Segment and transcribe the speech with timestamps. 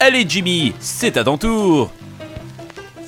[0.00, 1.90] Allez Jimmy, c'est à ton tour.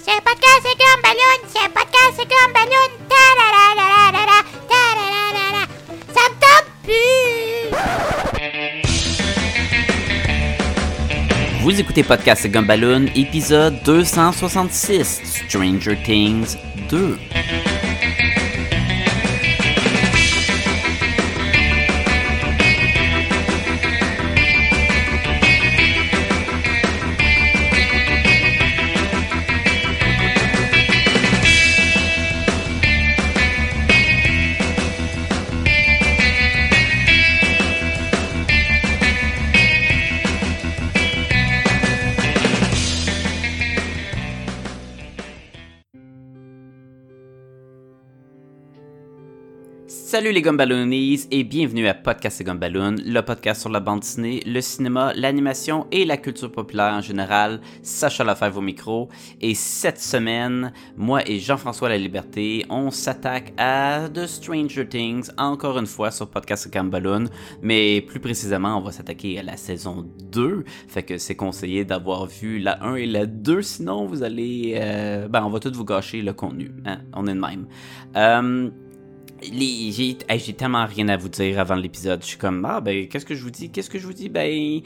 [0.04, 1.38] C'est podcast, c'est comme ballon.
[1.48, 2.88] C'est podcast, c'est comme ballon.
[3.08, 4.38] Ta la la la la la
[4.70, 5.62] ta la la la la.
[6.14, 7.66] Ça me tente plus.
[11.62, 16.56] Vous écoutez Podcast Gumballoon, épisode 266, Stranger Things
[16.88, 17.18] 2.
[50.16, 52.44] Salut les Gumballoonies et bienvenue à Podcast et
[53.04, 57.60] le podcast sur la bande dessinée, le cinéma, l'animation et la culture populaire en général.
[57.82, 59.10] Sacha Lafèvre au micro.
[59.42, 65.78] Et cette semaine, moi et Jean-François La Liberté, on s'attaque à The Stranger Things, encore
[65.78, 67.28] une fois sur Podcast et.
[67.60, 70.64] Mais plus précisément, on va s'attaquer à la saison 2.
[70.88, 74.76] Fait que c'est conseillé d'avoir vu la 1 et la 2, sinon vous allez...
[74.78, 76.72] euh, ben, on va tout vous gâcher le contenu.
[76.86, 77.00] Hein?
[77.12, 77.66] On est de même.
[78.16, 78.70] Euh,
[79.42, 82.22] J'ai tellement rien à vous dire avant l'épisode.
[82.22, 83.70] Je suis comme, ah ben, qu'est-ce que je vous dis?
[83.70, 84.28] Qu'est-ce que je vous dis?
[84.28, 84.80] Ben,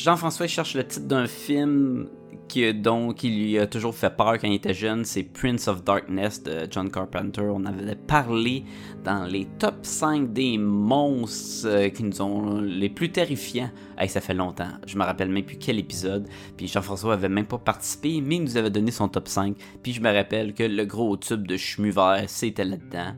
[0.00, 2.08] Jean-François il cherche le titre d'un film
[2.50, 5.04] qui, dont, qui lui a toujours fait peur quand il était jeune.
[5.04, 7.42] C'est Prince of Darkness de John Carpenter.
[7.42, 8.64] On avait parlé
[9.04, 13.70] dans les top 5 des monstres euh, qui nous ont les plus terrifiants.
[13.96, 14.70] Hey, ça fait longtemps.
[14.86, 16.28] Je me rappelle même plus quel épisode.
[16.56, 19.56] Puis Jean-François avait même pas participé, mais il nous avait donné son top 5.
[19.82, 23.14] Puis je me rappelle que le gros tube de chemu vert, c'était là-dedans.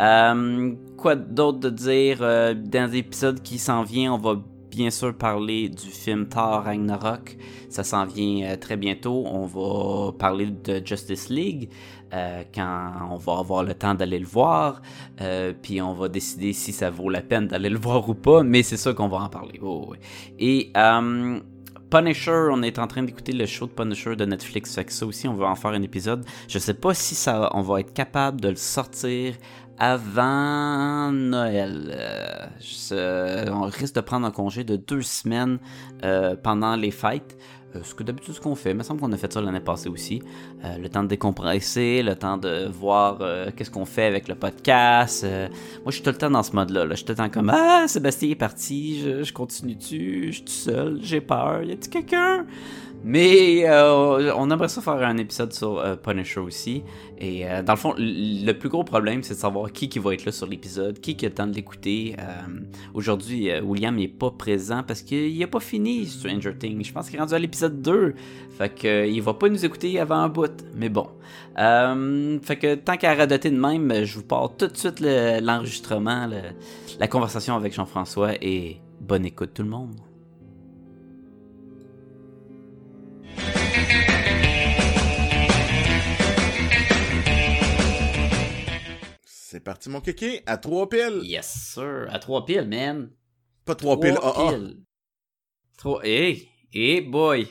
[0.00, 5.14] Euh, quoi d'autre de dire euh, dans l'épisode qui s'en vient, on va bien sûr
[5.14, 7.36] parler du film Thor Ragnarok.
[7.68, 9.24] Ça s'en vient euh, très bientôt.
[9.26, 11.68] On va parler de Justice League
[12.52, 14.82] quand on va avoir le temps d'aller le voir.
[15.62, 18.42] Puis on va décider si ça vaut la peine d'aller le voir ou pas.
[18.42, 19.60] Mais c'est ça qu'on va en parler.
[19.62, 19.94] Oh.
[20.38, 20.72] Et
[21.90, 24.74] Punisher, on est en train d'écouter le show de Punisher de Netflix.
[24.74, 26.24] Fait que ça aussi, on va en faire un épisode.
[26.48, 29.34] Je sais pas si ça, on va être capable de le sortir
[29.80, 31.96] avant Noël.
[32.92, 35.58] Euh, on risque de prendre un congé de deux semaines
[36.04, 37.38] euh, pendant les fêtes.
[37.74, 39.60] Euh, ce que d'habitude ce qu'on fait, il me semble qu'on a fait ça l'année
[39.60, 40.20] passée aussi.
[40.62, 43.18] Le temps de décompresser, le temps de voir
[43.56, 45.24] qu'est-ce qu'on fait avec le podcast.
[45.24, 46.84] Moi, je suis tout le temps dans ce mode-là.
[46.84, 46.90] Là.
[46.90, 50.44] Je suis tout le temps comme Ah, Sébastien est parti, je, je continue-tu, je suis
[50.44, 52.44] tout seul, j'ai peur, y a-t-il quelqu'un?
[53.04, 56.82] Mais euh, on aimerait ça faire un épisode sur euh, Punisher aussi.
[57.18, 60.14] Et euh, dans le fond, le plus gros problème, c'est de savoir qui qui va
[60.14, 62.16] être là sur l'épisode, qui qui a le temps de l'écouter.
[62.94, 66.84] Aujourd'hui, William n'est pas présent parce qu'il a pas fini Stranger Things.
[66.84, 68.14] Je pense qu'il est rendu à l'épisode 2.
[68.56, 70.50] Fait que il va pas nous écouter avant un bout.
[70.74, 71.08] Mais bon.
[71.56, 76.26] Fait que tant qu'à radoter de même, je vous parle tout de suite le- l'enregistrement,
[76.26, 76.54] le-
[76.98, 79.94] la conversation avec Jean-François et bonne écoute tout le monde.
[89.50, 91.22] C'est parti, mon kéké, à trois piles.
[91.24, 92.06] Yes, sir.
[92.08, 93.10] À trois piles, man.
[93.64, 94.76] Pas trois piles ah, Trois piles.
[95.76, 96.06] Trois.
[96.06, 97.48] Hey, hey, boy.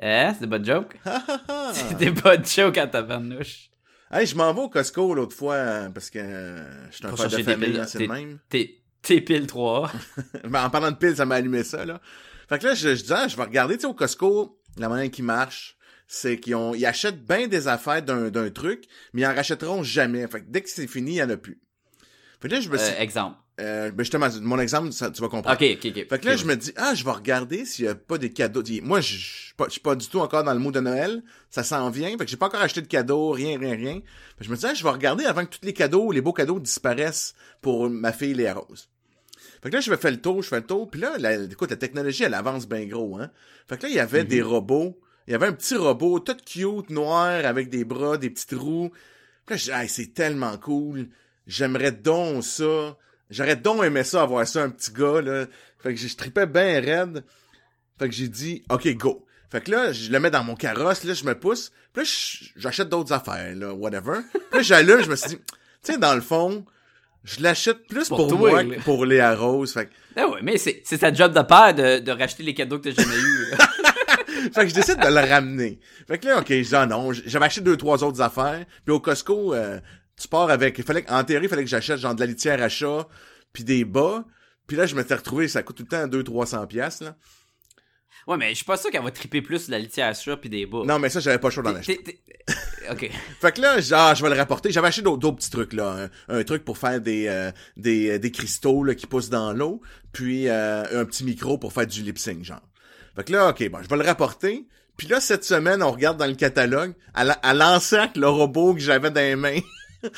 [0.00, 0.98] Hein, c'est des bonnes jokes?
[1.74, 3.68] C'est des bonnes jokes à tabarnouche.
[4.10, 7.14] hey, je m'en vais au Costco l'autre fois euh, parce que euh, je suis un
[7.14, 8.38] père de famille, hein, c'est le même.
[8.48, 9.92] T'es, pile 3.
[10.44, 12.00] Ben, en parlant de piles, ça m'a allumé ça, là.
[12.48, 14.88] Fait que là, je, je dis, ah, je vais regarder, tu sais, au Costco, la
[14.88, 15.76] manière qui marche,
[16.14, 18.84] c'est qu'ils ont, ils achètent bien des affaires d'un, d'un truc,
[19.14, 20.26] mais ils en rachèteront jamais.
[20.28, 21.58] Fait que dès que c'est fini, il y en a plus.
[22.38, 23.38] Fait que là, je me suis, Euh, exemple.
[23.62, 25.56] euh, ben, justement, mon exemple, ça, tu vas comprendre.
[25.58, 26.06] Ok, ok, ok.
[26.10, 28.30] Fait que là, je me dis, ah, je vais regarder s'il y a pas des
[28.30, 28.62] cadeaux.
[28.82, 31.22] Moi, je suis pas, du tout encore dans le mood de Noël.
[31.48, 32.10] Ça s'en vient.
[32.10, 33.94] Fait que j'ai pas encore acheté de cadeaux, rien, rien, rien.
[33.94, 36.20] Fait que je me dis, ah, je vais regarder avant que tous les cadeaux, les
[36.20, 38.90] beaux cadeaux disparaissent pour ma fille Léa Rose.
[39.62, 40.90] Fait que là, je me fais le tour, je fais le tour.
[40.90, 43.30] Puis là, la, écoute, la technologie, elle avance bien gros, hein.
[43.66, 44.98] Fait que là, il y avait des robots.
[45.26, 48.90] Il y avait un petit robot tout cute, noir, avec des bras, des petites roues.
[49.46, 51.08] Puis là, je dis, ah, c'est tellement cool.
[51.46, 52.96] J'aimerais donc ça.
[53.30, 55.46] J'aurais donc aimé ça, avoir ça, un petit gars, là.
[55.78, 57.24] Fait que je tripais bien raide.
[57.98, 59.24] Fait que j'ai dit, OK, go.
[59.50, 61.72] Fait que là, je le mets dans mon carrosse, là, je me pousse.
[61.92, 62.10] Puis là,
[62.56, 64.20] j'achète d'autres affaires, là, whatever.
[64.32, 66.64] Puis là, j'allume, je me suis dit, tu sais, dans le fond,
[67.24, 68.76] je l'achète plus Pour pour, toi, moi là.
[68.76, 69.72] que pour Léa Rose.
[69.72, 72.54] Fait que, Ah ouais, mais c'est, c'est sa job de père de, de racheter les
[72.54, 73.46] cadeaux que t'as jamais eu.
[74.52, 75.80] fait que je décide de le ramener.
[76.06, 78.64] Fait que là, OK, je dis, ah non, j'avais acheté deux, trois autres affaires.
[78.84, 79.80] Puis au Costco, euh,
[80.20, 82.62] tu pars avec, il fallait, en théorie, il fallait que j'achète genre de la litière
[82.62, 83.06] à chat,
[83.52, 84.24] puis des bas.
[84.66, 87.16] Puis là, je m'étais retrouvé, ça coûte tout le temps 200-300 piastres, là.
[88.26, 90.36] Ouais, mais je suis pas sûr qu'elle va triper plus sur la litière à chat
[90.36, 90.84] puis des bouts.
[90.84, 92.22] Non, mais ça, j'avais pas choix d'en acheter.
[92.90, 93.10] Ok.
[93.40, 94.70] Fait que là, genre, je vais le rapporter.
[94.70, 96.08] J'avais acheté d'autres petits trucs, là.
[96.28, 99.52] Un, un truc pour faire des, euh, des, euh, des cristaux, là, qui poussent dans
[99.52, 99.80] l'eau.
[100.12, 102.62] Puis, euh, un petit micro pour faire du lip sync, genre.
[103.16, 104.66] Fait que là, OK, bon, je vais le rapporter.
[104.96, 109.10] Puis là, cette semaine, on regarde dans le catalogue, à l'encercle, le robot que j'avais
[109.10, 109.60] dans les mains.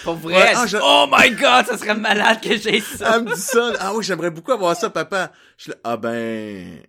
[0.02, 3.16] Pour vrai, Ouais, ah, je- oh my god, ça serait malade que j'ai ça.
[3.16, 3.72] Elle me dit ça.
[3.80, 5.30] Ah oui, j'aimerais beaucoup avoir ça, papa.
[5.58, 6.80] Je suis là, ah ben,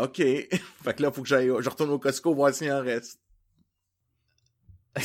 [0.00, 0.16] OK.
[0.84, 3.18] fait que là, faut que j'aille, je retourne au Costco voir s'il en reste.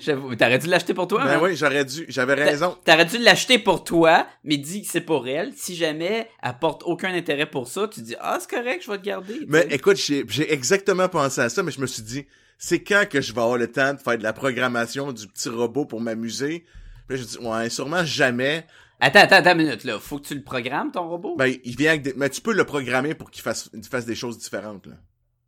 [0.00, 1.40] J'avoue, T'aurais dû l'acheter pour toi, Ben hein?
[1.42, 2.76] oui, j'aurais dû, j'avais raison.
[2.84, 5.52] T'aurais dû l'acheter pour toi, mais dis que c'est pour elle.
[5.54, 8.98] Si jamais elle porte aucun intérêt pour ça, tu dis ah c'est correct, je vais
[8.98, 9.40] te garder.
[9.48, 12.26] Mais écoute, j'ai j'ai exactement pensé à ça, mais je me suis dit,
[12.58, 15.48] c'est quand que je vais avoir le temps de faire de la programmation du petit
[15.48, 16.64] robot pour m'amuser?
[17.08, 18.66] Puis là, je dis, ouais, sûrement jamais.
[19.00, 19.98] Attends, attends, attends une minute là.
[19.98, 21.34] Faut que tu le programmes ton robot?
[21.36, 22.14] Ben, il vient avec des...
[22.16, 24.94] Mais tu peux le programmer pour qu'il fasse, il fasse des choses différentes, là.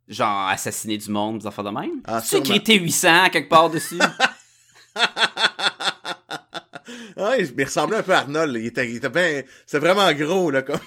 [0.09, 2.01] Genre assassiner du monde, des enfants de même?
[2.05, 3.97] Ah, tu écrit T800 quelque part dessus?
[7.17, 8.55] Ah, il, ressemblait un peu à Arnold.
[8.57, 9.41] Il était, il était bien...
[9.65, 10.79] C'est vraiment gros, là, comme...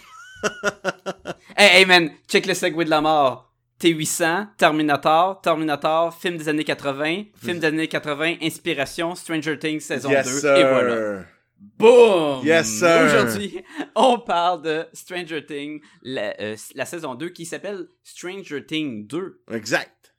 [1.56, 3.52] hey, hey man, check le segway de la mort.
[3.80, 10.08] T800, Terminator, Terminator, film des années 80, film des années 80, inspiration, Stranger Things saison
[10.08, 10.56] 2, yes, sir.
[10.56, 11.24] et voilà.
[11.58, 12.44] Boom!
[12.44, 13.02] Yes, sir.
[13.06, 13.64] Aujourd'hui,
[13.94, 19.42] on parle de Stranger Things, la, euh, la saison 2 qui s'appelle Stranger Things 2.
[19.52, 20.14] Exact.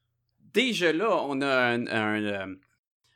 [0.53, 2.55] Déjà là, on a un, un, euh,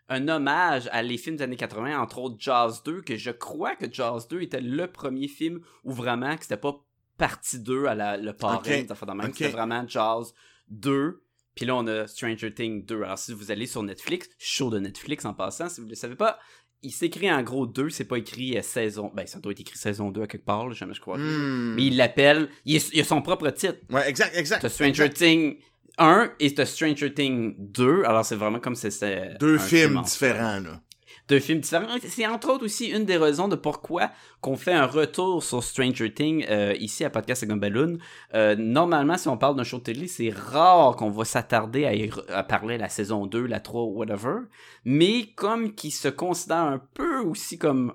[0.09, 3.75] un hommage à les films des années 80, entre autres Jazz 2, que je crois
[3.75, 6.75] que Jazz 2 était le premier film où vraiment que c'était pas
[7.17, 8.63] partie 2 à la, le parrain, Ok.
[8.67, 9.27] des affaires de même.
[9.27, 9.35] Ok.
[9.37, 10.33] C'était vraiment Jazz
[10.69, 11.21] 2.
[11.55, 13.03] Puis là, on a Stranger Things 2.
[13.03, 15.95] Alors, si vous allez sur Netflix, show de Netflix en passant, si vous ne le
[15.95, 16.39] savez pas,
[16.81, 19.11] il s'écrit en gros 2, c'est pas écrit euh, saison.
[19.15, 21.17] Ben, ça doit être écrit saison 2 à quelque part, là, jamais je crois.
[21.17, 21.75] Hmm.
[21.75, 22.49] Mais il l'appelle.
[22.65, 23.77] Il, il a son propre titre.
[23.89, 24.61] Ouais, exact, exact.
[24.61, 25.09] T'as Stranger.
[25.11, 25.57] Things
[25.97, 28.03] 1 et t'as Stranger Things 2.
[28.05, 29.35] Alors, c'est vraiment comme si c'était.
[29.39, 30.81] Deux un films film en différents, là.
[31.29, 31.87] deux films différents.
[32.07, 34.09] C'est entre autres aussi une des raisons de pourquoi
[34.41, 37.97] qu'on fait un retour sur Stranger Things euh, ici à Podcast et Gumballoon.
[38.33, 42.37] Euh, normalement, si on parle d'un show de télé, c'est rare qu'on va s'attarder à,
[42.37, 44.37] à parler la saison 2, la 3, whatever.
[44.85, 47.93] Mais comme qui se considère un peu aussi comme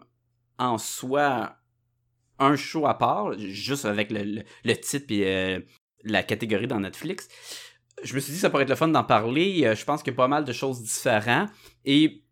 [0.59, 1.57] en soi
[2.39, 5.67] un show à part, juste avec le, le, le titre et
[6.05, 7.29] la catégorie dans Netflix,
[8.05, 9.63] je me suis dit que ça pourrait être le fun d'en parler.
[9.65, 11.51] Euh, je pense qu'il y a pas mal de choses différentes.
[11.85, 12.23] Et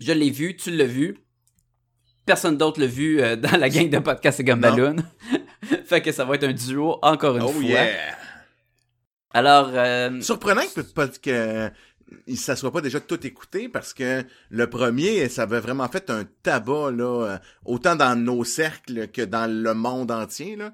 [0.00, 1.16] je l'ai vu, tu l'as vu.
[2.26, 4.96] Personne d'autre l'a vu euh, dans la gang de podcast et Gumballoon.
[5.86, 7.62] fait que ça va être un duo encore une Oh fois.
[7.62, 8.16] yeah!
[9.34, 11.70] Alors, euh, Surprenant que, que
[12.26, 16.10] il- ça soit pas déjà tout écouté parce que le premier, ça avait vraiment fait
[16.10, 20.72] un tabac là, autant dans nos cercles que dans le monde entier là.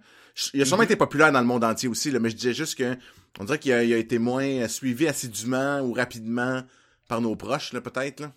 [0.55, 0.87] Il a sûrement Mhm.
[0.87, 2.97] été populaire dans le monde entier aussi là, mais je disais juste que
[3.39, 6.63] on dirait qu'il a, été moins euh, suivi assidûment ou rapidement
[7.09, 8.33] par nos proches là peut-être là.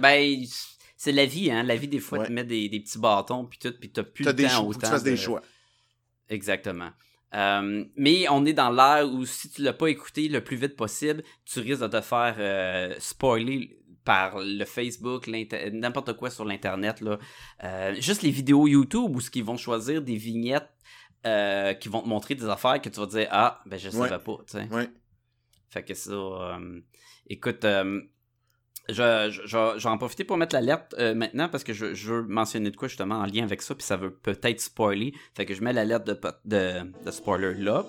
[0.00, 0.44] ben,
[0.96, 1.62] c'est la vie, hein.
[1.62, 2.26] La vie, des fois, Ouais.
[2.26, 4.48] te met des, des petits bâtons, puis tout, puis t'as plus T'as le des temps
[4.50, 4.78] choix, autant.
[4.80, 5.42] que tu fasses des de- choix.
[6.28, 6.90] Exactement.
[7.34, 10.76] Euh, mais on est dans l'ère où si tu l'as pas écouté le plus vite
[10.76, 17.00] possible, tu risques de te faire euh, spoiler par le Facebook, n'importe quoi sur l'internet
[17.00, 17.18] là.
[17.64, 20.68] Euh, juste les vidéos YouTube où ce qu'ils vont choisir des vignettes
[21.26, 24.08] euh, qui vont te montrer des affaires que tu vas dire ah ben je Ouais.
[24.08, 24.68] savais pas, tu sais.
[24.70, 24.88] Ouais.
[25.68, 26.80] Fait que ça, euh,
[27.28, 28.00] écoute, euh,
[28.88, 31.92] je, je, je, je vais en profiter pour mettre l'alerte euh, maintenant parce que je,
[31.94, 35.12] je veux mentionner de quoi justement en lien avec ça, puis ça veut peut-être spoiler.
[35.34, 37.84] Fait que je mets l'alerte de, pot- de, de spoiler là.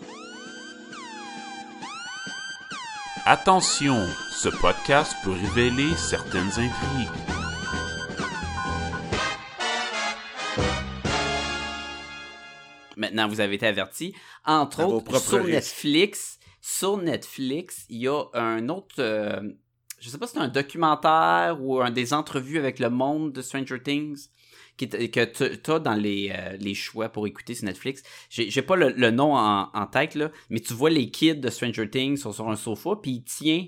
[3.25, 7.09] Attention, ce podcast peut révéler certaines intrigues.
[12.97, 14.13] Maintenant, vous avez été avertis.
[14.45, 15.49] Entre À autres, sur risques.
[15.51, 18.95] Netflix, sur Netflix, il y a un autre.
[18.99, 19.39] euh,
[19.99, 23.41] je sais pas si c'est un documentaire ou un des entrevues avec le monde de
[23.41, 24.27] Stranger Things
[24.77, 25.23] qui que
[25.57, 28.03] tu as dans les, euh, les choix pour écouter sur Netflix.
[28.29, 31.35] J'ai j'ai pas le, le nom en, en tête, là, mais tu vois les kids
[31.35, 33.65] de Stranger Things sont sur un sofa, puis il tient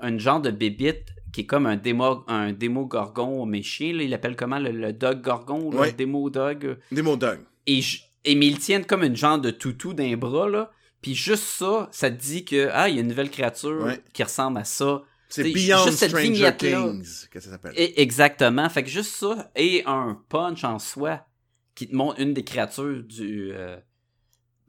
[0.00, 3.90] un genre de bébite qui est comme un démo, un démo gorgon méchant.
[3.92, 5.88] Là, il appelle comment le, le dog gorgon, Ouais.
[5.88, 7.40] le démo dog mots dingues.
[7.66, 11.14] et, je- et mais ils tiennent comme une genre de toutou d'un bras là puis
[11.14, 14.00] juste ça ça te dit que ah il y a une nouvelle créature Ouais.
[14.12, 16.56] qui ressemble à ça C'est Beyond juste cette Stranger.
[16.58, 17.72] Things que ça s'appelle.
[17.76, 21.26] exactement fait que juste ça et un punch en soi
[21.74, 23.76] qui te montre une des créatures du euh,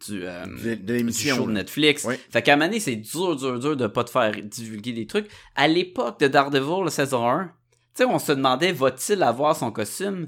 [0.07, 1.35] du, euh, De, de du l'émission.
[1.37, 1.53] show de.
[1.53, 2.07] Netflix.
[2.29, 5.07] Fait qu'à un moment donné, c'est dur, dur, dur de pas te faire divulguer des
[5.07, 5.27] trucs.
[5.55, 7.49] À l'époque de Daredevil, la saison 1, tu
[7.95, 10.27] sais, on se demandait, va-t-il avoir son costume?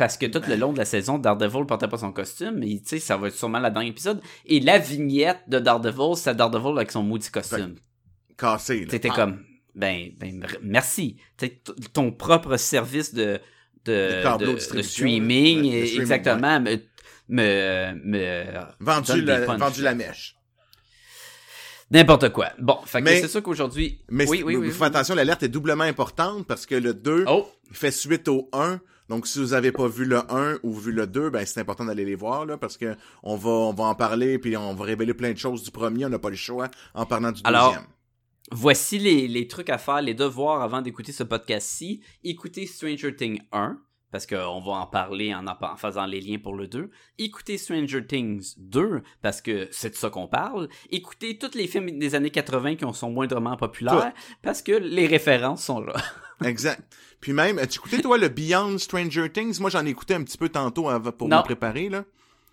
[0.00, 2.80] Parce que tout le long de la saison, Daredevil portait pas son costume, mais tu
[2.86, 4.22] sais, ça va être sûrement la dernier épisode.
[4.46, 7.74] Et la vignette de Daredevil, c'est Daredevil avec son maudit costume.
[8.38, 8.86] Cassé, là.
[8.86, 9.14] T'étais Ah.
[9.14, 11.18] comme, ben, ben, mer- merci.
[11.36, 11.60] T'sais,
[11.92, 13.40] ton propre service de,
[13.84, 14.22] de,
[14.80, 15.70] streaming.
[15.70, 16.76] Ouais, exactement, me,
[17.28, 18.44] me, me
[18.80, 20.34] Vendu, la, vendu la mèche.
[21.90, 22.52] N'importe quoi.
[22.58, 24.00] Bon, fait que Mais- c'est sûr qu'aujourd'hui.
[24.08, 28.28] Mais oui, oui, attention, l'alerte est doublement importante parce que le 2 Oh, fait suite
[28.28, 28.80] au 1.
[29.10, 31.84] Donc, si vous avez pas vu le 1 ou vu le 2, ben, c'est important
[31.84, 34.84] d'aller les voir, là, parce que on va, on va en parler, puis on va
[34.84, 37.70] révéler plein de choses du premier, on n'a pas le choix en parlant du Alors,
[37.72, 37.88] deuxième.
[38.52, 42.04] voici les, les trucs à faire, les devoirs avant d'écouter ce podcast-ci.
[42.22, 43.80] Écoutez Stranger Things 1,
[44.12, 46.88] parce qu'on va en parler en, en en faisant les liens pour le 2.
[47.18, 50.68] Écoutez Stranger Things 2, parce que c'est de ça qu'on parle.
[50.88, 55.64] Écoutez tous les films des années 80 qui sont moindrement populaires, parce que les références
[55.64, 55.94] sont là.
[56.44, 56.82] Exact.
[57.20, 59.60] Puis même, as-tu écouté, toi, le Beyond Stranger Things?
[59.60, 61.38] Moi, j'en ai écouté un petit peu tantôt avant- pour Non.
[61.38, 62.04] me préparer, là.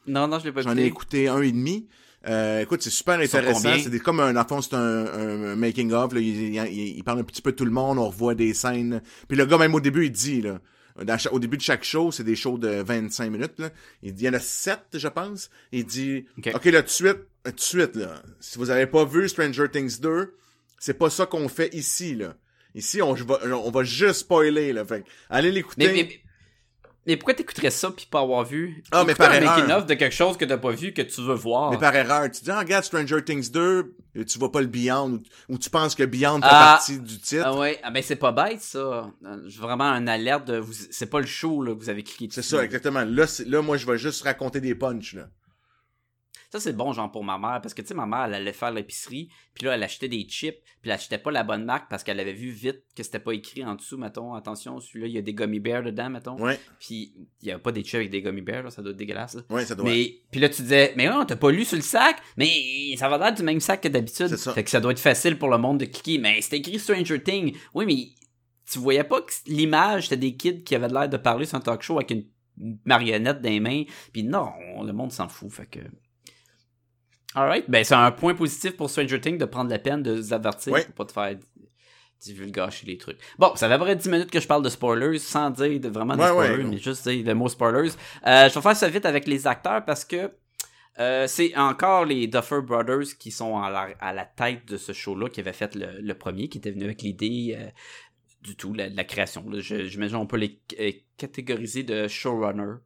[0.08, 0.84] non, non, je l'ai pas J'en écouté.
[0.84, 1.88] ai écouté un et demi.
[2.28, 3.70] Euh, écoute, c'est super intéressant.
[3.82, 6.14] C'est comme un, en fond, c'est un, un making of.
[6.14, 6.20] Là.
[6.20, 7.98] Il, il- il parle un petit peu de tout le monde.
[8.00, 9.02] On revoit des scènes.
[9.30, 10.60] Puis le gars, même au début, il dit, là,
[11.04, 13.60] dans au début de chaque show, c'est des shows de 25 minutes.
[13.60, 13.70] Là.
[14.04, 15.50] Il dit, il y en a 7, je pense.
[15.72, 16.52] Il dit, Ok.
[16.56, 19.70] OK, là, tout de suite, tout de suite, là, si vous avez pas vu Stranger
[19.72, 20.34] Things 2,
[20.80, 22.34] c'est pas ça qu'on fait ici, là.
[22.78, 23.16] Ici, on,
[23.54, 24.86] on va juste spoiler, là.
[24.86, 25.88] Fait allez l'écouter.
[25.88, 26.10] Mais, mais,
[27.08, 28.84] mais pourquoi t'écouterais ça puis pas avoir vu?
[28.92, 29.58] Ah, mais par un erreur.
[29.58, 31.72] making of de quelque chose que t'as pas vu que tu veux voir.
[31.72, 34.68] Mais par erreur, tu dis, ah, regarde Stranger Things 2, et tu vois pas le
[34.68, 35.12] Beyond,
[35.50, 36.76] ou, ou tu penses que Beyond fait Ah.
[36.78, 37.44] partie du titre.
[37.46, 38.78] Ah ouais, ah ben c'est pas bête ça.
[39.26, 42.28] Euh, Vraiment un alerte de vous c'est pas le show là que vous avez cliqué
[42.30, 42.56] C'est dessus.
[42.56, 43.04] ça, exactement.
[43.06, 45.30] Là, c'est- là, moi, je vais juste raconter des punchs, là.
[46.50, 48.54] Ça c'est bon genre pour ma mère parce que tu sais ma mère elle allait
[48.54, 51.90] faire l'épicerie, puis là elle achetait des chips, puis elle achetait pas la bonne marque
[51.90, 55.14] parce qu'elle avait vu vite que c'était pas écrit en dessous mettons attention, celui-là il
[55.14, 56.40] y a des gummy bears dedans mettons.
[56.42, 58.92] Ouais, Puis il y a pas des chips avec des gummy bears là, ça doit
[58.92, 59.36] être dégueulasse.
[59.36, 59.42] là.
[59.50, 59.90] ouais, ça doit.
[59.90, 63.10] Mais puis là tu disais mais non, t'as pas lu sur le sac, mais ça
[63.10, 64.28] va l'air du même sac que d'habitude.
[64.30, 64.54] C'est ça.
[64.54, 67.22] Fait que ça doit être facile pour le monde de cliquer, mais c'était écrit Stranger
[67.22, 67.58] Things.
[67.74, 68.10] Oui, mais
[68.72, 71.62] tu voyais pas que l'image c'était des kids qui avaient l'air de parler sur un
[71.62, 72.26] talk show avec une
[72.86, 75.80] marionnette dans les mains, puis non, le monde s'en fout, fait que
[77.38, 80.34] Alright, ben c'est un point positif pour Stranger Things de prendre la peine de vous
[80.34, 80.84] avertir Ouais.
[80.86, 81.36] pour pas te faire
[82.20, 83.20] divulgacher les trucs.
[83.38, 85.80] Bon, ça fait à peu près 10 minutes que je parle de spoilers sans dire
[85.80, 86.70] de, vraiment de Ouais, spoilers, ouais.
[86.72, 87.92] mais juste dire le mot spoilers.
[88.26, 90.32] Euh, je vais faire ça vite avec les acteurs parce que
[91.00, 94.94] euh, c'est encore les Duffer Brothers qui sont à la, à la tête de ce
[94.94, 97.68] show-là, qui avaient fait le, le premier, qui était venu avec l'idée euh,
[98.42, 99.46] du tout, la, la création.
[99.60, 100.60] J'imagine on peut les
[101.18, 102.78] catégoriser de showrunner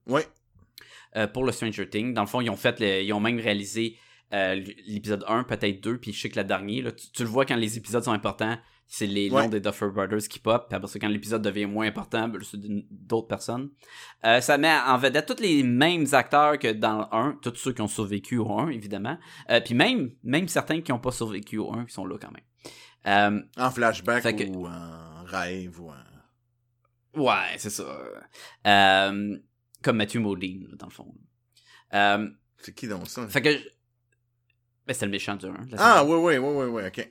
[1.16, 2.14] euh, pour le Stranger Things.
[2.14, 3.96] Dans le fond, ils ont fait, le- ils ont même réalisé
[4.34, 4.56] euh,
[4.88, 7.46] l'épisode 1, peut-être 2, puis je sais que le dernier, là, tu, tu le vois
[7.46, 8.58] quand les épisodes sont importants,
[8.88, 9.44] c'est les Ouais.
[9.44, 12.42] noms des Duffer Brothers qui pop, puis après ça, quand l'épisode devient moins important, ben,
[12.44, 12.60] c'est
[12.90, 13.70] d'autres personnes.
[14.26, 17.72] Euh, ça met en vedette tous les mêmes acteurs que dans le 1, tous ceux
[17.74, 19.18] qui ont survécu au 1, évidemment,
[19.50, 22.32] Euh, puis même, même certains qui n'ont pas survécu au 1, qui sont là quand
[22.32, 23.46] même.
[23.58, 27.22] En flashback que- ou en rêve ou en...
[27.22, 27.86] Ouais, c'est ça.
[29.82, 31.14] Comme Matthew Modine, dans le fond.
[32.60, 33.28] C'est qui donc ça?
[33.28, 33.50] fait que.
[34.88, 35.54] Ben, c'était le méchant du 1.
[35.78, 37.10] Ah, ouais, ouais, ouais, ouais, ouais, ok.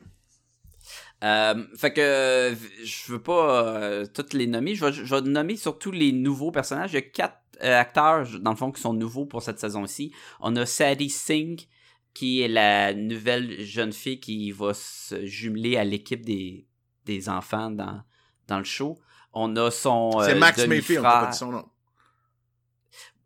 [1.23, 4.75] Euh, fait que je veux pas euh, toutes les nommer.
[4.75, 6.93] Je vais, je vais nommer surtout les nouveaux personnages.
[6.93, 10.13] Il y a quatre euh, acteurs, dans le fond, qui sont nouveaux pour cette saison-ci.
[10.41, 11.69] On a Sadie Singh,
[12.15, 16.67] qui est la nouvelle jeune fille qui va se jumeler à l'équipe des,
[17.05, 18.03] des enfants dans,
[18.49, 18.99] dans le show.
[19.33, 20.21] On a son.
[20.25, 21.69] C'est Max Mayfield, on peut pas dire son nom.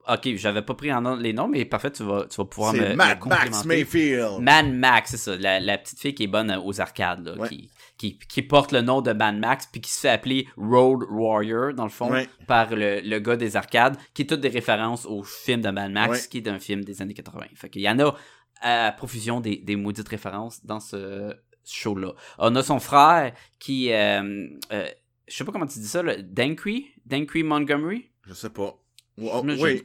[0.07, 2.79] Ok, j'avais pas pris en les noms, mais parfait, tu vas, tu vas pouvoir me,
[2.81, 3.65] C'est me Mad Max.
[3.65, 4.39] Mayfield.
[4.41, 7.49] Man Max, c'est ça, la, la petite fille qui est bonne aux arcades, là, Ouais.
[7.49, 11.05] qui, qui, qui porte le nom de Man Max, puis qui se fait appeler Road
[11.11, 12.29] Warrior, dans le fond, Ouais.
[12.47, 15.93] par le, le gars des arcades, qui est toutes des références au film de Man
[15.93, 16.29] Max, Ouais.
[16.29, 17.47] qui est un film des années 80.
[17.55, 18.15] Fait qu'il y en a
[18.61, 21.35] à profusion des, des maudites références dans ce
[21.67, 22.13] show-là.
[22.39, 24.87] On a son frère qui, euh, euh,
[25.29, 28.11] je sais pas comment tu dis ça, le Dankry, Dankry Montgomery?
[28.27, 28.75] Je sais pas.
[29.23, 29.81] Oh, oui.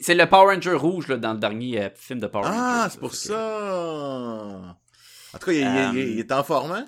[0.00, 2.58] c'est le Power Ranger rouge là, dans le dernier euh, film de Power Ranger.
[2.60, 4.78] Ah, c'est pour que- ça.
[5.34, 6.86] En tout cas, il, il- Euh, il- il est en forme, hein?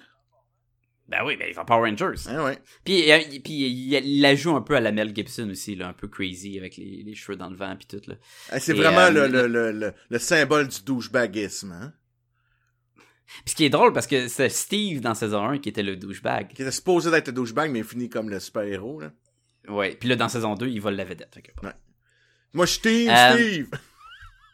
[1.09, 2.29] Ben oui, ben il fait Power Rangers.
[2.29, 2.59] Hein, ouais.
[2.85, 5.89] Puis, euh, il- puis il, la joue un peu à la Mel Gibson aussi, là,
[5.89, 8.15] un peu crazy avec les, les cheveux dans le vent puis tout là.
[8.55, 11.93] Eh, C'est vraiment euh, le, le, le, le, le symbole du douchebagisme, hein?
[13.45, 15.97] Puis ce qui est drôle parce que c'est Steve dans saison 1 qui était le
[15.97, 16.49] douchebag.
[16.55, 19.11] Qui était supposé d'être le douchebag, mais il finit comme le super-héros, là.
[19.71, 19.97] Ouais.
[19.99, 21.35] Puis là dans saison 2, il vole la vedette.
[21.35, 21.51] Fait que-
[22.53, 23.71] Moi, je suis Steve, Euh, Steve!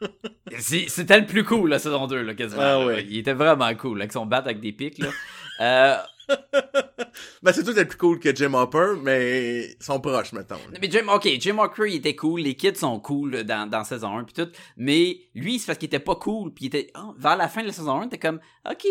[0.88, 2.62] C'était le plus cool la saison 2 là quasiment.
[2.62, 3.04] Ah ouais.
[3.08, 5.08] Il était vraiment cool avec son bat avec des pics là.
[5.60, 5.96] Euh,
[7.42, 10.58] Ben, c'est tout le plus cool que Jim Hopper, mais ils sont proches, mettons.
[10.82, 14.18] Mais Jim, ok, Jim Hawker, il était cool, les kids sont cool dans, dans saison
[14.18, 17.14] 1 puis tout, mais lui, c'est parce qu'il était pas cool, puis il était, oh,
[17.16, 18.86] vers la fin de la saison 1, t'es comme, ok,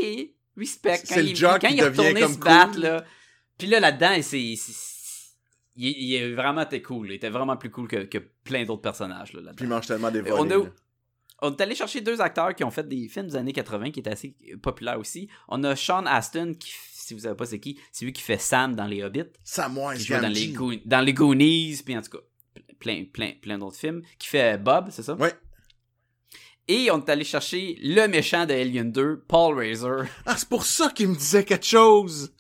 [0.58, 2.82] respect, C'est quand le il, jock quand il se battre, cool.
[2.84, 3.04] là,
[3.58, 4.56] puis là, là-dedans, c'est-
[5.76, 8.82] il, il est vraiment était cool, il était vraiment plus cool que, que plein d'autres
[8.82, 9.52] personnages, là.
[9.56, 10.56] Puis ils mangent tellement des On volets.
[10.56, 10.64] a- là.
[11.42, 14.00] On est allé chercher deux acteurs qui ont fait des films des années 80 qui
[14.00, 15.28] étaient assez populaires aussi.
[15.50, 18.38] On a Sean Astin, qui, si vous savez pas c'est qui, c'est lui qui fait
[18.40, 20.54] Sam dans Les Hobbits, Samwise qui joue dans les, Gamgee.
[20.54, 22.24] Goon- dans les Goonies, puis en tout cas,
[22.80, 25.16] plein, plein, plein d'autres films, qui fait Bob, c'est ça?
[25.16, 25.34] Ouais.
[26.68, 30.06] Et on est allé chercher le méchant de Alien 2, Paul Razor.
[30.26, 32.34] Ah, c'est pour ça qu'il me disait quelque chose.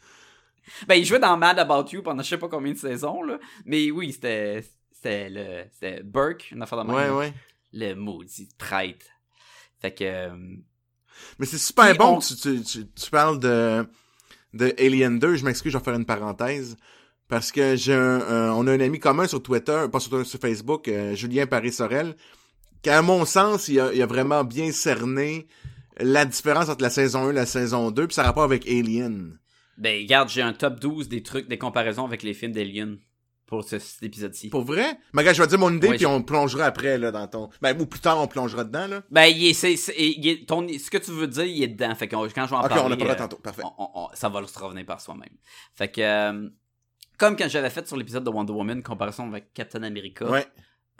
[0.87, 3.39] Ben, il jouait dans Mad About You pendant je sais pas combien de saisons, là.
[3.65, 6.95] Mais oui, c'était, c'était le, c'était Burke, une affaire de même.
[6.95, 7.33] Ouais, ouais.
[7.73, 9.05] Le maudit traître.
[9.81, 10.35] Fait que, euh,
[11.39, 13.85] Mais c'est super bon on- que tu, tu, tu, tu parles de,
[14.53, 15.35] de Alien 2.
[15.35, 16.77] Je m'excuse, je vais faire une parenthèse.
[17.27, 20.87] Parce que j'ai on a un ami commun sur Twitter, pas sur, Twitter, sur Facebook,
[20.87, 22.15] euh, Julien Paris-Sorel,
[22.83, 25.47] qui, à mon sens, il a, il a vraiment bien cerné
[25.97, 29.39] la différence entre la saison 1 et la saison 2, puis ça rapport avec Alien.
[29.77, 32.97] Ben, regarde, j'ai un top 12 des trucs, des comparaisons avec les films d'Alien
[33.45, 34.49] pour ce- cet épisode-ci.
[34.49, 34.97] Pour vrai?
[35.13, 37.11] Mais gars, je vais te dire mon idée, Ouais, puis je- on plongera après, là,
[37.11, 37.49] dans ton...
[37.61, 39.03] Ben, ou plus tard, on plongera dedans, là.
[39.11, 41.93] Ben, il est, c'est, est- ton, ce que tu veux dire, il est dedans.
[41.93, 43.37] Fait que quand je vais en Ok, parler, on en parlera euh, tantôt.
[43.37, 43.61] Parfait.
[43.63, 45.29] on- on- on- ça va se revenir par soi-même.
[45.75, 46.49] Fait que, euh,
[47.17, 50.45] comme quand j'avais fait sur l'épisode de Wonder Woman, comparaison avec Captain America, Ouais.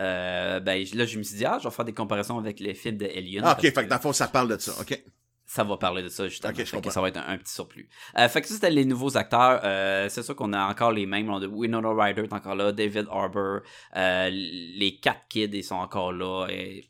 [0.01, 2.73] euh, ben là, je me suis dit, ah, je vais faire des comparaisons avec les
[2.75, 3.43] films de Alien.
[3.45, 5.03] Ah, ok, fait que dans le fond, ça parle de ça, ok.
[5.47, 6.51] Ça va parler de ça, justement.
[6.53, 7.87] Ok, je Fait que ça va être un, un petit surplus.
[8.17, 9.61] Euh, fait que ça, c'était les nouveaux acteurs.
[9.63, 11.29] Euh, c'est sûr qu'on a encore les mêmes.
[11.29, 13.59] On a Winona Ryder est encore là, David Harbour,
[13.95, 16.47] euh, les quatre kids, ils sont encore là.
[16.49, 16.89] Et...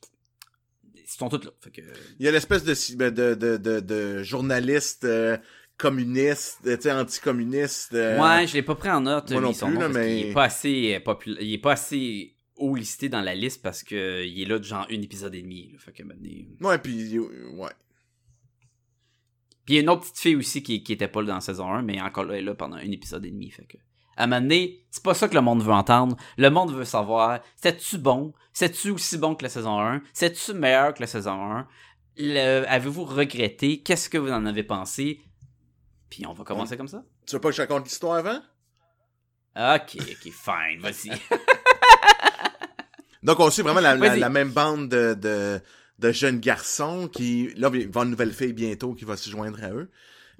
[0.96, 1.52] Ils sont tous là.
[1.62, 1.82] Fait que...
[2.20, 5.38] Il y a l'espèce de, de, de, de, de, de journaliste euh,
[5.78, 7.94] communiste, tu sais, anticommuniste.
[7.94, 9.30] euh, Ouais, je l'ai pas pris en note.
[9.32, 11.42] moi non plus, nom, là, mais- est pas assez populaire.
[11.42, 14.64] Il est pas assez haut listé dans la liste parce que il est là de
[14.64, 15.72] genre un épisode et demi.
[15.74, 15.80] là.
[15.80, 17.70] Fait que maintenant, Ouais, puis, ouais.
[19.66, 21.34] Puis il y a une autre petite fille aussi qui, qui était pas là dans
[21.36, 23.50] la saison 1, mais encore là, elle est là pendant un épisode et demi.
[23.52, 23.78] Fait que.
[24.18, 26.16] À un moment donné, c'est pas ça que le monde veut entendre.
[26.38, 28.34] Le monde veut savoir, c'est-tu bon?
[28.54, 30.02] C'est-tu aussi bon que la saison 1?
[30.14, 31.68] C'est-tu meilleur que la saison 1?
[32.18, 33.82] Le- Avez-vous regretté?
[33.82, 35.20] Qu'est-ce que vous en avez pensé?
[36.10, 37.04] Puis on va commencer comme ça.
[37.28, 38.40] Tu veux pas que je raconte l'histoire avant?
[39.58, 41.10] Ok, ok, fine, vas-y.
[43.24, 44.20] Donc, on suit vraiment la, la, Vas-y.
[44.20, 45.60] la même bande de, de,
[46.00, 49.16] de jeunes garçons qui, là, il va y avoir une nouvelle fille bientôt qui va
[49.18, 49.90] se joindre à eux.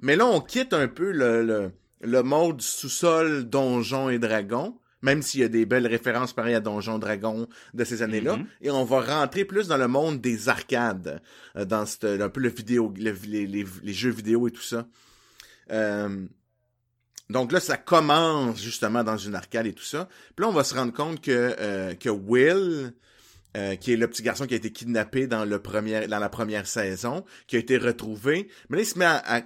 [0.00, 1.70] Mais là, on quitte un peu le, le,
[2.02, 6.60] le mode sous-sol, donjon et dragon, même s'il y a des belles références pareilles à
[6.60, 8.36] Donjon Dragon de ces années-là.
[8.36, 8.46] Mhm.
[8.62, 11.22] Et on va rentrer plus dans le monde des arcades,
[11.56, 14.62] euh, dans cette, un peu le vidéo, le- les, les, les jeux vidéo et tout
[14.62, 14.86] ça.
[15.70, 16.26] Euh,
[17.30, 20.08] donc là, ça commence justement dans une arcade et tout ça.
[20.34, 22.92] Puis là, on va se rendre compte que, euh, que Will,
[23.56, 26.28] euh, qui est le petit garçon qui a été kidnappé dans, le premier, dans la
[26.28, 29.44] première saison, qui a été retrouvé, mais là, il se met à,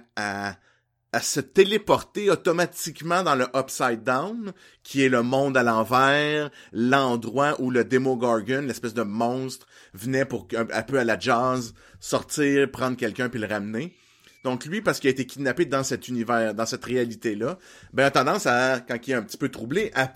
[1.13, 4.51] à, se téléporter automatiquement dans le Upside Down,
[4.83, 10.45] qui est le monde à l'envers, l'endroit où le Demogorgon, l'espèce de monstre, venait pour
[10.57, 13.95] un, peu à la jazz, sortir, prendre quelqu'un puis le ramener.
[14.43, 17.57] Donc lui, parce qu'il a été kidnappé dans cet univers, dans cette réalité-là,
[17.93, 20.11] ben a tendance à, quand il est un petit peu troublé, à,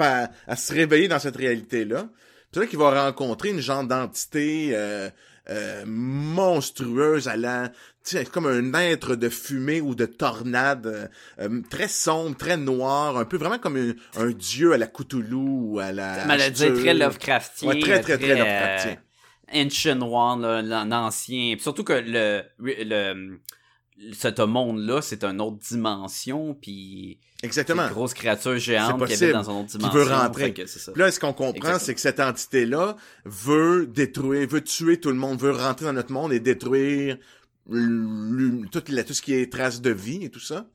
[0.47, 2.10] à se réveiller dans cette réalité-là.
[2.56, 5.10] C'est là qu'il va rencontrer une genre d'entité euh,
[5.50, 11.08] euh, monstrueuse à la, tu sais, comme un être de fumée ou de tornade, euh,
[11.39, 15.36] euh, très sombre, très noir, un peu vraiment comme un, un dieu à la Cthulhu
[15.36, 16.26] ou à la.
[16.38, 16.82] Cthulhu.
[16.82, 17.68] très Lovecraftien.
[17.68, 18.98] Ouais, très, très, très euh, Lovecraftien.
[19.54, 21.58] Ancient One, l'ancien.
[21.60, 23.38] Surtout que le, le,
[24.13, 27.84] ce monde-là, c'est une autre dimension, puis Exactement.
[27.84, 29.99] une grosse créature géante qui habite dans une autre dimension.
[29.99, 30.53] veut rentrer.
[30.53, 30.91] que ça.
[30.95, 35.39] Là, ce qu'on comprend, c'est que cette entité-là veut détruire, veut tuer tout le monde,
[35.39, 37.17] veut rentrer dans notre monde et détruire
[37.67, 40.67] tout, la- tout ce qui est trace de vie et tout ça.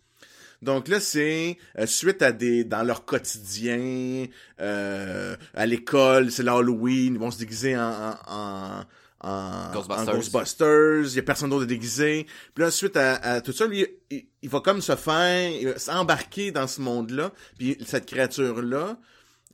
[0.63, 4.27] Donc là, c'est euh, suite à des dans leur quotidien,
[4.61, 8.83] euh, à l'école, c'est l'Halloween, ils vont se déguiser en, en, en,
[9.21, 10.09] en- Ghostbusters.
[10.09, 12.27] en Ghostbusters, il y a personne d'autre de déguisé.
[12.55, 16.51] Puis là, suite à, à tout ça, lui, il, il va comme se faire, s'embarquer
[16.53, 18.97] dans ce monde-là, puis cette créature-là,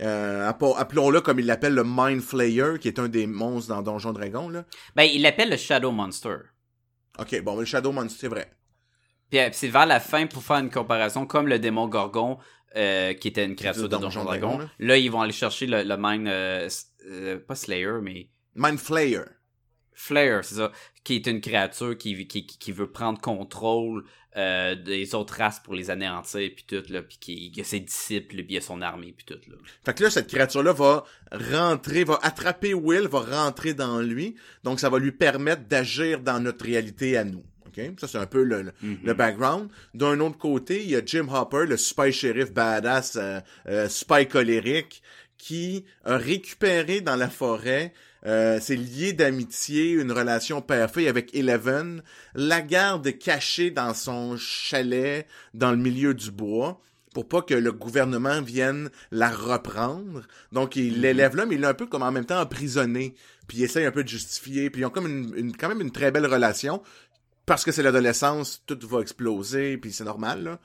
[0.03, 3.83] euh, app- appelons-le comme il l'appelle le Mind Flayer, qui est un des monstres dans
[3.83, 4.65] Donjon Dragon, là.
[4.95, 6.37] Ben, il l'appelle le Shadow Monster.
[7.19, 8.53] Ok, bon, le Shadow Monster, c'est vrai.
[9.31, 12.39] Puis euh, c'est vers la fin pour faire une comparaison, comme le démon Gorgon,
[12.77, 14.59] euh, qui était une créature de Donjon Donjon Dragon, Dragon.
[14.79, 14.87] là.
[14.87, 14.97] Là.
[14.99, 19.23] ils vont aller chercher le, le Mind, euh, pas Slayer, mais Mind Flayer.
[19.99, 20.71] Flair, c'est ça,
[21.05, 24.05] qui est une créature qui, qui, qui veut prendre contrôle
[24.37, 27.81] euh, des autres races pour les anéantir, puis tout, là, puis qui il a ses
[27.81, 29.57] disciples, puis il a son armée, puis tout, là.
[29.85, 34.37] Fait que là, cette créature-là va rentrer, va attraper Will, va rentrer dans lui.
[34.63, 37.43] Donc, ça va lui permettre d'agir dans notre réalité à nous.
[37.67, 37.81] OK?
[37.99, 38.99] Ça, c'est un peu le, le, Mhm.
[39.05, 39.69] le background.
[39.95, 44.29] D'un autre côté, il y a Jim Hopper, le spy shérif badass, euh, euh, spy
[44.29, 45.03] colérique,
[45.39, 47.93] qui a récupéré dans la forêt
[48.27, 52.03] euh, c'est lié d'amitié, une relation père-fille avec Eleven,
[52.35, 56.81] la garde cachée dans son chalet dans le milieu du bois
[57.15, 60.23] pour pas que le gouvernement vienne la reprendre.
[60.53, 63.15] Donc, il l'élève là, mais il est un peu comme en même temps emprisonné.
[63.49, 64.69] Puis il essaye un peu de justifier.
[64.69, 66.83] Puis ils ont comme une, une- quand même une très belle relation.
[67.47, 70.59] Parce que c'est l'adolescence, tout va exploser, puis c'est normal, là,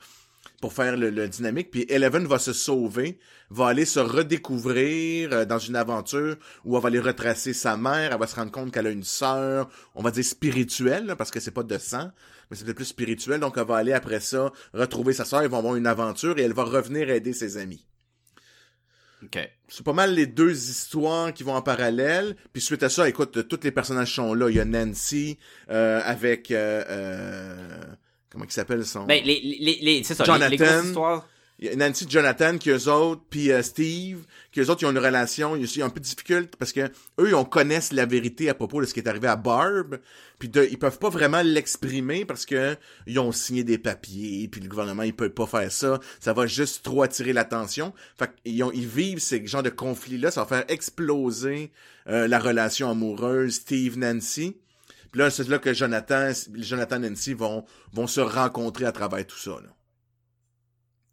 [0.62, 1.70] pour faire le, le dynamique.
[1.70, 3.18] Puis Eleven va se sauver,
[3.50, 8.12] va aller se redécouvrir euh, dans une aventure où elle va aller retracer sa mère,
[8.12, 11.40] elle va se rendre compte qu'elle a une sœur, on va dire spirituelle, parce que
[11.40, 12.10] c'est pas de sang,
[12.48, 13.40] mais c'est peut-être plus spirituel.
[13.40, 16.42] Donc elle va aller après ça retrouver sa sœur, ils vont avoir une aventure et
[16.42, 17.84] elle va revenir aider ses amis.
[19.24, 19.38] OK.
[19.68, 22.36] C'est pas mal les deux histoires qui vont en parallèle.
[22.52, 24.48] Puis suite à ça, écoute, tous les personnages sont là.
[24.50, 25.38] Il y a Nancy
[25.70, 27.84] euh, avec euh, euh,
[28.32, 30.56] comment il s'appelle son Ben, les, les, les, c'est ça, les Jonathan.
[30.56, 31.28] grosses histoires.
[31.76, 35.54] Nancy Jonathan qui eux autres, puis euh, Steve, qui eux autres ils ont une relation,
[35.54, 36.80] ils ont un peu de difficulté parce que
[37.20, 40.00] eux ils ont connaissent la vérité à propos de ce qui est arrivé à Barb,
[40.40, 44.68] puis ils peuvent pas vraiment l'exprimer parce que ils ont signé des papiers, puis le
[44.68, 47.92] gouvernement il peut pas faire ça, ça va juste trop attirer l'attention.
[48.18, 51.70] Fait qu'ils ont, ils vivent ces genres de conflits là, ça va faire exploser
[52.08, 54.56] euh, la relation amoureuse Steve Nancy.
[55.12, 59.24] Puis là c'est là que Jonathan, Jonathan et Nancy vont vont se rencontrer à travers
[59.26, 59.68] tout ça là.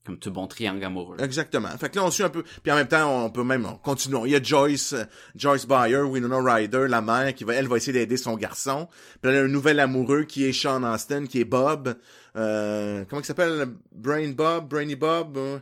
[0.06, 1.18] Comme tout bon triangle amoureux.
[1.20, 1.68] Exactement.
[1.78, 2.42] Fait que là, on suit un peu.
[2.64, 4.20] Puis en même temps, on peut même continuer.
[4.26, 4.96] Il y a Joyce,
[5.36, 8.88] Joyce Byer, Winona Ryder, la mère, qui va, elle va essayer d'aider son garçon.
[9.22, 11.96] Puis elle a un nouvel amoureux qui est Sean Austin, qui est Bob.
[12.38, 13.68] Euh, comment il s'appelle?
[13.92, 15.38] Brain Bob, Brainy Bob?
[15.38, 15.60] euh?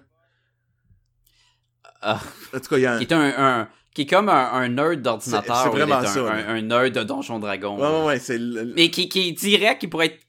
[2.02, 2.22] Ah,
[2.54, 2.98] En tout cas, il y a un.
[3.00, 5.64] qui est un, un- qui est comme un, un nerd d'ordinateur.
[5.64, 6.50] C'est- vraiment ça, Un, là.
[6.50, 7.78] un, un nerd de Donjon Dragon.
[7.80, 10.20] Ouais, ouais, ouais, c'est le- Mais qui, qui est direct, qui pourrait être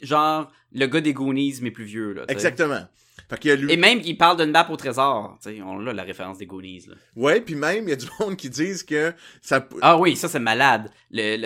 [0.00, 2.14] genre le gars des Goonies, mais plus vieux.
[2.14, 2.22] Là.
[2.28, 2.80] Exactement.
[3.28, 3.70] Fait qu'il y a lui.
[3.70, 5.38] Et même, il parle d'une map au trésor.
[5.44, 6.86] Tu sais, on a la référence des Goonies.
[6.88, 6.94] Là.
[7.14, 9.68] Ouais, puis même, il y a du monde qui disent que ça.
[9.82, 10.90] Ah oui, ça c'est malade.
[11.10, 11.36] Le,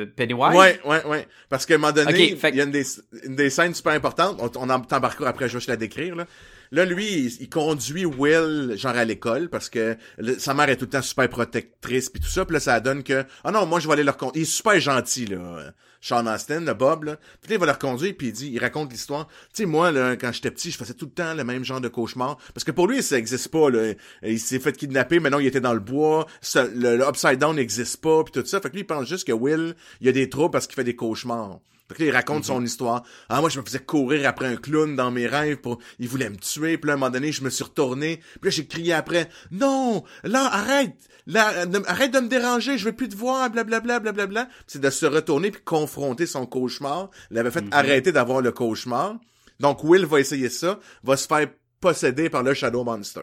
[0.00, 0.54] le Pennywise?
[0.54, 1.26] Ouais, ouais, ouais.
[1.48, 2.84] Parce qu'à un moment donné, fait il y a une des,
[3.24, 4.36] une des scènes super importantes.
[4.38, 6.26] On, on t'embarquera après, je vais te la décrire, là.
[6.72, 9.94] Là, lui, il, conduit Will, genre, à l'école, parce que
[10.38, 12.46] sa mère est tout le temps super protectrice, puis tout ça.
[12.46, 14.40] Puis là, ça donne que, ah non, moi, je vais aller leur conduire.
[14.40, 15.74] Il est super gentil, là.
[16.00, 17.16] Sean Astin, le Bob, là.
[17.42, 19.28] Puis il va leur conduire, puis il dit, il raconte l'histoire.
[19.28, 21.82] Tu sais, moi, là, quand j'étais petit, je faisais tout le temps le même genre
[21.82, 22.38] de cauchemar.
[22.54, 23.92] Parce que pour lui, ça existe pas, là.
[24.22, 26.26] Il s'est fait kidnapper, maintenant, il était dans le bois.
[26.54, 28.62] Le, Upside Down n'existe pas, puis tout ça.
[28.62, 30.76] Fait que lui, il pense juste que Will, il y a des troubles parce qu'il
[30.76, 31.60] fait des cauchemars.
[31.92, 33.02] Fait que là, il raconte son histoire.
[33.28, 36.30] Ah, moi, je me faisais courir après un clown dans mes rêves pour, il voulait
[36.30, 36.78] me tuer.
[36.78, 38.16] Puis là, à un moment donné, je me suis retourné.
[38.40, 40.96] Puis là, j'ai crié après, non, là, arrête.
[41.26, 44.46] Là, ne- arrête de me déranger, je veux plus te voir, blablabla, blablabla.
[44.46, 47.10] Puis C'est de se retourner puis confronter son cauchemar.
[47.30, 49.16] Il avait fait arrêter d'avoir le cauchemar.
[49.60, 51.46] Donc, Will va essayer ça, va se faire
[51.80, 53.22] posséder par le Shadow Monster.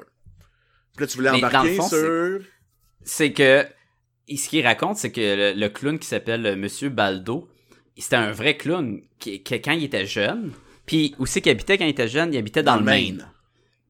[0.96, 2.40] Puis là, tu voulais embarquer fond, sur...
[3.04, 3.66] c'est que
[4.30, 7.50] et ce qu'il raconte, c'est que le, le clown qui s'appelle euh, Monsieur Baldo,
[8.00, 10.52] c'était un vrai clown qui, qui- quand il était jeune.
[10.86, 13.28] Puis aussi qu'il habitait quand il était jeune, il habitait dans, le Maine.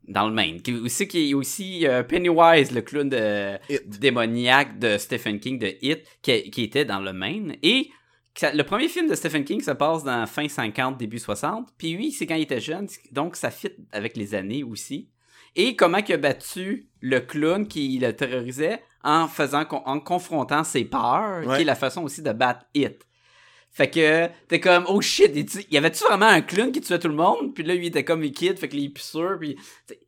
[0.07, 0.61] Dans le Maine.
[0.61, 3.57] Qui, aussi qui aussi euh, Pennywise, le clown de,
[3.99, 7.55] démoniaque de Stephen King de It, qui, qui était dans le Maine.
[7.63, 7.89] Et
[8.35, 11.69] ça- le premier film de Stephen King se passe dans fin 50, début 60.
[11.77, 15.09] Puis lui, c'est quand il était jeune, donc ça fit avec les années aussi.
[15.55, 20.85] Et comment il a battu le clown qui le terrorisait en faisant en confrontant ses
[20.85, 21.55] peurs, Ouais.
[21.55, 23.05] qui est la façon aussi de battre It.
[23.71, 25.31] Fait que t'es comme oh shit,
[25.71, 27.53] y avait-tu vraiment un clown qui tuait tout le monde?
[27.53, 29.55] Puis là lui il était comme kid, fait que là, il est plus sûr, puis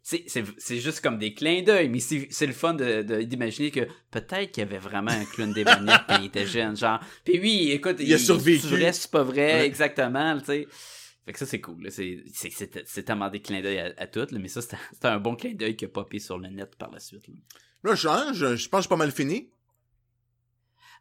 [0.03, 4.51] c'est- juste comme des clins d'œil, mais c'est le fun de de- d'imaginer que peut-être
[4.51, 6.99] qu'il y avait vraiment un clown démoniaque quand il était jeune, genre.
[7.23, 8.67] Puis oui, écoute, Il a survécu.
[8.91, 9.65] c'est pas vrai, Ouais.
[9.67, 10.67] exactement, tu sais.
[11.23, 11.87] Fait que ça, c'est cool.
[11.91, 15.53] C'est tellement des clins d'œil à, à tout, là, mais ça, c'était un bon clin
[15.53, 17.27] d'œil qui a popé sur le net par la suite.
[17.27, 17.35] là.
[17.83, 19.51] Là, je, hein, je, je pense que j'ai pas mal fini.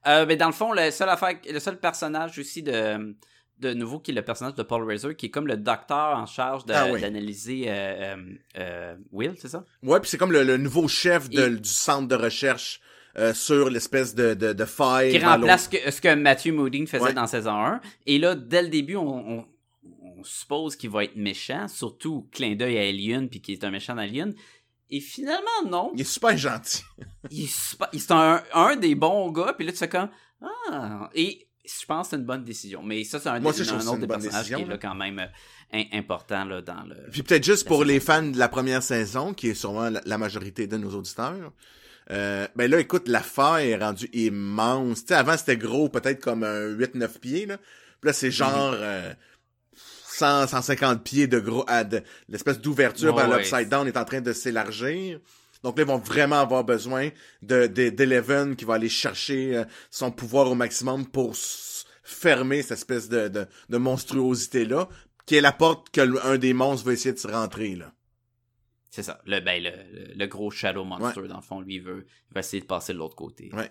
[0.06, 3.14] Euh, mais dans le fond, le seul, affaire, le seul personnage aussi de,
[3.58, 6.26] de nouveau qui est le personnage de Paul Razor, qui est comme le docteur en
[6.26, 7.00] charge Ah oui.
[7.00, 8.16] d'analyser euh,
[8.58, 9.64] euh, Will, c'est ça?
[9.82, 12.80] Ouais, puis c'est comme le, le nouveau chef de- Et- du centre de recherche
[13.18, 15.10] euh, sur l'espèce de, de, de faille.
[15.12, 17.12] Qui remplace ce que, ce que Matthew Modine faisait Ouais.
[17.12, 17.80] dans saison 1.
[18.06, 19.46] Et là, dès le début, on, on,
[20.02, 23.70] on suppose qu'il va être méchant, surtout clin d'œil à Alien, puis qu'il est un
[23.70, 24.32] méchant d'Alien.
[24.90, 25.92] Et finalement, non.
[25.94, 26.82] Il est super gentil.
[27.30, 30.08] il est super- c'est un, un des bons gars, puis là tu fais comme
[30.42, 32.82] ah et je pense que c'est une bonne décision.
[32.82, 33.58] Mais ça, c'est un, Moi autre
[33.98, 35.26] des personnages décision, qui est là quand même euh,
[35.72, 36.96] im- important là, dans le.
[37.12, 37.88] Puis peut-être juste pour saison.
[37.88, 41.52] les fans de la première saison, qui est sûrement la, la majorité de nos auditeurs.
[42.10, 45.02] Euh, ben là, écoute, l'affaire est rendue immense.
[45.04, 47.56] Tu sais, avant, c'était gros, peut-être comme un 8-9 pieds, là.
[47.58, 49.12] Puis là, c'est genre euh,
[50.20, 51.64] 100, 150 pieds de gros...
[51.66, 53.38] à de- L'espèce d'ouverture par ouais.
[53.38, 55.20] l'Upside Down est en train de s'élargir.
[55.62, 57.10] Donc là, ils vont vraiment avoir besoin
[57.42, 61.34] de de- d'Eleven qui va aller chercher euh, son pouvoir au maximum pour
[62.02, 64.88] fermer cette espèce de, de, de monstruosité-là,
[65.26, 67.92] qui est la porte que un des monstres va essayer de se rentrer, là.
[68.90, 69.20] C'est ça.
[69.26, 69.70] Le, ben, le,
[70.16, 72.92] le- gros Shadow Monster, dans le fond, lui, il veut, il va essayer de passer
[72.92, 73.50] de l'autre côté.
[73.54, 73.70] Ouais.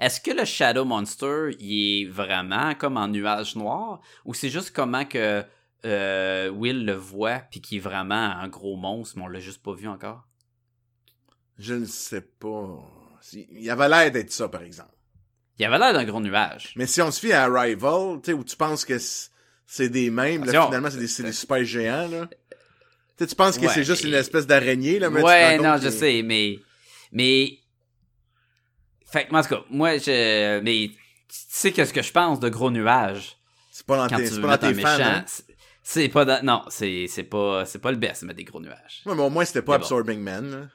[0.00, 4.72] Est-ce que le Shadow Monster, il est vraiment comme en nuage noir ou c'est juste
[4.72, 5.44] comment que
[5.84, 9.62] euh, Will le voit puis qu'il est vraiment un gros monstre, mais on l'a juste
[9.62, 10.24] pas vu encore?
[11.58, 12.78] Je ne sais pas.
[13.34, 14.94] Il avait l'air d'être ça, par exemple.
[15.58, 16.72] Il avait l'air d'un gros nuage.
[16.76, 18.96] Mais si on se fie à Arrival, tu sais, où tu penses que
[19.66, 22.28] c'est des mêmes, là, finalement, c'est des, des super géants, là.
[22.28, 22.36] Tu
[23.18, 25.76] sais, tu penses que Ouais, c'est juste une espèce d'araignée, là, mais ouais, tu non,
[25.78, 26.60] je sais, mais.
[27.10, 27.58] Mais.
[29.10, 30.60] Fait que, en tout cas, moi, je.
[30.60, 30.90] Mais.
[30.90, 33.36] Tu sais qu'est-ce que je pense de gros nuages?
[33.70, 34.88] C'est pas dans quand tes, tu c'est veux pas dans fans, méchant?
[35.02, 35.24] hein?
[35.82, 39.02] c'est- pas dans- Non, c'est c'est pas, c'est pas le best mettre des gros nuages.
[39.04, 39.84] Ouais, mais au moins, c'était pas Mais bon.
[39.84, 40.70] Absorbing Man.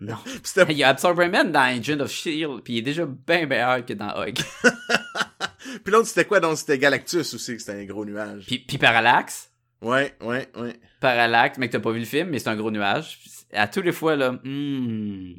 [0.00, 0.16] Non.
[0.68, 3.84] Il y a Absorber Man dans Agent of Shield, puis il est déjà bien meilleur
[3.84, 4.38] que dans Hug.
[5.84, 6.40] Puis l'autre, c'était quoi?
[6.40, 8.44] Donc, c'était Galactus aussi, que c'était un gros nuage.
[8.46, 9.50] puis, puis Parallax?
[9.80, 10.78] Ouais, ouais, ouais.
[11.00, 13.20] Parallax, mais que t'as pas vu le film, mais c'est un gros nuage.
[13.52, 15.34] À tous les fois, là, hmm,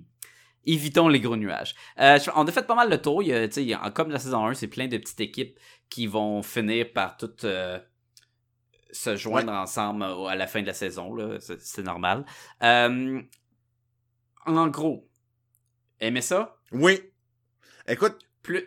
[0.66, 1.76] évitons les gros nuages.
[2.00, 3.24] Euh, on a fait pas mal le tour.
[3.24, 4.98] Il y a, tu sais, il y a- comme la saison 1, c'est plein de
[4.98, 5.58] petites équipes
[5.90, 7.80] qui vont finir par toutes euh,
[8.92, 11.16] se joindre ensemble euh, à la fin de la saison.
[11.40, 12.26] C'est normal.
[12.64, 13.22] Euh,
[14.46, 15.08] en gros,
[16.00, 16.58] aimez ça?
[16.72, 17.00] Oui.
[17.88, 18.66] Écoute, Plus...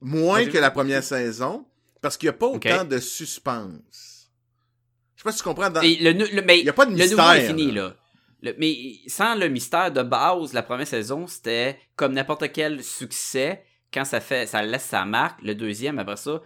[0.00, 1.66] moins que la première saison,
[2.00, 4.30] parce qu'il n'y a pas autant de suspense.
[5.16, 5.70] Je sais pas si tu comprends.
[5.70, 5.80] Dans...
[5.82, 7.72] Et le, nu- le- mais Il y a pas de le nouveau mystère, est fini,
[7.72, 7.82] là.
[7.88, 7.96] là.
[8.42, 8.76] Le- mais
[9.08, 13.64] sans le mystère de base, la première saison, c'était comme n'importe quel succès.
[13.92, 15.40] Quand ça fait, ça laisse sa marque.
[15.42, 16.42] Le deuxième, après ça,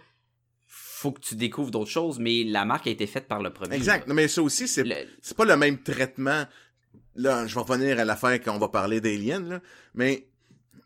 [0.67, 3.75] faut que tu découvres d'autres choses, mais la marque a été faite par le premier.
[3.75, 4.07] Exact.
[4.07, 6.45] Non, mais ça aussi, c'est Le- pas le même traitement.
[7.15, 9.59] Là, je vais revenir à l'affaire quand on va parler d'Alien, là.
[9.95, 10.27] Mais,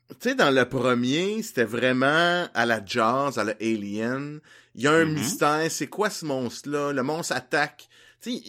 [0.09, 4.39] tu sais, dans le premier, c'était vraiment à la Jaws, à la Alien.
[4.73, 5.13] Il y a un Mhm.
[5.13, 5.69] mystère.
[5.69, 6.93] C'est quoi ce monstre-là?
[6.93, 7.87] Le monstre attaque.
[8.21, 8.43] Tu sais,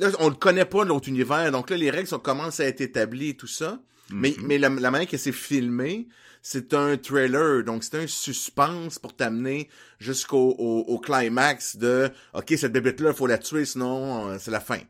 [0.00, 1.52] là, on le connaît pas, l'autre univers.
[1.52, 3.80] Donc là, les règles sont, commencent à être établies et tout ça.
[4.12, 4.46] Mais, Mhm.
[4.46, 6.08] mais la, la manière que c'est filmé,
[6.42, 9.68] c'est un trailer, donc c'est un suspense pour t'amener
[10.00, 14.58] jusqu'au au, au climax de OK, cette bébête-là, faut la tuer, sinon euh, c'est la
[14.60, 14.80] fin.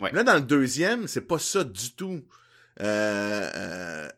[0.00, 0.10] Ouais.
[0.12, 2.22] Là, dans le deuxième, c'est pas ça du tout.
[2.80, 4.08] Euh, euh,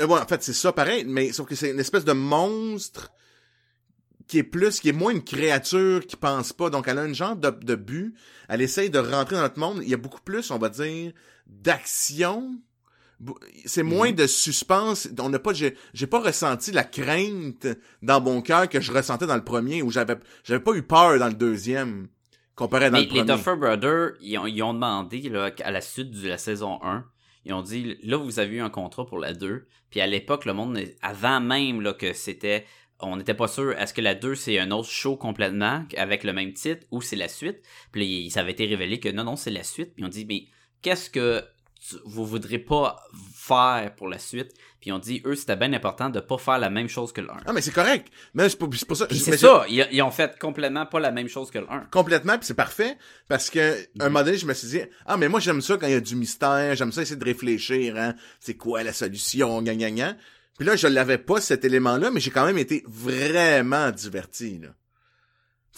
[0.00, 3.12] euh, ouais, en fait, c'est ça pareil, mais sauf que c'est une espèce de monstre
[4.28, 6.70] qui est plus, qui est moins une créature qui pense pas.
[6.70, 8.14] Donc, elle a une genre de, de but.
[8.48, 9.80] Elle essaye de rentrer dans notre monde.
[9.82, 11.12] Il y a beaucoup plus, on va dire,
[11.46, 12.56] d'action.
[13.64, 15.08] C'est moins de suspense.
[15.18, 17.66] On n'a pas, j'ai, pas ressenti la crainte
[18.02, 21.18] dans mon cœur que je ressentais dans le premier, où j'avais, j'avais pas eu peur
[21.18, 22.08] dans le deuxième,
[22.54, 23.36] comparé dans Mais le les premier.
[23.36, 27.04] Duffer Brothers, ils ont, ils ont demandé, là, à la suite de la saison 1,
[27.46, 29.66] ils ont dit, là, vous avez eu un contrat pour la 2.
[29.90, 32.66] Puis à l'époque, le monde, avant même là, que c'était,
[33.00, 36.32] on n'était pas sûr, est-ce que la 2 c'est un autre show complètement, avec le
[36.32, 37.62] même titre, ou c'est la suite?
[37.92, 39.94] Puis ça avait été révélé que non, non, c'est la suite.
[39.94, 40.46] Puis on dit, mais
[40.82, 41.44] qu'est-ce que
[42.04, 44.52] vous voudrez pas faire pour la suite?
[44.80, 47.30] Puis on dit, eux, c'était bien important de pas faire la même chose que le
[47.30, 47.36] 1.
[47.46, 48.08] Ah, mais c'est correct.
[48.34, 49.06] Mais c'est pour, ça.
[49.10, 51.86] C'est ça, ils, ils ont fait complètement pas la même chose que le 1.
[51.90, 52.96] complètement puis c'est parfait
[53.28, 55.86] parce que un moment donné je me suis dit ah mais moi j'aime ça quand
[55.86, 59.62] il y a du mystère j'aime ça essayer de réfléchir hein c'est quoi la solution
[59.62, 60.16] gna gna gna
[60.58, 64.58] puis là je l'avais pas cet élément là mais j'ai quand même été vraiment diverti
[64.58, 64.68] là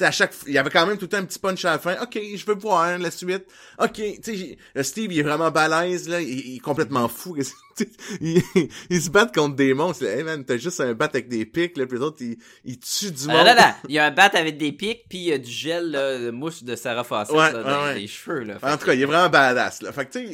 [0.02, 1.78] à chaque il y avait quand même tout le temps un petit punch à la
[1.78, 3.44] fin ok je veux voir la suite
[3.78, 7.36] ok tu sais Steve il est vraiment balèze là il, il est complètement fou
[8.22, 8.42] il,
[8.88, 11.76] il se bat contre des monstres hey man t'as juste un bat avec des pics
[11.76, 14.06] là puis les autres ils, ils tuent du monde Ah, là, là, il y a
[14.06, 16.76] un bat avec des pics, puis il y a du gel là, de mousse de
[16.76, 17.98] Sarah Fawcett Ouais, là, ouais, dans ouais.
[17.98, 18.40] les cheveux.
[18.40, 18.58] Là.
[18.62, 19.92] En tout cas, il est vraiment badass, là.
[19.92, 20.26] Fait que, tu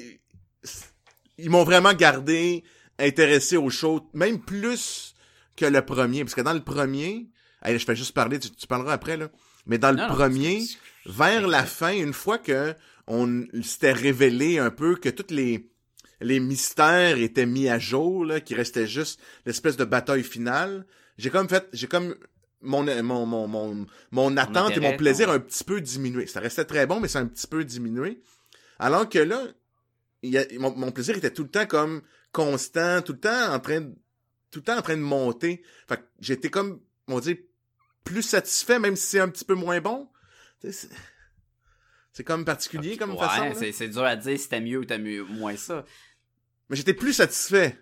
[0.63, 0.91] sais,
[1.39, 2.63] ils m'ont vraiment gardé
[2.99, 5.15] intéressé au show, même plus
[5.57, 6.25] que le premier.
[6.25, 7.29] Parce que dans le premier,
[7.63, 9.31] allez, je fais juste parler, tu, tu parleras après, là.
[9.67, 10.63] Mais dans le Non, premier,
[11.07, 12.75] vers la fin, une fois que
[13.09, 15.71] on s'était révélé un peu que tous les,
[16.21, 20.87] les mystères étaient mis à jour, là, qu'il restait juste l'espèce de bataille finale,
[21.19, 22.15] j'ai comme fait, j'ai comme,
[22.61, 26.27] mon, mon, mon, mon, mon attente et mon plaisir un petit peu diminué.
[26.27, 28.21] Ça restait très bon, mais c'est un petit peu diminué.
[28.79, 29.43] Alors que là,
[30.23, 33.53] il y a, mon, mon plaisir était tout le temps comme constant, tout le temps
[33.53, 33.95] en train de,
[34.51, 35.63] tout le temps en train de monter.
[35.89, 37.39] Fait que j'étais comme, on dit,
[38.05, 40.09] plus satisfait, même si c'est un petit peu moins bon.
[42.13, 43.53] C'est comme particulier comme ouais, façon.
[43.55, 45.85] c'est, c'est dur à dire si t'as mieux ou t'as mieux, moins ça.
[46.69, 47.79] Mais j'étais plus satisfait.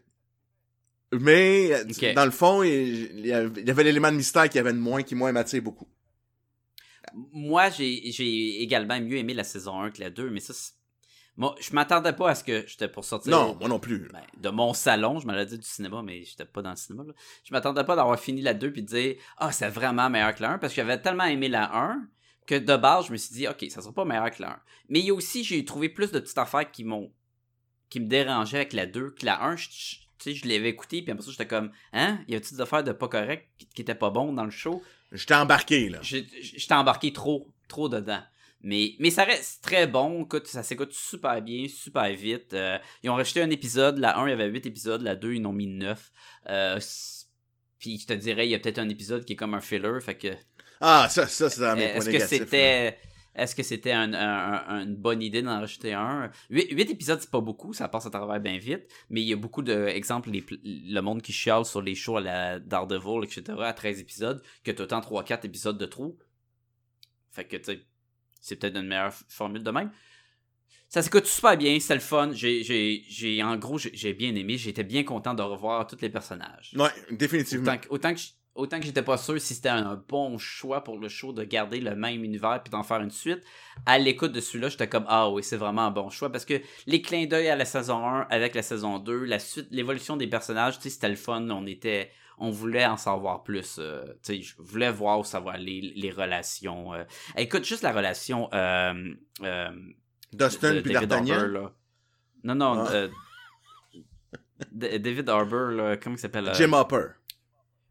[1.12, 5.02] Mais, dans le fond, il y avait y l'élément de mystère qui avait de moins,
[5.02, 5.88] qui moi m'attire beaucoup.
[7.32, 10.72] Moi, j'ai, j'ai également mieux aimé la saison 1 que la 2, mais ça, c'est-
[11.36, 13.30] moi, je m'attendais pas à ce que j'étais pour sortir.
[13.32, 14.08] Non, moi non plus.
[14.12, 17.04] ben, de mon salon, je m'allais dire du cinéma, mais j'étais pas dans le cinéma.
[17.06, 17.12] Là.
[17.44, 20.42] Je m'attendais pas d'avoir fini la 2 puis de dire Ah, c'est vraiment meilleur que
[20.42, 22.08] la 1 parce que j'avais tellement aimé la 1
[22.46, 24.60] que de base, je me suis dit Ok, ça sera pas meilleur que la 1.
[24.90, 27.12] Mais il y a aussi, j'ai trouvé plus de petites affaires qui m'ont
[27.90, 29.56] qui me dérangeaient avec la 2 que la 1.
[29.56, 32.36] Je, je- tu sais, je l'avais écouté, puis après ça, j'étais comme Hein, il y
[32.36, 34.80] a des affaires de pas correct qui, qui étaient pas bons dans le show?
[35.12, 35.98] J'étais embarqué, là.
[36.02, 38.22] J'étais embarqué trop, trop dedans.
[38.64, 40.24] Mais, mais ça reste très bon.
[40.24, 42.54] Écoute, ça s'écoute super bien, super vite.
[42.54, 43.98] Euh, ils ont rajouté un épisode.
[43.98, 45.02] La 1, il y avait 8 épisodes.
[45.02, 46.10] La 2, ils en ont mis 9.
[46.48, 46.80] Euh,
[47.78, 50.00] puis je te dirais, il y a peut-être un épisode qui est comme un filler.
[50.00, 50.28] Fait que,
[50.80, 52.98] Ah, ça, ça, c'est dans mes euh, est-ce que c'était...
[53.36, 56.30] Est-ce que c'était un- un- un- une bonne idée d'en rajouter un?
[56.50, 59.36] 8, épisodes, c'est pas beaucoup, ça passe à travers bien vite, mais il y a
[59.36, 63.42] beaucoup d'exemples, les pl- le monde qui chiale sur les shows à la Daredevil, etc.,
[63.64, 66.16] à 13 épisodes, que t'as autant 3-4 épisodes de trop.
[67.32, 67.80] Fait que, tu sais,
[68.44, 69.90] c'est peut-être une meilleure formule de même.
[70.90, 72.30] Ça s'écoute super bien, c'est le fun.
[72.32, 74.58] J'ai, en gros, j'ai, bien aimé.
[74.58, 76.72] J'étais bien content de revoir tous les personnages.
[76.76, 77.72] Ouais, définitivement.
[77.72, 80.84] Autant que, autant que, j- autant que j'étais pas sûr si c'était un bon choix
[80.84, 83.40] pour le show de garder le même univers puis d'en faire une suite,
[83.86, 86.60] à l'écoute de celui-là, j'étais comme ah oui, c'est vraiment un bon choix parce que
[86.86, 90.26] les clins d'œil à la saison 1 avec la saison 2, la suite, l'évolution des
[90.28, 94.36] personnages, tu sais, c'était le fun, on était on voulait en savoir plus, euh, tu
[94.36, 96.92] sais, je voulais voir où ça va aller, les relations.
[96.94, 97.04] euh.
[97.36, 99.70] Écoute, juste la relation euh, euh,
[100.32, 101.70] Dustin puis David D'Artagnan?
[102.44, 103.06] Non, non, Ah.
[104.72, 106.50] David Harbour, là, comment il s'appelle?
[106.54, 107.06] Jim Hopper.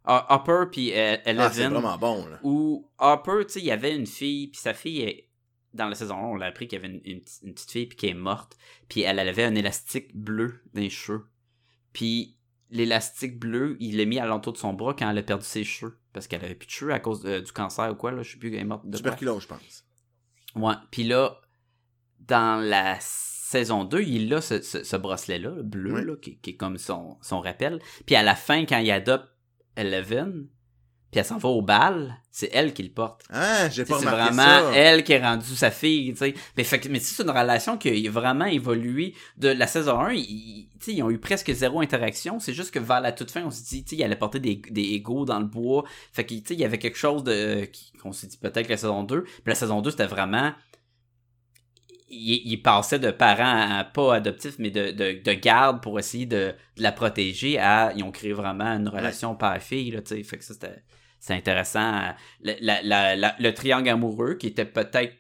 [0.06, 1.74] Ah, Hopper puis euh, Ah, c'est Eleven.
[1.74, 2.40] vraiment bon, là.
[2.44, 5.30] Où Hopper, tu sais, il y avait une fille, puis sa fille, est-
[5.74, 7.72] dans la saison 1, on l'a appris qu'il y avait une, une petite- une petite
[7.72, 8.58] fille puis qui est morte,
[8.90, 11.26] puis elle, elle avait un élastique bleu dans les cheveux.
[11.94, 12.38] Puis
[12.74, 15.64] l'élastique bleu, il l'a mis à l'entour de son bras quand elle a perdu ses
[15.64, 18.32] cheveux, parce qu'elle avait plus de cheveux à cause du cancer ou quoi, là, je
[18.32, 18.98] sais plus, elle est morte de.
[18.98, 19.86] Tuberculose, je pense.
[20.56, 21.40] Ouais, puis là,
[22.20, 26.52] dans la saison 2, il a ce, ce, ce bracelet-là, le bleu, là, qui, qui
[26.52, 27.80] est comme son, son rappel.
[28.06, 29.30] Puis à la fin, quand il adopte
[29.76, 30.48] Eleven,
[31.14, 33.24] puis elle s'en va au bal, c'est elle qui le porte.
[33.30, 34.72] Ah, j'ai pas C'est vraiment ça.
[34.74, 36.34] elle qui est rendue sa fille, tu sais.
[36.58, 40.14] Mais, fait mais c'est une relation qui a vraiment évolué de la saison 1.
[40.14, 42.40] Ils, tu sais, ils ont eu presque zéro interaction.
[42.40, 44.40] C'est juste que vers la toute fin, on se dit, tu sais, il allait porter
[44.40, 45.84] des, des égaux dans le bois.
[46.12, 47.70] Fait que, tu sais, il y avait quelque chose de,
[48.02, 49.22] qu'on s'est dit peut-être la saison 2.
[49.22, 50.52] Puis la saison 2, c'était vraiment,
[52.10, 56.26] il, il passait de parents à, pas adoptifs, mais de, de, de garde pour essayer
[56.26, 60.24] de, de la protéger à, ils ont créé vraiment une relation père-fille, là, tu sais.
[60.24, 60.84] Fait que ça, c'était,
[61.24, 62.02] c'est intéressant.
[62.42, 65.14] La- la- la- la- le triangle amoureux, qui était peut-être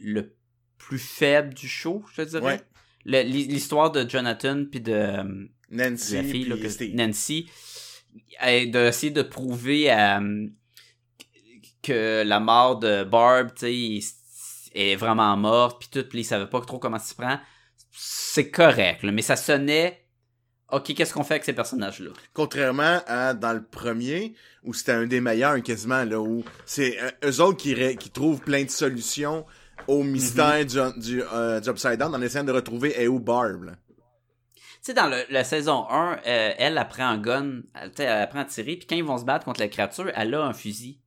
[0.00, 0.36] le
[0.78, 2.62] plus faible du show, je te dirais.
[3.04, 3.24] Ouais.
[3.24, 5.24] L'histoire de Jonathan puis de, euh,
[5.68, 6.94] Nancy la fille, là, que-.
[6.94, 7.50] Nancy,
[8.44, 10.46] euh, d'essayer de prouver euh,
[11.82, 16.78] que la mort de Barb, est vraiment morte, puis tout, puis ils savaient pas trop
[16.78, 17.40] comment s'y prend.
[17.90, 20.01] C'est correct, là, mais ça sonnait.
[20.72, 22.10] Ok, qu'est-ce qu'on fait avec ces personnages-là?
[22.32, 27.10] Contrairement à dans le premier, où c'était un des meilleurs quasiment, là, où c'est euh,
[27.30, 29.44] eux autres qui, trouvent plein de solutions
[29.86, 33.64] au mystère du, du, euh, du Upside Down en essayant de retrouver est où Barb.
[33.64, 33.72] là.
[34.54, 38.44] Tu sais, dans le- la saison 1, euh, elle apprend un gun, elle, apprend à
[38.46, 41.00] tirer, puis quand ils vont se battre contre la créature, elle a un fusil.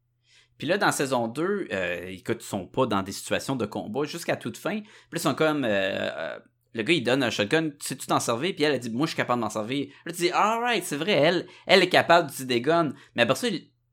[0.58, 4.06] Puis là, dans saison 2, euh, écoute, ils sont pas dans des situations de combat
[4.06, 4.80] jusqu'à toute fin.
[4.80, 5.66] Puis ils sont comme...
[5.66, 6.38] euh,
[6.76, 8.54] le gars, il donne un shotgun, tu sais-tu t'en servir?
[8.54, 9.88] Puis elle, a dit, moi, je suis capable d'en servir.
[10.06, 12.94] Là, tu dis, alright, c'est vrai, elle, elle est capable d'utiliser des guns.
[13.16, 13.48] Mais après ça,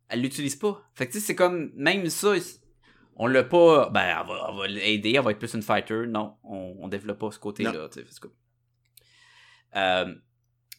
[0.09, 0.83] elle l'utilise pas.
[0.95, 2.35] Fait que tu sais, c'est comme, même ça,
[3.17, 3.89] on l'a pas...
[3.91, 6.07] Ben, elle va, va l'aider, elle va être plus une fighter.
[6.09, 8.07] Non, on, on développe pas ce côté-là, tu sais,
[9.77, 10.15] euh,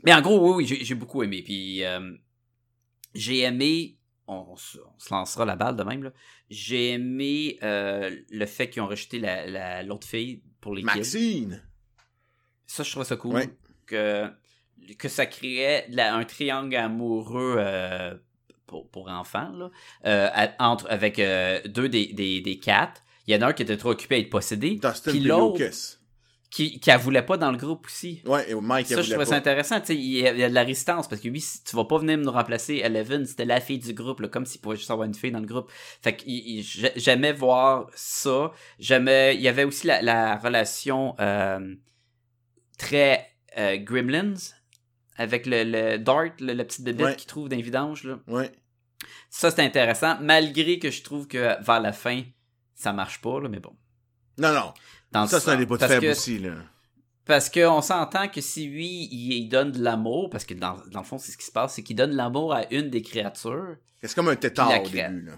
[0.03, 1.41] mais en gros, oui, oui, j'ai beaucoup aimé.
[1.41, 2.11] Puis euh,
[3.15, 6.11] j'ai aimé, on, on se on se lancera la balle de même, là.
[6.49, 10.99] J'ai aimé euh, le fait qu'ils ont rejeté la- la- l'autre fille pour les kids.
[12.73, 13.35] Ça, je trouve ça cool.
[13.35, 13.49] Ouais.
[13.85, 14.27] Que,
[14.97, 18.15] que ça créait la- un triangle amoureux euh,
[18.65, 19.69] pour, pour enfants, là,
[20.05, 23.01] euh, entre, avec euh, deux des, des, des quatre.
[23.27, 24.79] Il y en a un qui était trop occupé à être possédé.
[25.05, 25.61] Puis l'autre,
[26.49, 28.21] qui, qui la voulait pas dans le groupe aussi.
[28.25, 29.37] Ouais, et Mike, Ça, elle je trouvais ça pas.
[29.37, 29.79] intéressant.
[29.79, 31.63] Tu sais, il y, a, il y a de la résistance parce que oui, si
[31.63, 34.61] tu vas pas venir nous remplacer Eleven, c'était la fille du groupe, là, comme s'il
[34.61, 35.71] pouvait juste avoir une fille dans le groupe.
[36.01, 36.23] Fait que
[36.99, 38.51] j'aimais voir ça.
[38.79, 39.35] J'aimais.
[39.35, 41.73] Il y avait aussi la, la relation euh,
[42.77, 44.33] très euh, Gremlins
[45.17, 47.15] avec le, le Dart, le, la petite bébête Ouais.
[47.15, 48.19] qu'il trouve dans les vidanges, là.
[48.27, 48.51] Ouais.
[49.29, 52.23] Ça, c'est intéressant, malgré que je trouve que vers la fin,
[52.75, 53.75] ça marche pas, là, mais bon.
[54.37, 54.73] Non, non.
[55.11, 56.55] Dans ça, c'est un des bouts de parce faible que- aussi, là.
[57.25, 60.99] Parce qu'on s'entend que si lui, il, il donne de l'amour, parce que dans, dans
[60.99, 63.77] le fond, c'est ce qui se passe, c'est qu'il donne l'amour à une des créatures.
[64.01, 65.33] C'est comme un tétard au début, là.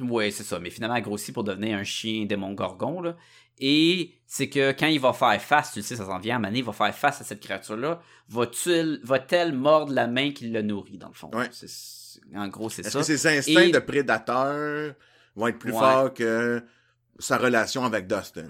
[0.00, 0.58] Ouais, c'est ça.
[0.60, 3.16] Mais finalement, elle grossit pour devenir un chien démon gorgon, là.
[3.58, 6.38] Et c'est que quand il va faire face, tu le sais, ça s'en vient à
[6.38, 10.98] Mané, il va faire face à cette créature-là, va-t-elle mordre la main qui le nourrit,
[10.98, 11.30] dans le fond?
[11.34, 11.48] Ouais.
[12.34, 12.98] En gros, c'est Est-ce ça.
[13.00, 14.94] que ses instincts Et- de prédateur
[15.36, 15.78] vont être plus Ouais.
[15.78, 16.62] forts que
[17.18, 18.48] sa relation avec Dustin?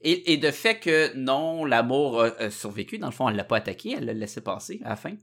[0.00, 3.44] Et, et de fait que non, l'amour a, a survécu, dans le fond, elle l'a
[3.44, 5.14] pas attaqué, elle l'a laissé passer à la fin.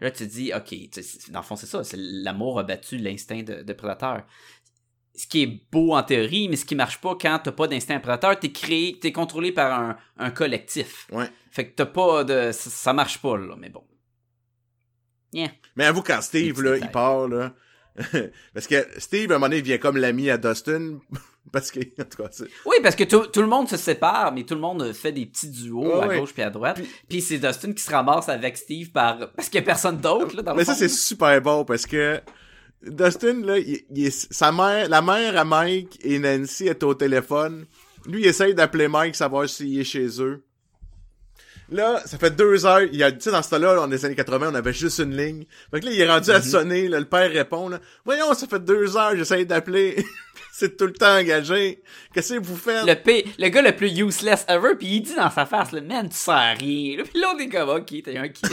[0.00, 3.62] Là, tu te dis, ok, dans le fond, c'est ça, l'amour a battu l'instinct de,
[3.62, 4.24] de prédateur.
[5.16, 7.98] Ce qui est beau en théorie, mais ce qui marche pas quand t'as pas d'instinct
[8.00, 11.06] prédateur, t'es créé, t'es contrôlé par un, un collectif.
[11.10, 11.30] Ouais.
[11.50, 13.82] Fait que t'as pas de, ça, ça marche pas, là, mais bon.
[15.32, 15.50] Yeah.
[15.74, 16.88] Mais avoue, quand Steve, là, détails.
[16.88, 17.54] il part, là.
[18.54, 20.98] parce que Steve, à un moment donné, il devient comme l'ami à Dustin.
[21.52, 22.28] parce que, en tout cas,
[22.66, 25.48] Oui, parce que tout, le monde se sépare, mais tout le monde fait des petits
[25.48, 26.18] duos à ouais.
[26.18, 26.76] gauche puis à droite.
[26.76, 29.96] Puis- Puis c'est Dustin qui se ramasse avec Steve par parce qu'il y a personne
[29.98, 32.20] d'autre là dans le Mais ça, c'est super bon parce que
[32.86, 36.94] Dustin, là, il, il est- sa mère, la mère à Mike et Nancy est au
[36.94, 37.66] téléphone.
[38.06, 40.42] Lui, il essaye d'appeler Mike, savoir s'il est chez eux.
[41.68, 42.82] Là, ça fait deux heures.
[42.92, 45.16] Il a, tu sais, dans ce temps-là, dans les années 80, on avait juste une
[45.16, 45.44] ligne.
[45.72, 47.80] Fait que là, il est rendu à sonner, là, le père répond, là.
[48.04, 49.96] Voyons, ça fait deux heures, j'essaye d'appeler.
[50.52, 51.82] c'est tout le temps engagé.
[52.14, 52.86] Qu'est-ce que vous faites?
[52.86, 55.80] le, P- le gars le plus useless ever, puis il dit dans sa face, le
[55.80, 57.02] man, tu sers à rien.
[57.02, 58.48] Puis l'autre est comme, ok, t'es un kid.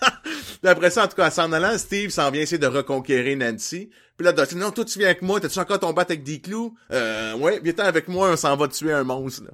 [0.64, 3.90] Après ça, en tout cas, en s'en allant, Steve s'en vient essayer de reconquérir Nancy.
[4.16, 6.40] Puis là, Dustin, non, toi, tu viens avec moi, t'as-tu encore ton bat avec des
[6.40, 6.76] clous?
[6.90, 9.50] Euh, ouais, viens avec moi, on s'en va tuer un monstre, là.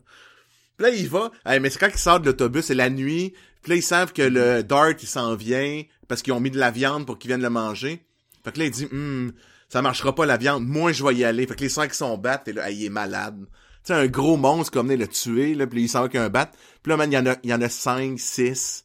[0.76, 1.30] Puis là, il va,
[1.60, 3.34] mais c'est quand il sort de l'autobus, c'est la nuit.
[3.62, 6.58] Puis là, ils savent que le Dart, il s'en vient, parce qu'ils ont mis de
[6.58, 8.04] la viande pour qu'ils viennent le manger.
[8.44, 9.32] Fait que là, il dit, Hum,
[9.68, 11.46] ça marchera pas la viande, moi, je vais y aller.
[11.46, 13.38] Fait que les cinq qui sont battent, et là, il est malade.
[13.84, 16.28] Tu sais, un gros monstre comme venait le tuer, là, puis il s'en va qu'un
[16.28, 16.50] bat.
[16.82, 18.84] Puis là, man, il y en a, il y en a cinq, six,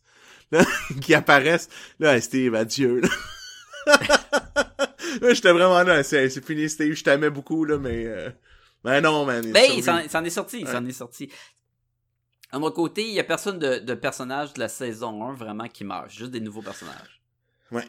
[0.52, 0.64] là,
[1.02, 1.70] qui apparaissent.
[2.00, 3.10] Là, Steve, adieu, là.
[5.22, 8.30] Là, j'étais vraiment là, c'est, c'est fini, Steve, je t'aimais beaucoup, là, mais, euh,
[8.84, 9.41] ben non, man.
[9.43, 11.32] il Ben, il s'en est sorti, il s'en est sorti.
[12.52, 15.68] À mon côté, il y a personne de, de personnage de la saison 1 vraiment
[15.68, 17.22] qui meurt, juste des nouveaux personnages.
[17.72, 17.88] Ouais.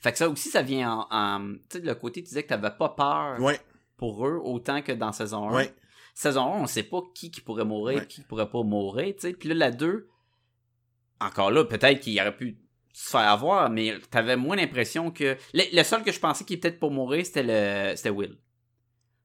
[0.00, 1.06] Fait que ça aussi, ça vient en.
[1.10, 3.60] en- tu sais, de le côté, tu disais que t'avais pas peur Ouais,
[3.96, 5.54] pour eux autant que dans saison 1.
[5.54, 5.74] ouais.
[6.14, 8.06] Saison 1, on sait pas qui qui pourrait mourir, Ouais.
[8.06, 9.32] qui pourrait pas mourir, tu sais.
[9.34, 10.08] Puis là, la 2,
[11.20, 12.58] encore là, peut-être qu'il aurait pu
[12.92, 15.36] se faire avoir, mais t'avais moins l'impression que...
[15.54, 18.36] Le, le seul que je pensais qui peut-être pour mourir, c'était le c'était Will.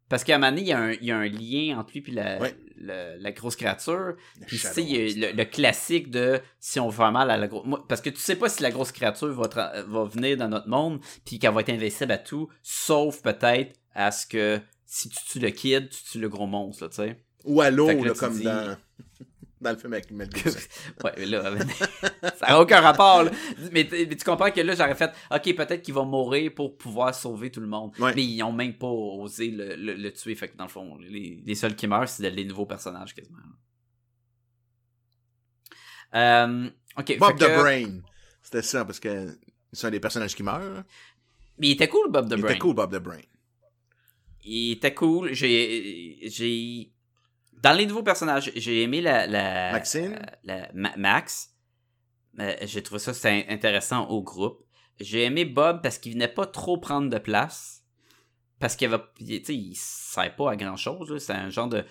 [0.09, 1.93] Parce qu'à un moment donné, il y, a un, il y a un lien entre
[1.93, 2.53] lui et la, Ouais.
[2.81, 4.15] la grosse créature.
[4.45, 7.65] Puis tu sais, le, le classique de si on veut faire mal à la grosse...
[7.87, 10.67] Parce que tu sais pas si la grosse créature va, tra- va venir dans notre
[10.67, 15.23] monde, puis qu'elle va être invincible à tout, sauf peut-être à ce que si tu
[15.25, 17.23] tues le kid, tu tues le gros monstre, tu sais.
[17.45, 17.87] Ou à l'eau,
[18.19, 18.75] comme dis- dans,
[19.61, 20.59] dans le film avec Mel Gibson.
[21.03, 21.53] Ouais, mais là,
[22.39, 23.23] ça n'a aucun rapport.
[23.23, 23.31] là.
[23.71, 27.51] Mais, tu comprends que là, j'aurais fait, ok, peut-être qu'il va mourir pour pouvoir sauver
[27.51, 27.91] tout le monde.
[27.99, 28.13] Ouais.
[28.15, 30.35] Mais ils ont même pas osé le, le- le tuer.
[30.35, 33.37] Fait que dans le fond, les, les seuls qui meurent, c'est les nouveaux personnages quasiment.
[36.15, 37.17] Euh, ok.
[37.19, 38.01] Bob the que- Brain.
[38.41, 39.37] C'était ça, parce que
[39.71, 40.61] c'est un des personnages qui meurt.
[40.63, 40.83] hein.
[41.57, 42.49] Mais il était cool, Bob the Il Brain.
[42.51, 43.21] était cool, Bob the Brain.
[44.43, 45.33] Il était cool.
[45.33, 46.90] J'ai, j'ai,
[47.61, 50.19] dans les nouveaux personnages, j'ai aimé la, la Maxine?
[50.43, 51.49] la- Ma- Max.
[52.39, 53.11] Euh, j'ai trouvé ça
[53.49, 54.63] intéressant au groupe.
[54.99, 57.83] J'ai aimé Bob parce qu'il venait pas trop prendre de place.
[58.59, 61.17] Parce qu'il avait, il sert pas à grand chose.
[61.23, 61.83] C'est un genre de,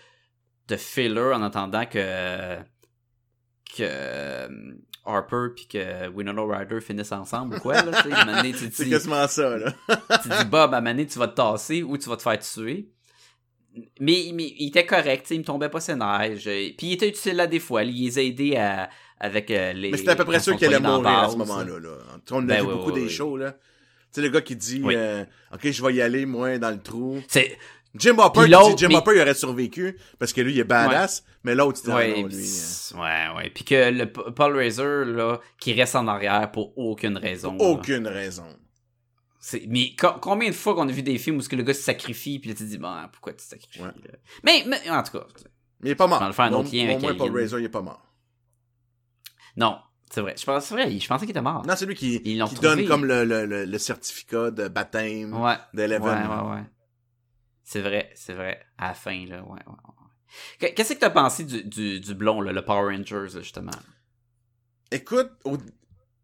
[0.68, 2.56] de filler en attendant que
[3.76, 4.48] que euh,
[5.04, 7.82] Harper puis que Winona Ryder finissent ensemble ou quoi.
[7.82, 7.92] Là,
[8.76, 9.72] C'est dis- quasiment ça, là.
[10.22, 12.90] tu dis Bob, à donné, tu vas te tasser ou tu vas te faire tuer.
[14.00, 16.38] Mais, mais il était correct, il me tombait pas ses nerfs.
[16.38, 17.84] Je- Puis il était utile là des fois.
[17.84, 19.90] Il les a aidés à- avec euh, les.
[19.90, 21.78] Mais c'était à peu près sûr qu'il allait mourir à ce moment-là.
[21.78, 21.90] Là.
[22.32, 23.10] On a Ben vu oui, beaucoup oui, des oui.
[23.10, 23.52] shows, là.
[23.52, 23.58] Tu
[24.12, 27.20] sais, le gars qui dit, euh, OK, je vais y aller, moi, dans le trou.
[27.28, 27.56] C'est.
[27.96, 31.24] Jim Hopper, dit Jim mais- Hopper, il aurait survécu, parce que lui, il est badass,
[31.42, 32.36] mais l'autre, il ah Ouais, non, lui.
[32.36, 33.50] euh, ouais, ouais.
[33.52, 37.56] Puis que le Paul Razor, là, qui reste en arrière pour aucune raison.
[37.58, 38.46] Aucune raison.
[39.68, 41.72] Mais co- combien de fois qu'on a vu des films où ce que le gars
[41.74, 43.80] se sacrifie, puis là, tu te dis, bon, pourquoi tu te sacrifies?
[43.80, 43.86] Ouais.
[43.88, 44.18] là?
[44.44, 45.26] Mais, mais, en tout cas,
[45.82, 46.18] il est pas mort.
[46.18, 47.34] On va le faire un Au- autre lien avec moins, Paul.
[47.40, 48.06] Razor, il est pas mort.
[49.56, 49.78] non,
[50.10, 50.34] c'est vrai.
[50.38, 51.64] Je pense, c'est vrai, je pensais qu'il était mort.
[51.66, 52.68] Non, c'est lui qui, Ils l'ont qui trouvé.
[52.76, 55.56] donne comme le, le, le, le certificat de baptême Ouais.
[55.74, 56.02] d'Eleven.
[56.28, 56.64] Ouais, ouais, ouais.
[57.64, 58.60] C'est vrai, c'est vrai.
[58.78, 60.68] À la fin, là, ouais, ouais, ouais.
[60.68, 63.70] Qu- Qu'est-ce que t'as pensé du, du, du blond, là, le Power Rangers, là, justement?
[64.90, 65.56] Écoute, au-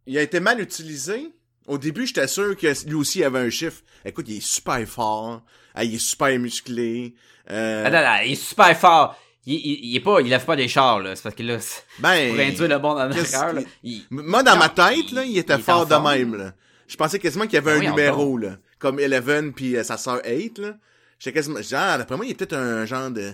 [0.07, 1.33] il a été mal utilisé.
[1.67, 3.83] Au début, j'étais sûr que lui aussi avait un chiffre.
[4.05, 5.43] Écoute, il est super fort.
[5.75, 7.15] Ah, il est super musclé.
[7.51, 9.17] Euh, Attends, attends, il est super fort.
[9.47, 11.15] Il, il, il est pas, il lève pas des chars, là.
[11.15, 11.59] C'est parce que là,
[12.01, 13.61] ben, pour induire le monde en erreur, là.
[13.85, 16.11] Il- Moi, dans Non, ma tête, il- là, il était fort de forme.
[16.13, 16.53] même, là.
[16.89, 18.57] Je pensais quasiment qu'il y avait Ben un oui, numéro, là.
[18.79, 20.75] Comme Eleven puis euh, sa sœur Eight, là.
[21.19, 23.33] J'étais quasiment, genre, d'après moi, il est peut-être un genre de,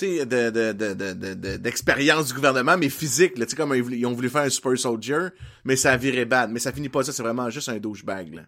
[0.00, 3.46] de, de, de, de, de- de- d'expérience du gouvernement, mais physique, là.
[3.56, 5.28] Comme ils, ils ont voulu faire un super soldier,
[5.64, 6.50] mais ça a viré bad.
[6.50, 8.42] Mais ça finit pas ça, c'est vraiment juste un douchebag, là.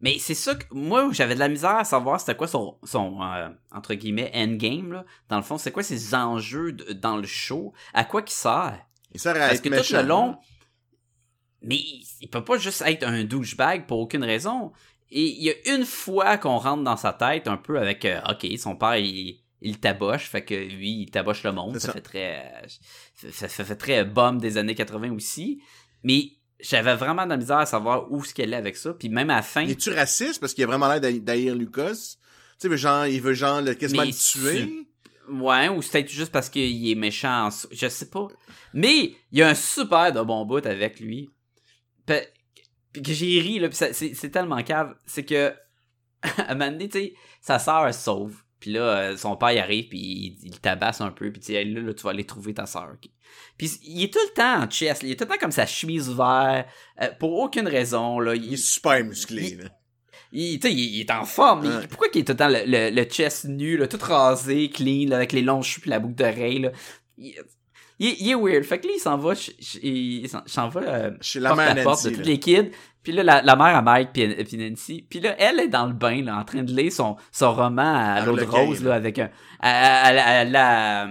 [0.00, 3.22] Mais c'est ça que moi j'avais de la misère à savoir c'était quoi son son
[3.22, 5.04] euh, entre guillemets endgame là.
[5.28, 8.80] Dans le fond, c'est quoi ses enjeux de- dans le show, à quoi qu'il sert?
[9.12, 9.96] Il sert à Parce être que méchant.
[9.98, 10.36] tout le long
[11.62, 14.72] mais il, il peut pas juste être un douchebag pour aucune raison.
[15.12, 18.20] Et il y a une fois qu'on rentre dans sa tête un peu avec euh,
[18.28, 21.74] OK, son père il il taboche, fait que lui, il taboche le monde.
[21.78, 21.92] Ça, ça.
[21.92, 22.52] fait très.
[22.64, 25.60] euh, Ça, ça fait très bum des années 80 aussi.
[26.02, 28.92] Mais j'avais vraiment de la misère à savoir où ce qu'elle est avec ça.
[28.94, 29.62] Puis même à la fin.
[29.62, 32.16] Il est-tu raciste parce qu'il a vraiment l'air d'haï- d'haïr Lucas?
[32.60, 34.86] Tu sais, genre, il veut genre le, quasiment Mais le tuer?
[35.30, 37.46] Ouais, ou c'est peut-être juste parce qu'il est méchant.
[37.46, 38.28] en Je sais pas.
[38.74, 41.30] Mais il y a un super de bon bout avec lui.
[42.06, 44.94] Puis que j'ai ri, là, c'est tellement cave.
[45.06, 45.52] C'est que,
[46.22, 48.36] à un moment donné, tu sais, sa sœur, elle sauve.
[48.62, 51.52] Puis là, euh, son père, il arrive, puis il, il tabasse un peu, puis tu
[51.52, 52.90] là, là, tu vas aller trouver ta sœur.
[52.94, 53.10] ok.
[53.58, 55.66] Puis il est tout le temps en chest, il est tout le temps comme sa
[55.66, 56.68] chemise ouverte,
[57.00, 58.36] euh, pour aucune raison, là.
[58.36, 59.64] Il est super musclé, Il- là.
[60.30, 61.66] Il, tu sais, il, il est en forme.
[61.66, 61.86] Ouais.
[61.88, 65.08] pourquoi qu'il est tout le temps le, le, le chest nu, là, tout rasé, clean,
[65.08, 66.70] là, avec les longs cheveux pis la boucle d'oreille, là?
[67.98, 68.64] Il, il- il est weird.
[68.64, 71.84] Fait que là, il s'en va, ch- il s'en s'en va euh, Chez la mère
[71.84, 72.70] porte Nancy, de tous les kids.
[73.02, 75.04] Puis là, la, la mère à Mike puis, puis Nancy.
[75.08, 77.82] Puis là, elle est dans le bain, là, en train de lire son, son roman
[77.96, 78.94] à l'eau de rose, là.
[78.94, 79.28] avec un...
[79.60, 81.08] À, à- à- à la...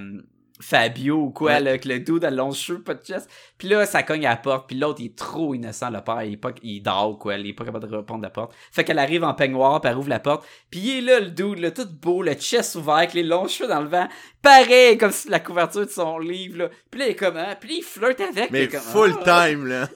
[0.61, 1.59] Fabio ou quoi, Ouais.
[1.59, 3.29] là, avec le dude à long cheveux, pas de chest.
[3.57, 6.23] Puis là, ça cogne à la porte, puis l'autre, il est trop innocent, le père,
[6.23, 8.53] il, est pas, il dort, quoi, il est pas capable de répondre à la porte.
[8.71, 11.31] Fait qu'elle arrive en peignoir, puis elle ouvre la porte, puis il est là, le
[11.31, 14.07] dude, là, tout beau, le chest ouvert, avec les longs cheveux dans le vent,
[14.41, 16.69] pareil, comme si la couverture de son livre, là.
[16.89, 17.55] Puis là, il est comme, hein?
[17.59, 18.51] puis là, il flirte avec.
[18.51, 19.87] Mais comme, full ah, time, là.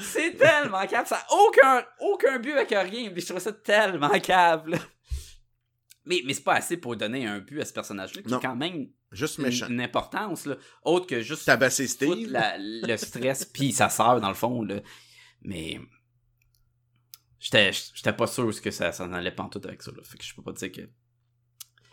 [0.00, 4.08] C'est tellement câble, ça a aucun, aucun but avec rien, puis je trouve ça tellement
[4.20, 4.78] câble, là.
[6.08, 8.38] Mais, mais c'est pas assez pour donner un but à ce personnage-là, qui Non.
[8.38, 9.68] est quand même Juste une, méchant.
[9.68, 12.30] une importance, là, autre que juste Tabasser Steve.
[12.30, 14.80] la- le stress puis sa sœur dans le fond là.
[15.42, 15.78] mais
[17.38, 20.02] j'étais pas sûr que ça s'en allait pantoute avec ça là.
[20.02, 20.82] fait que je peux pas dire que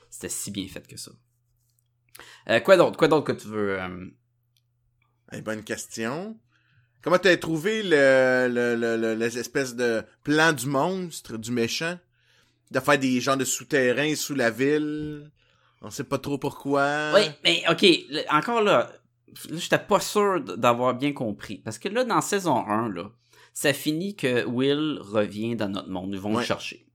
[0.10, 1.12] c'était si bien fait que ça
[2.50, 2.98] Euh, quoi d'autre?
[2.98, 4.08] Quoi d'autre que tu veux euh,
[5.32, 6.40] Hey, bonne question.
[7.02, 12.00] Comment t'as trouvé le, le, le, le- l'espèce de plan du monstre, du méchant?
[12.76, 15.32] De faire des genres de souterrains sous la ville?
[15.82, 17.12] On sait pas trop pourquoi.
[17.16, 17.86] oui mais ok
[18.30, 18.92] encore là là,
[19.54, 23.12] j'étais pas sûr d'avoir bien compris parce que là dans saison 1 là
[23.54, 26.42] ça finit que Will revient dans notre monde ils vont Ouais.
[26.42, 26.86] le chercher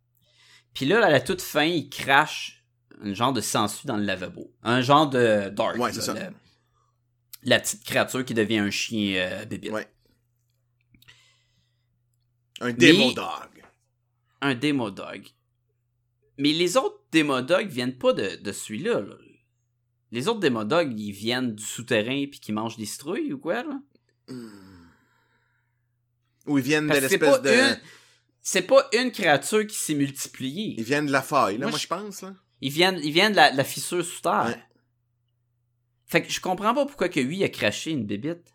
[0.74, 2.64] puis là à la toute fin il crache
[3.02, 6.14] un genre de sangsue dans le lavabo un genre de dark Ouais, c'est ça.
[7.44, 9.70] la petite créature qui devient un chien euh, bébé.
[9.70, 9.86] Ouais.
[12.60, 13.62] Un démo dog.
[14.42, 15.22] Un démo dog.
[16.40, 19.00] Mais les autres démo dogs viennent pas de, de celui-là.
[19.00, 19.14] là.
[20.10, 23.62] Les autres démo dogs, ils viennent du souterrain puis qui mangent des citrouilles ou quoi,
[23.62, 23.80] là?
[26.46, 27.50] Ou ils viennent Parce de l'espèce de...
[27.50, 27.80] une...
[28.42, 30.74] C'est pas une créature qui s'est multipliée.
[30.78, 32.34] Ils viennent de la faille, là, Moi, moi, je- pense, là.
[32.62, 34.46] Ils viennent, ils viennent de la, de la fissure sous terre.
[34.46, 34.62] Ouais.
[36.06, 38.54] Fait que je comprends pas pourquoi que lui a craché une bébite.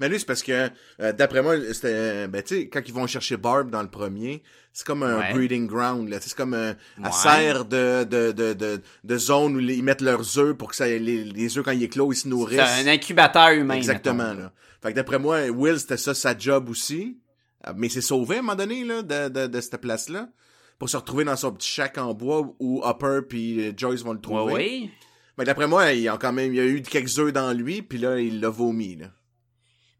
[0.00, 0.70] Mais lui, c'est parce que,
[1.00, 4.42] euh, d'après moi, c'était, ben, tu sais, quand ils vont chercher Barb dans le premier,
[4.72, 5.32] c'est comme un Ouais.
[5.34, 6.18] breeding ground, là.
[6.20, 7.10] C'est comme un, elle Ouais.
[7.12, 10.86] sert de, de, de, de, de zone où ils mettent leurs œufs pour que ça,
[10.86, 12.60] les, les œufs, quand ils éclosent, ils se C'est nourrissent.
[12.60, 13.74] un incubateur humain.
[13.74, 14.40] Exactement, mettons.
[14.42, 14.52] là.
[14.82, 17.18] Fait que d'après moi, Will, c'était ça sa job aussi.
[17.66, 20.28] Euh, Mais il s'est sauvé à un moment donné, là, de, de, de cette place-là.
[20.78, 24.20] Pour se retrouver dans son petit shack en bois où Hopper puis Joyce vont le
[24.20, 24.52] trouver.
[24.52, 24.90] ouais.
[25.36, 27.52] Mais d'après moi, il y a quand même, il y a eu quelques œufs dans
[27.52, 29.06] lui, puis là, il l'a vomi, là.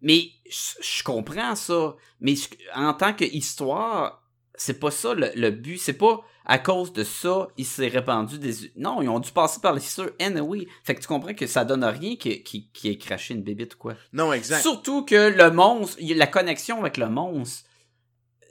[0.00, 1.96] Mais je comprends ça.
[2.20, 2.34] Mais
[2.74, 4.22] en tant qu'histoire,
[4.54, 5.78] c'est pas ça le, le but.
[5.78, 6.20] C'est pas
[6.50, 8.72] à cause de ça, il s'est répandu des.
[8.76, 10.66] Non, ils ont dû passer par la fissure anyway.
[10.82, 13.74] Fait que tu comprends que ça donne rien qui qui qui ait craché une bébite
[13.74, 13.94] ou quoi.
[14.14, 14.62] Non, exact.
[14.62, 17.68] Surtout que le monstre, la connexion avec le monstre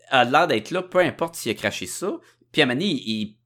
[0.09, 2.17] a l'air d'être là, peu importe s'il a craché ça.
[2.51, 3.37] Puis à un moment donné, il, il,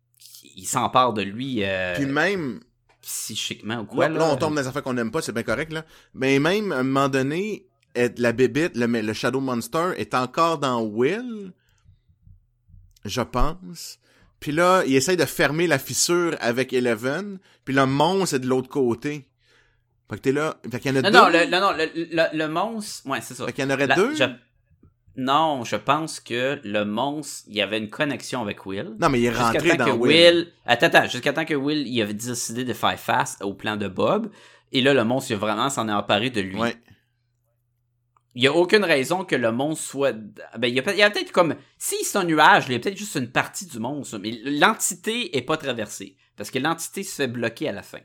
[0.57, 2.59] il s'empare de lui euh, Puis même,
[3.01, 4.09] psychiquement ou quoi.
[4.09, 5.85] là, on tombe dans des affaires qu'on n'aime pas, c'est bien correct, là.
[6.13, 10.57] Mais même, à un moment donné, être- la bébite, le, le Shadow Monster est encore
[10.57, 11.51] dans Will,
[13.05, 13.99] je pense.
[14.39, 18.47] Puis là, il essaye de fermer la fissure avec Eleven, puis le monstre est de
[18.47, 19.27] l'autre côté.
[20.09, 20.55] Fait que t'es là.
[20.69, 21.17] Fait qu'il y en a Non, deux.
[21.17, 23.45] non, le, non, le, le, le monstre, ouais, c'est ça.
[23.45, 24.15] Fait qu'il y en aurait La- deux?
[24.15, 24.23] je-
[25.17, 28.91] Non, je pense que le monstre, il y avait une connexion avec Will.
[28.99, 30.51] Non, mais il est rentré dans que Will.
[30.65, 33.87] Attends, attends, jusqu'à temps que Will, il avait décidé de faire face au plan de
[33.87, 34.31] Bob.
[34.73, 36.55] Et là, le monstre, il a vraiment s'en est emparé de lui.
[36.57, 36.75] Ouais.
[38.35, 40.13] Il y a aucune raison que le monstre soit.
[40.13, 41.55] Ben, il y a, peut-être comme.
[41.77, 44.17] Si c'est un nuage, il y a peut-être juste une partie du monstre.
[44.19, 46.15] Mais l'entité est pas traversée.
[46.37, 47.99] Parce que l'entité se fait bloquer à la fin.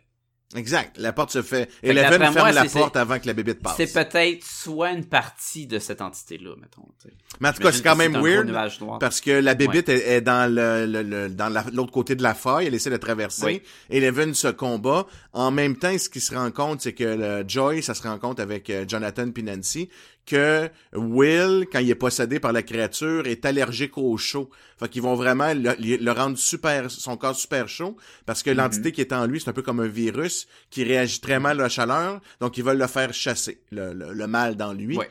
[0.55, 0.97] Exact.
[0.99, 1.69] La porte se fait.
[1.71, 3.77] Fait que Eleven d'après ferme moi, la porte avant que la bébite passe.
[3.77, 6.87] C'est peut-être soit une partie de cette entité-là, mettons.
[7.03, 7.15] tu sais.
[7.41, 8.53] Mais en tout cas, c'est quand même weird.
[9.01, 12.23] Parce que la bébite est, est dans le, le- le- dans la- l'autre côté de
[12.23, 13.45] la faille, elle essaie de traverser.
[13.45, 13.63] Oui.
[13.91, 15.07] Eleven se combat.
[15.33, 18.19] En même temps, ce qui se rend compte, c'est que le Joy, ça se rend
[18.19, 19.89] compte avec euh, Jonathan puis Nancy,
[20.27, 24.51] que Will, quand il est possédé par la créature, est allergique au chaud.
[24.79, 27.97] Fait qu'ils vont vraiment le, le rendre super, son corps super chaud,
[28.27, 31.21] parce que l'entité qui est en lui, c'est un peu comme un virus qui réagit
[31.21, 34.57] très mal à la chaleur, donc ils veulent le faire chasser, le, le- le mal
[34.57, 34.97] dans lui.
[34.99, 35.11] Ouais.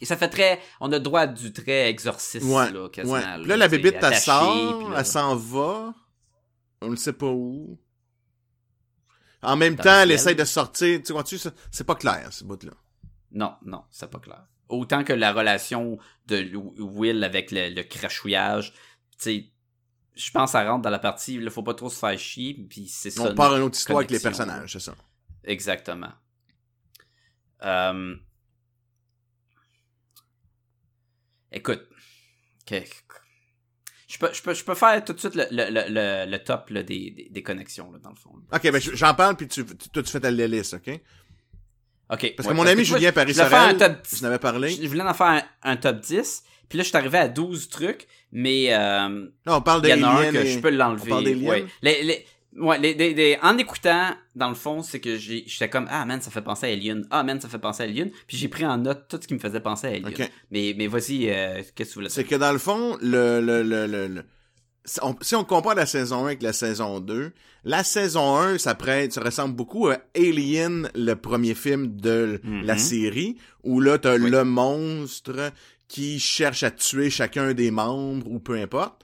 [0.00, 0.60] Et ça fait très.
[0.80, 3.14] On a droit à du très exorciste, Ouais, là, quasiment.
[3.14, 3.20] ouais.
[3.22, 5.94] là, là, la bébite, elle sort, là- elle s'en va.
[6.80, 7.78] On ne sait pas où.
[9.42, 10.32] En même Dans temps, le elle ciel.
[10.32, 11.00] essaie de sortir.
[11.04, 11.38] Tu vois-tu,
[11.70, 12.72] c'est pas clair, ce bout-là.
[13.32, 14.46] Non, non, c'est pas clair.
[14.68, 18.78] Autant que la relation de Will avec le, le crachouillage, tu
[19.18, 19.52] sais,
[20.14, 22.54] je pense que ça rentre dans la partie, il faut pas trop se faire chier,
[22.68, 23.30] puis c'est ça.
[23.30, 24.94] On part une autre histoire avec les personnages, c'est ça.
[25.44, 26.12] Exactement.
[27.64, 28.16] Euh...
[31.50, 31.86] Écoute,
[34.08, 36.70] je peux, je, peux, je peux faire tout de suite le, le, le, le- top
[36.70, 38.30] là, des, des, des connexions, là, dans le fond.
[38.52, 41.00] Ok, ben j'en parle, puis tu, tu- toi, tu fais ta liste, ok?
[42.12, 42.34] OK.
[42.36, 44.70] Parce ouais, que mon ami Julien Paris-Sorel, top je n'avais parlé.
[44.70, 45.42] Je voulais en faire un,
[45.72, 46.42] un top 10.
[46.68, 49.08] Puis là, je suis arrivé à 12 trucs, mais euh,
[49.46, 51.04] Non, on parle il y en a un que et- je peux l'enlever.
[51.06, 51.48] on parle d'Alien?
[51.50, 51.64] Ouais.
[51.82, 55.86] Les, les, ouais, les, les- les- en écoutant, dans le fond, c'est que j'étais comme
[55.90, 57.06] Ah man, ça fait penser à Alien.
[57.10, 58.10] Ah man, ça fait penser à Alien.
[58.26, 60.28] Puis j'ai pris en note tout ce qui me faisait penser à Alien.
[60.50, 62.30] Mais, mais vas-y, euh, qu'est-ce que tu voulais C'est dire?
[62.30, 64.24] que dans le fond, le, le, le, le,
[65.02, 67.32] on, si on compare la saison 1 avec la saison 2,
[67.64, 72.62] la saison 1, ça prête, ça ressemble beaucoup à Alien, le premier film de Mhm.
[72.64, 74.30] la série, où là, t'as Oui.
[74.30, 75.52] le monstre
[75.88, 79.02] qui cherche à tuer chacun des membres, ou peu importe.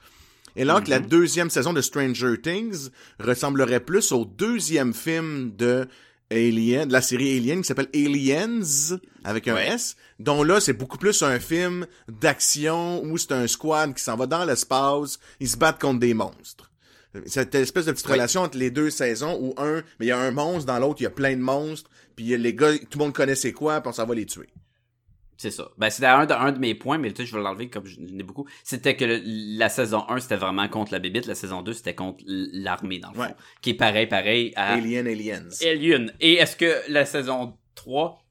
[0.55, 1.05] Et là, que la Mhm.
[1.05, 5.87] deuxième saison de Stranger Things ressemblerait plus au deuxième film de
[6.31, 9.67] Alien, de la série Alien, qui s'appelle Aliens, avec un Ouais.
[9.69, 14.15] S, dont là, c'est beaucoup plus un film d'action où c'est un squad qui s'en
[14.15, 16.71] va dans l'espace, ils se battent contre des monstres.
[17.25, 18.13] Cette espèce de petite Ouais.
[18.13, 21.01] relation entre les deux saisons où un, mais il y a un monstre, dans l'autre,
[21.01, 23.81] il y a plein de monstres, puis les gars, tout le monde connaît c'est quoi,
[23.81, 24.47] puis on s'en va les tuer.
[25.41, 25.69] C'est ça.
[25.77, 27.85] Ben, c'était un de, un de mes points, mais tu sais, je vais l'enlever comme
[27.85, 28.45] je n'ai beaucoup.
[28.61, 29.21] C'était que le-
[29.57, 31.27] la saison 1, c'était vraiment contre la bébite.
[31.27, 33.33] La saison 2, c'était contre l'armée, dans le fond.
[33.61, 35.45] Qui est pareil, pareil à Alien, Aliens.
[35.65, 36.13] Alien.
[36.19, 38.21] Et est-ce que la saison 3,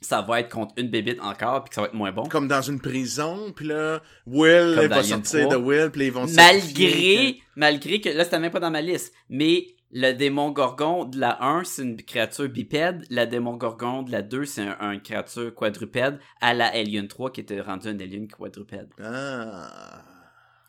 [0.00, 2.22] ça va être contre une bébite encore, puis que ça va être moins bon?
[2.28, 5.52] Comme dans une prison, puis là, Will il va sortir 3.
[5.52, 9.12] de Will, puis ils vont Malgré, malgré que, là, c'était même pas dans ma liste,
[9.28, 9.66] mais
[9.98, 13.06] le démon gorgon de la 1, c'est une créature bipède.
[13.08, 17.32] La démon gorgon de la 2, c'est un, une créature quadrupède à la Alien 3
[17.32, 18.90] qui était rendu un alien quadrupède.
[19.02, 20.04] Ah.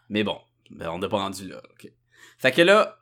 [0.08, 0.38] Mais bon,
[0.70, 1.62] ben, on n'est pas rendu là.
[1.74, 1.92] ok.
[2.38, 3.00] Fait que là,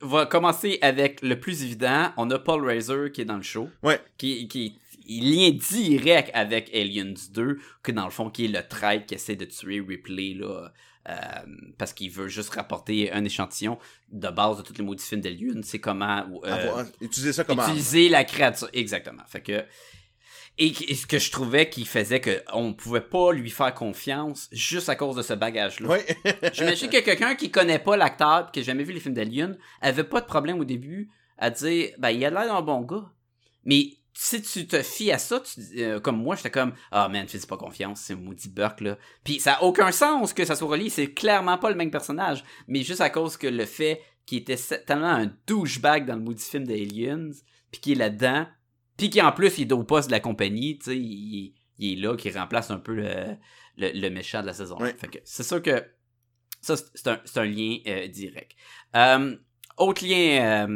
[0.00, 2.10] on va commencer avec le plus évident.
[2.16, 3.68] On a Paul Razor qui est dans le show.
[3.82, 4.00] Ouais.
[4.16, 8.66] Qui, qui il lien direct avec Aliens 2, que dans le fond, qui est le
[8.66, 10.72] traître qui essaie de tuer Ripley, là,
[11.08, 11.14] euh,
[11.78, 13.78] parce qu'il veut juste rapporter un échantillon
[14.10, 15.62] de base de tous les maudits films d'Alien.
[15.62, 18.68] C'est comment euh, utiliser ça comme utiliser la créature.
[18.72, 19.22] Exactement.
[19.26, 19.64] Fait que.
[20.58, 24.88] Et, et ce que je trouvais qui faisait qu'on pouvait pas lui faire confiance juste
[24.88, 25.88] à cause de ce bagage-là.
[25.88, 26.06] Ouais.
[26.54, 30.02] J'imagine que quelqu'un qui connaît pas l'acteur, qui a jamais vu les films d'Alien, avait
[30.02, 33.04] pas de problème au début à dire, ben, il a l'air d'un bon gars.
[33.64, 37.28] Mais si tu te fies à ça, tu, euh, comme moi, j'étais comme, ah man,
[37.28, 38.98] fais pas confiance, c'est maudit Burke, là.
[39.24, 42.42] Puis ça a aucun sens que ça soit relié, c'est clairement pas le même personnage.
[42.66, 46.42] Mais juste à cause que le fait qu'il était tellement un douchebag dans le maudit
[46.42, 47.30] film d'Aliens,
[47.70, 48.46] puis qu'il est là-dedans,
[48.96, 51.92] puis qui en plus, il est au poste de la compagnie, tu sais, il, il
[51.98, 53.36] est là, qui remplace un peu le,
[53.76, 54.78] le, le méchant de la saison.
[54.78, 54.94] Ouais.
[54.98, 55.84] Fait que c'est sûr que
[56.62, 58.52] ça, c'est- un, lien euh, direct.
[58.96, 59.36] Euh,
[59.76, 60.66] autre lien,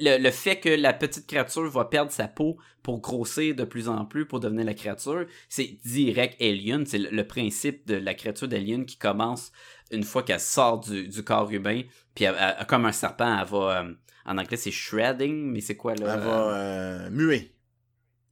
[0.00, 3.88] le, le fait que la petite créature va perdre sa peau pour grossir de plus
[3.88, 6.86] en plus pour devenir la créature, c'est direct Alien.
[6.86, 9.52] C'est le, le principe de la créature d'Alien qui commence
[9.90, 11.82] une fois qu'elle sort du, du corps humain,
[12.14, 13.82] puis elle- elle- comme un serpent, elle va...
[13.82, 13.92] euh,
[14.26, 16.14] en anglais, c'est shredding, mais c'est quoi là?
[16.14, 17.54] Elle va euh, muer.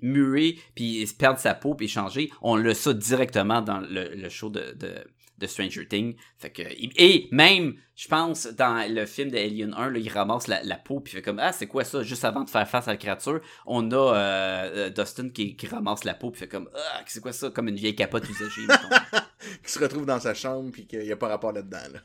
[0.00, 2.30] muer, puis perdre sa peau, puis changer.
[2.42, 4.94] On l'a ça directement dans le, le show de, de,
[5.38, 6.16] de Stranger Things.
[6.36, 10.48] Fait que, et même, je pense, dans le film de Alien 1, là, il ramasse
[10.48, 12.02] la, la peau puis fait comme Ah, c'est quoi ça?
[12.02, 15.66] Juste avant de faire face à la créature, on a euh, euh, Dustin qui, qui
[15.66, 17.50] ramasse la peau puis fait comme Ah, c'est quoi ça?
[17.50, 18.66] Comme une vieille capote usagée.
[19.64, 21.78] Qui se retrouve dans sa chambre puis qu'il n'y a pas rapport là-dedans.
[21.92, 22.00] Là.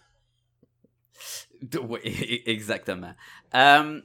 [1.81, 1.99] Oui,
[2.45, 3.13] exactement.
[3.55, 4.01] Euh,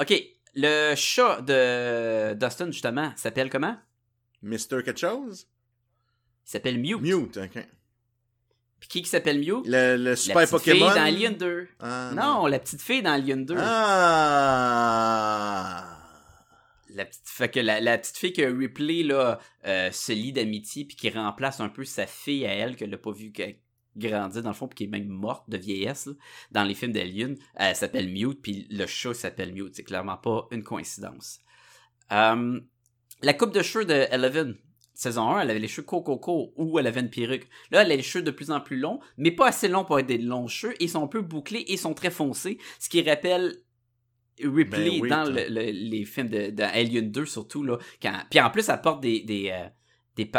[0.00, 0.22] ok,
[0.54, 3.76] le chat de Dustin, justement, s'appelle comment?
[4.42, 5.48] Mister quelque chose?
[6.46, 6.98] Il s'appelle Mew.
[7.00, 7.66] Mute, ok.
[8.80, 9.62] Puis qui qui s'appelle Mew?
[9.64, 10.86] Le, le La super petite Pokémon?
[10.86, 11.68] fille dans Alien 2.
[11.80, 13.56] Ah, non, la petite fille dans Alien 2.
[14.56, 15.98] Ah!
[16.90, 20.84] La petite, fait que la, la petite fille que Ripley là, euh, se lie d'amitié
[20.86, 23.32] puis qui remplace un peu sa fille à elle qu'elle n'a pas vu
[23.96, 26.12] grandir dans le fond puis qui est même morte de vieillesse là,
[26.52, 27.34] dans les films d'Alien.
[27.54, 29.74] Elle s'appelle Mute puis le chat s'appelle Mute.
[29.74, 31.40] C'est clairement pas une coïncidence.
[32.12, 32.60] Euh,
[33.22, 34.56] la coupe de cheveux de Eleven,
[34.98, 37.48] saison 1, elle avait les cheveux coco ou elle avait une perruque.
[37.70, 39.98] Là, elle a les cheveux de plus en plus longs, mais pas assez longs pour
[39.98, 40.74] être des longs cheveux.
[40.80, 43.56] Ils sont un peu bouclés et sont très foncés, ce qui rappelle
[44.42, 47.78] Ripley Ben oui, dans t'as- le- le- les films de, de Alien 2 surtout là.
[48.02, 49.68] Quand, puis en plus, elle porte des des, euh,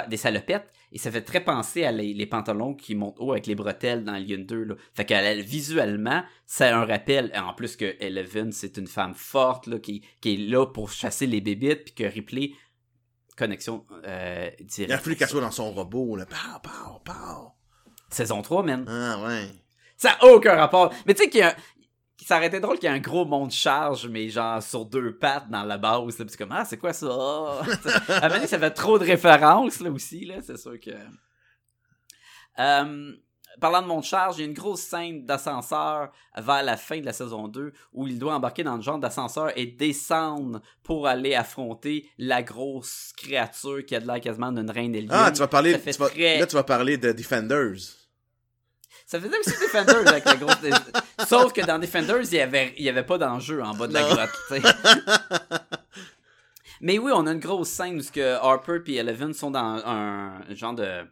[0.08, 3.48] des, salopettes et ça fait très penser à les, les pantalons qui montent haut avec
[3.48, 4.76] les bretelles dans Alien 2 là.
[4.94, 7.32] Fait elle, visuellement, c'est un rappel.
[7.36, 11.26] En plus que Eleven, c'est une femme forte là, qui, qui est là pour chasser
[11.28, 12.52] les bébites puis que Ripley
[13.38, 15.04] connexion euh, Il a directe.
[15.04, 16.26] fallu qu'elle soit dans son robot, là.
[16.26, 17.52] Pow, pow, pow.
[18.10, 18.86] Saison 3, man.
[18.88, 19.48] Ah, ouais.
[19.96, 20.94] Ça a aucun rapport.
[21.06, 21.56] Mais tu sais qu'il y a.
[22.26, 25.16] Ça aurait été drôle qu'il y ait un gros monde charge, mais genre sur deux
[25.18, 26.18] pattes dans la base.
[26.20, 27.06] là, puis c'est comme, ah, c'est quoi ça?
[27.08, 30.36] à un moment donné, ça fait trop de références là aussi, là.
[30.42, 30.92] C'est sûr que.
[32.60, 33.14] Euh,
[33.60, 37.06] parlant de monde charge, il y a une grosse scène d'ascenseur vers la fin de
[37.06, 41.36] la saison 2 où il doit embarquer dans le genre d'ascenseur et descendre pour aller
[41.36, 45.08] affronter la grosse créature qui a de l'air quasiment d'une reine lions.
[45.10, 47.76] Ah, tu vas parler, Ça fait tu vas- très- là, tu vas parler de Defenders.
[49.06, 50.56] Ça faisait aussi Defenders avec la grosse.
[51.28, 53.94] Sauf que dans Defenders, il y avait, il y avait pas d'enjeu en bas de
[53.94, 54.30] la grotte.
[56.82, 60.42] Mais oui, on a une grosse scène où que Harper et Eleven sont dans un
[60.54, 61.06] genre de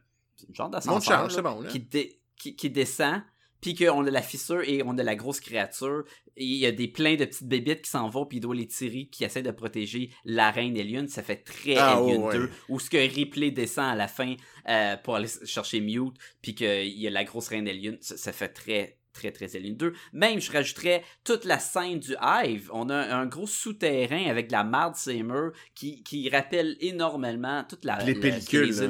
[0.54, 1.70] genre d'ascenseur Monte charge, là, c'est bon, là.
[1.70, 3.22] qui, dé- qui, qui descend,
[3.62, 6.04] puis qu'on a la fissure et on a la grosse créature.
[6.38, 8.54] Et il y a des plein de petites bébites qui s'en vont puis il doit
[8.54, 11.08] les tirer qui essaient de protéger la reine Alien.
[11.08, 12.50] Ça fait très Ah, Alien ouais, 2 ouais.
[12.70, 14.36] où ce que Ripley descend à la fin
[14.68, 17.98] euh, pour aller chercher Mute puis qu'il y a la grosse reine Alien.
[18.02, 19.94] Ça, ça fait très très très Alien 2.
[20.12, 22.70] Même je rajouterais toute la scène du Hive.
[22.74, 27.86] On a un gros souterrain avec de la marde Seymour qui, qui rappelle énormément toute
[27.86, 28.82] la les la- pellicules, les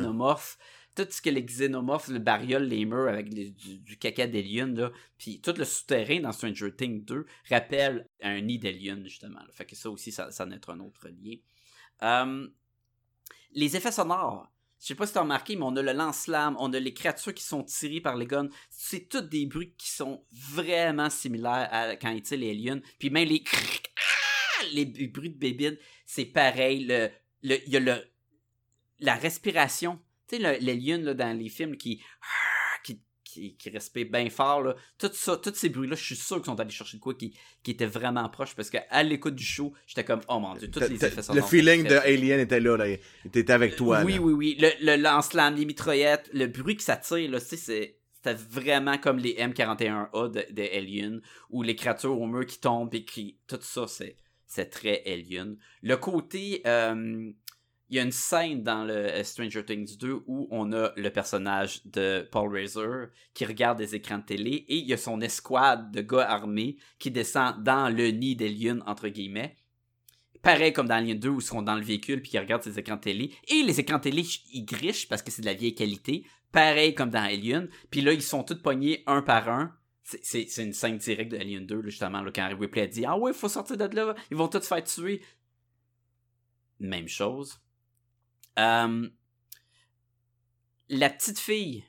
[0.95, 4.91] tout ce que les xénomorphes, le bariole, les murs avec les- du, caca d'alien, là,
[5.17, 9.39] puis tout le souterrain dans Stranger Things 2 rappelle un nid d'alien, justement.
[9.39, 9.47] là.
[9.51, 11.35] Fait que ça aussi, ça, ça est un autre lien.
[12.03, 12.47] Euh,
[13.51, 14.51] les effets sonores.
[14.79, 17.33] Je sais pas si t'as remarqué, mais on a le lance-flamme, on a les créatures
[17.33, 18.49] qui sont tirées par les guns.
[18.69, 22.81] C'est tous des bruits qui sont vraiment similaires à quand tirent les aliens.
[22.99, 23.43] Puis même les
[24.73, 26.85] les b- bruits de bébés, c'est pareil.
[26.85, 27.09] Le,
[27.43, 27.95] le, il y a le,
[28.99, 29.99] la respiration.
[30.27, 32.01] Tu sais, le- l'alien là, dans les films qui,
[32.83, 34.61] qui, qui, qui respire bien fort.
[34.63, 34.75] Là.
[34.97, 37.35] Tout ça, tous ces bruits-là, je suis sûr qu'ils sont allés chercher de quoi qui,
[37.63, 38.55] qui était vraiment proche.
[38.55, 41.49] Parce qu'à l'écoute du show, j'étais comme, oh mon dieu, tous les effets Le sonores.
[41.49, 42.87] feeling de Alien était là, là.
[42.89, 44.19] Il était avec toi, oui, là.
[44.21, 44.57] oui, oui.
[44.59, 47.97] Le, le lance-flamme, les mitraillettes, le bruit que ça tire, là, tu sais, c'est.
[48.15, 51.21] C'était vraiment comme les M41A de, de Alien,
[51.51, 53.37] où les créatures au mur qui tombent et qui.
[53.47, 54.15] Tout ça, c'est,
[54.47, 55.57] c'est très Alien.
[55.83, 56.63] Le côté.
[56.65, 57.29] euh,
[57.89, 61.09] il y a une scène dans le euh, Stranger Things 2 où on a le
[61.11, 65.21] personnage de Paul Razor qui regarde des écrans de télé et il y a son
[65.21, 69.55] escouade de gars armés qui descend dans le nid d'Alien, entre guillemets.
[70.41, 72.79] Pareil comme dans Alien 2 où ils sont dans le véhicule puis ils regardent ces
[72.79, 73.31] écrans de télé.
[73.47, 76.25] Et les écrans de télé, ils grichent parce que c'est de la vieille qualité.
[76.51, 77.67] Pareil comme dans Alien.
[77.91, 79.75] Puis là, ils sont tous pognés un par un.
[80.03, 83.17] C'est- une scène directe de Alien 2, là, justement, là, quand Ripley a dit Ah
[83.17, 85.21] ouais, faut sortir de là, ils vont tous se faire tuer.
[86.79, 87.59] Même chose.
[88.59, 89.07] Euh,
[90.89, 91.83] la petite fille.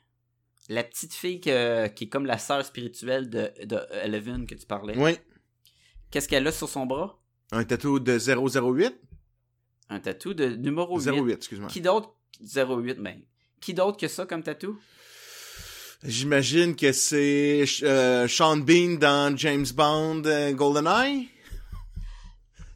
[0.69, 4.67] La petite fille que- qui est comme la sœur spirituelle de, de Eleven que tu
[4.67, 4.97] parlais.
[4.97, 5.17] Oui.
[6.11, 7.21] Qu'est-ce qu'elle a sur son bras?
[7.53, 8.95] Un tatou de 008?
[9.91, 11.11] Un tatou de numéro 8.
[11.13, 11.69] 08, excuse-moi.
[11.69, 12.15] Qui d'autre?
[12.41, 13.21] 08, ben.
[13.61, 14.79] Qui d'autre que ça comme tatou?
[16.03, 21.29] J'imagine que c'est euh, Sean Bean dans James Bond euh, GoldenEye?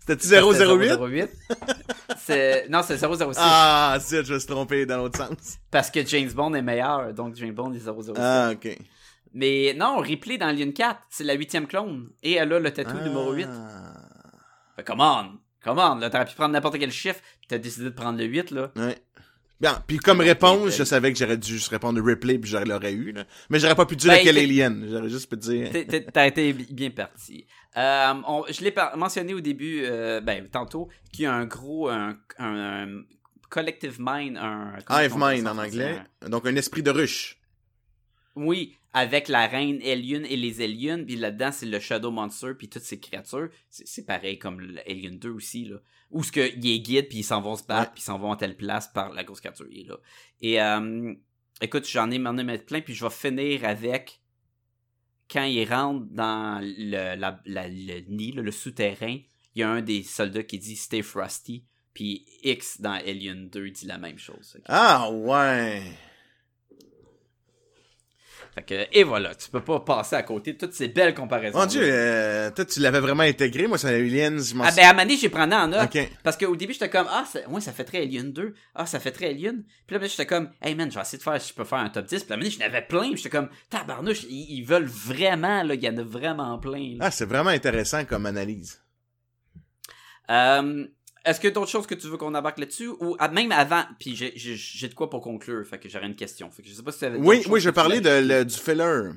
[0.00, 0.98] C'était-tu C'était 008?
[0.98, 1.30] 008.
[2.18, 3.36] C'est- Non, c'est 006.
[3.38, 5.58] Ah, c'est, je me suis trompé dans l'autre sens.
[5.70, 8.12] Parce que James Bond est meilleur, donc James Bond est 006.
[8.16, 8.76] Ah, ok.
[9.32, 12.10] Mais non, Ripley dans Alien 4, c'est la huitième clone.
[12.22, 13.46] Et elle a le tatou numéro 8.
[13.48, 13.92] Ah.
[14.76, 17.84] Fait come on, come on, là, t'aurais pu prendre n'importe quel chiffre, pis t'as décidé
[17.86, 18.70] de prendre le 8, là.
[18.76, 18.98] Ouais.
[19.60, 20.70] Bien, puis comme Ouais, réponse, ouais.
[20.70, 23.24] je savais que j'aurais dû juste répondre Ripley puis j'aurais l'aurais eu, là.
[23.50, 24.86] Mais j'aurais pas pu dire Ben, quel alien.
[24.90, 25.68] J'aurais juste pu dire.
[26.14, 27.46] T'as été bi- bien parti.
[27.76, 31.88] Euh, on- je l'ai mentionné au début, euh, ben, tantôt, qu'il y a un gros
[31.90, 33.02] un, un- un
[33.50, 35.98] collective mind, un Hive mind en anglais.
[36.26, 37.36] Donc un esprit de ruche.
[38.36, 42.68] Oui, avec la reine Alien et les aliens, puis là-dedans, c'est le Shadow Monster, puis
[42.68, 43.48] toutes ces créatures.
[43.68, 45.76] C'est pareil comme Alien 2 aussi, là.
[46.10, 48.18] Où ce que, il est guide, puis ils s'en vont se battre, puis ils s'en
[48.18, 49.96] vont à telle place par la grosse créature, là.
[50.40, 51.14] Et, euh,
[51.60, 54.20] écoute, j'en ai m'en ai mettre plein, puis je vais finir avec
[55.30, 59.18] quand il rentre dans le, la- la- le nid, là, le souterrain,
[59.54, 61.64] il y a un des soldats qui dit Stay Frosty,
[61.94, 64.58] puis X dans Alien 2 dit la même chose.
[64.66, 65.82] Ah ouais.
[68.54, 71.58] Fait que, et voilà, tu peux pas passer à côté de toutes ces belles comparaisons.
[71.58, 74.88] Mon dieu, euh, toi tu l'avais vraiment intégré, moi c'est Aliens, je m'en Ah ben
[74.88, 75.84] à donné, j'ai pris en note.
[75.84, 76.10] Ok.
[76.24, 78.54] Parce qu'au début, j'étais comme, ah, ça, ouais, ça fait très Alien 2.
[78.74, 79.62] Ah, ça fait très Alien.
[79.86, 81.64] Puis là, ben, j'étais comme, hey man, je vais essayer de faire, si je peux
[81.64, 82.24] faire un top 10.
[82.24, 83.14] Puis à donné, j'en avais plein.
[83.14, 86.96] J'étais comme, tabarnouche, ils, ils veulent vraiment, là, il y en a vraiment plein.
[86.98, 87.06] là.
[87.06, 88.80] Ah, c'est vraiment intéressant comme analyse.
[90.30, 90.86] Euh,
[91.24, 92.88] Est-ce qu'il y a d'autres choses que tu veux qu'on embarque là-dessus?
[92.88, 95.66] Ou ah, même avant, puis j'ai- j'ai j'ai de quoi pour conclure.
[95.66, 96.50] Fait que j'aurais une question.
[96.50, 99.10] Fait que je sais pas si Oui, oui, je que parlais de, le- du filler.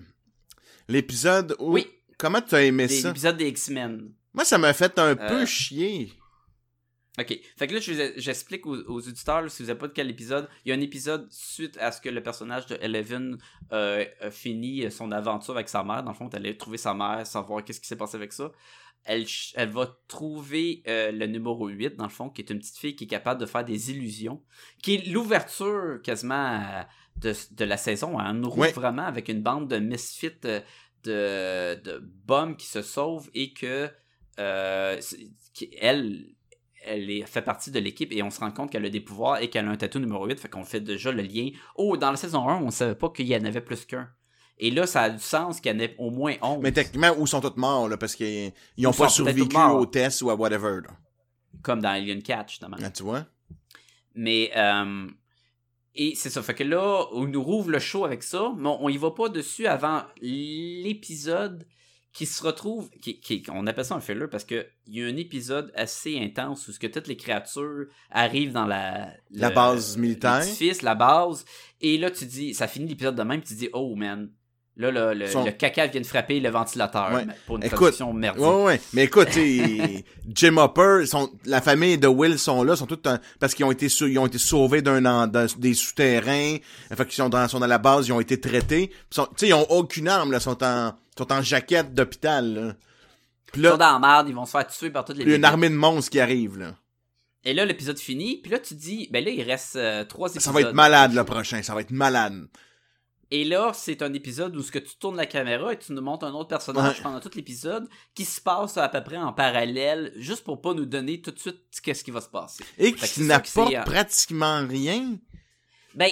[0.88, 1.74] L'épisode où...
[1.74, 1.88] Oui.
[2.18, 3.08] Comment tu as aimé Des- ça?
[3.10, 4.12] L'épisode des X-Men.
[4.34, 6.12] Moi, ça m'a fait un Euh, peu chier.
[7.20, 7.40] OK.
[7.58, 10.10] Fait que là, je j'explique aux, aux auditeurs, là, si vous n'avez pas de quel
[10.10, 13.38] épisode, il y a un épisode suite à ce que le personnage de Eleven
[13.72, 16.02] euh, a fini son aventure avec sa mère.
[16.04, 18.52] Dans le fond, elle allait trouver sa mère, savoir qu'est-ce qui s'est passé avec ça.
[19.06, 19.26] Elle,
[19.70, 23.04] va trouver euh, le numéro 8, dans le fond, qui est une petite fille qui
[23.04, 24.42] est capable de faire des illusions,
[24.82, 26.84] qui est l'ouverture quasiment euh,
[27.18, 28.18] de, de la saison.
[28.20, 28.32] hein.
[28.32, 28.72] On nous Ouais.
[28.72, 30.62] vraiment avec une bande de misfits euh,
[31.04, 33.90] de, de bombes qui se sauvent et que
[34.40, 35.00] euh,
[35.54, 36.26] qui- elle,
[36.86, 39.42] elle est, fait partie de l'équipe et on se rend compte qu'elle a des pouvoirs
[39.42, 40.40] et qu'elle a un tatou numéro 8.
[40.40, 41.50] Fait qu'on fait déjà le lien.
[41.76, 44.10] Oh, dans la saison 1, on savait pas qu'il y en avait plus qu'un.
[44.60, 46.60] Et là, ça a du sens qu'il y en ait au moins 11.
[46.62, 49.86] Mais techniquement, où sont tous morts, là, parce qu'ils ils ont Ils pas survécu au
[49.86, 50.92] test ou à whatever, là.
[51.62, 52.78] Comme dans Alien Catch, justement.
[52.82, 53.26] Ah, tu vois?
[54.16, 55.08] Mais, euh,
[55.96, 56.42] et c'est ça.
[56.44, 59.30] Fait que là, on nous rouvre le show avec ça, mais on, y va pas
[59.30, 61.66] dessus avant l'épisode
[62.12, 65.08] qui se retrouve, qui, qui- on appelle ça un filler parce que il y a
[65.08, 69.56] un épisode assez intense où ce que toutes les créatures arrivent dans la La le-
[69.56, 70.44] base militaire.
[70.84, 71.44] la base,
[71.82, 74.30] et là tu dis, ça finit l'épisode de même, tu dis oh man,
[74.78, 77.26] là, le, Son- le caca vient de frapper le ventilateur Ouais.
[77.46, 78.42] pour une Écoute, merdique.
[78.44, 78.82] Ouais, ouais.
[78.94, 79.30] Mais écoute,
[80.28, 83.72] Jim Hopper, sont, la famille de Will sont là, sont tous un- parce qu'ils ont
[83.72, 86.58] été ils ont été sauvés d'un des souterrains,
[86.96, 88.92] fait qu'ils sont dans, sont dans la base, ils ont été traités.
[89.10, 92.74] Sont, t'sais, ils ont aucune arme, là, sont en, sont en jaquette d'hôpital, là.
[93.56, 95.34] Ils sont dans la merde, ils vont se faire tuer par toutes les il y
[95.34, 96.74] a une armée de monstres qui arrive, là.
[97.46, 100.42] Et là, l'épisode finit, puis là, tu dis, ben là, il reste euh, trois épisodes.
[100.44, 102.48] Ça va être malade, le prochain, ça va être malade.
[103.32, 106.02] Et là, c'est un épisode où ce que tu tournes la caméra et tu nous
[106.02, 107.04] montres un autre personnage Ouais.
[107.04, 110.86] pendant tout l'épisode qui se passe à peu près en parallèle, juste pour pas nous
[110.86, 112.64] donner tout de suite qu'est-ce qui va se passer.
[112.78, 115.18] Et qui n'apporte euh, pratiquement rien.
[115.96, 116.12] Ben,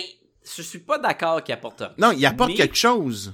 [0.55, 1.93] je suis pas d'accord qu'il apporte rien.
[1.99, 3.34] Non, il apporte Mais- quelque chose.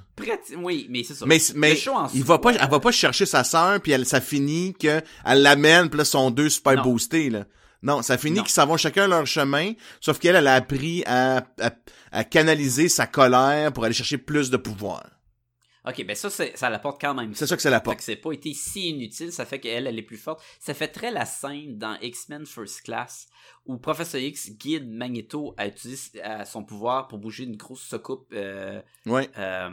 [0.57, 1.25] Oui, mais c'est ça.
[1.25, 1.77] Mais, mais
[2.13, 5.41] il va pas, elle va pas chercher sa sœur puis elle, ça finit que elle
[5.41, 7.45] l'amène puis là sont deux super boostés là.
[7.83, 11.37] Non, ça finit qu'ils s'en vont chacun leur chemin, sauf qu'elle elle a appris à,
[11.61, 11.71] à,
[12.11, 15.03] à canaliser sa colère pour aller chercher plus de pouvoir.
[15.87, 17.33] Ok, ben ça, ça l'apporte quand même.
[17.33, 17.97] C'est ça que ça l'apporte.
[17.99, 20.43] que c'est pas été si inutile, ça fait qu'elle, elle est plus forte.
[20.59, 23.27] Ça fait très la scène dans X-Men First Class
[23.65, 26.11] où Professor X guide Magneto à utiliser
[26.45, 29.29] son pouvoir pour bouger une grosse soucoupe euh, Ouais.
[29.37, 29.69] euh,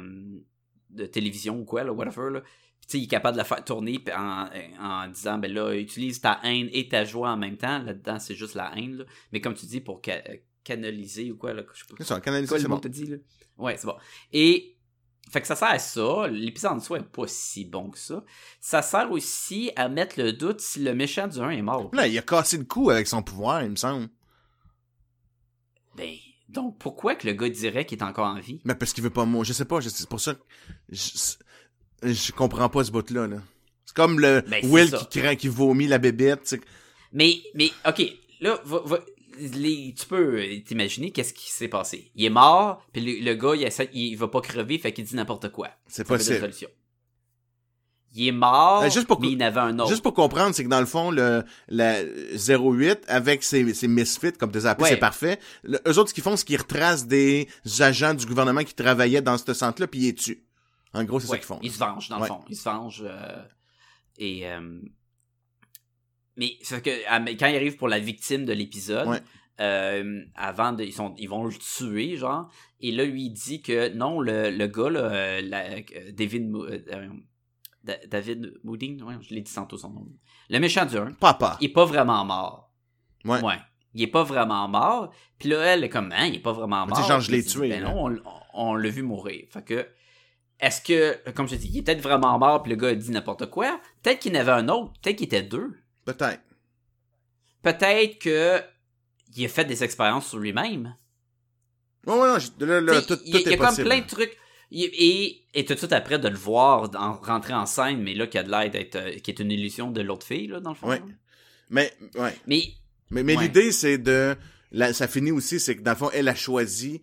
[0.90, 2.30] de télévision ou quoi, là, whatever.
[2.30, 2.42] Là.
[2.84, 4.46] Puis, tu sais, il est capable de la faire tourner en,
[4.78, 7.78] en disant, ben là, utilise ta haine et ta joie en même temps.
[7.78, 8.98] Là-dedans, c'est juste la haine.
[8.98, 9.04] Là.
[9.32, 12.04] Mais comme tu dis, pour ca- euh, canaliser ou quoi, là, je sais pas C'est
[12.04, 12.78] ça, canaliser, c'est bon.
[12.84, 13.16] dit, là?
[13.56, 13.96] Ouais, c'est bon.
[14.32, 14.76] Et,
[15.30, 16.26] fait que ça sert à ça.
[16.28, 18.22] L'épisode en soi est pas si bon que ça.
[18.60, 21.88] Ça sert aussi à mettre le doute si le méchant du 1 est mort.
[21.94, 24.08] Là, il a cassé le cou avec son pouvoir, il me semble.
[25.96, 26.14] Ben,
[26.48, 28.60] donc pourquoi que le gars dirait qu'il est encore en vie?
[28.64, 29.44] Mais parce qu'il veut pas mourir.
[29.44, 30.42] Je sais pas, c'est pour ça que
[30.90, 31.08] je,
[32.04, 33.36] je comprends pas ce bout-là, là.
[33.86, 36.54] C'est comme le Ben, Will qui craint, qui vomit la bébête.
[37.12, 38.02] Mais, mais, ok,
[38.40, 39.00] là, va- va-
[39.38, 42.10] les- tu peux euh, t'imaginer qu'est-ce qui s'est passé.
[42.14, 45.04] Il est mort, puis le, le gars, il, essaie- il va pas crever, fait qu'il
[45.04, 45.68] dit n'importe quoi.
[45.88, 46.50] C'est possible.
[48.16, 49.88] Il est mort, Euh, juste pour mais il avait un autre.
[49.90, 54.32] Juste pour comprendre, c'est que dans le fond, le la 08, avec ses, ses misfits,
[54.38, 54.90] comme tu les appelés, Ouais.
[54.90, 55.40] c'est parfait.
[55.64, 57.48] Le- eux autres, ce qu'ils font, c'est qu'ils retracent des
[57.80, 60.44] agents du gouvernement qui travaillaient dans ce centre-là, puis ils les tuent.
[60.94, 61.58] En gros, c'est ça Ouais, qu'ils font.
[61.62, 62.22] Il se venge, dans Ouais.
[62.22, 62.44] le fond.
[62.48, 63.02] Il se venge.
[63.06, 63.42] euh,
[64.18, 64.48] et.
[64.48, 64.80] euh,
[66.36, 66.90] mais c'est que
[67.38, 69.22] quand il arrive pour la victime de l'épisode, Ouais.
[69.60, 73.62] euh, avant de, ils sont ils vont le tuer genre et là lui il dit
[73.62, 75.80] que non le, le gars là, la-
[76.12, 76.50] David
[78.08, 80.06] David Mooding ouais, je l'ai dit tantôt son nom
[80.50, 81.56] le méchant du 1 Papa.
[81.60, 82.72] il est pas vraiment mort
[83.24, 83.40] Ouais.
[83.94, 86.84] il est pas vraiment mort puis là elle est comme hein, il est pas vraiment
[86.86, 88.22] mort sais, genre, je l'ai tué, ben non on,
[88.54, 89.86] on l'a vu mourir fait que
[90.66, 93.10] est-ce que comme je dis il est peut-être vraiment mort puis le gars a dit
[93.10, 95.72] n'importe quoi peut-être qu'il y en avait un autre peut-être qu'il était deux
[96.04, 96.42] Peut-être.
[97.62, 98.60] peut-être que
[99.36, 100.94] il a fait des expériences sur lui-même.
[102.06, 104.06] Ouais, ouais, non, là, tout, il tout y a, il y a comme plein de
[104.06, 104.36] trucs.
[104.70, 108.14] Il- Et, et tout de suite après de le voir en- rentrer en scène, mais
[108.14, 110.60] là qui a de l'air d'être euh, qui est une illusion de l'autre fille là
[110.60, 110.88] dans le fond.
[110.88, 111.02] Ouais.
[111.70, 112.36] Mais, ouais.
[112.46, 112.62] Mais
[113.10, 113.44] Mais, mais Ouais.
[113.44, 114.36] l'idée, c'est de...
[114.72, 117.02] là, ça finit aussi, c'est que dans le fond, elle a choisi...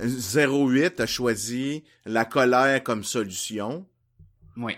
[0.00, 3.86] 08 a choisi la colère comme solution,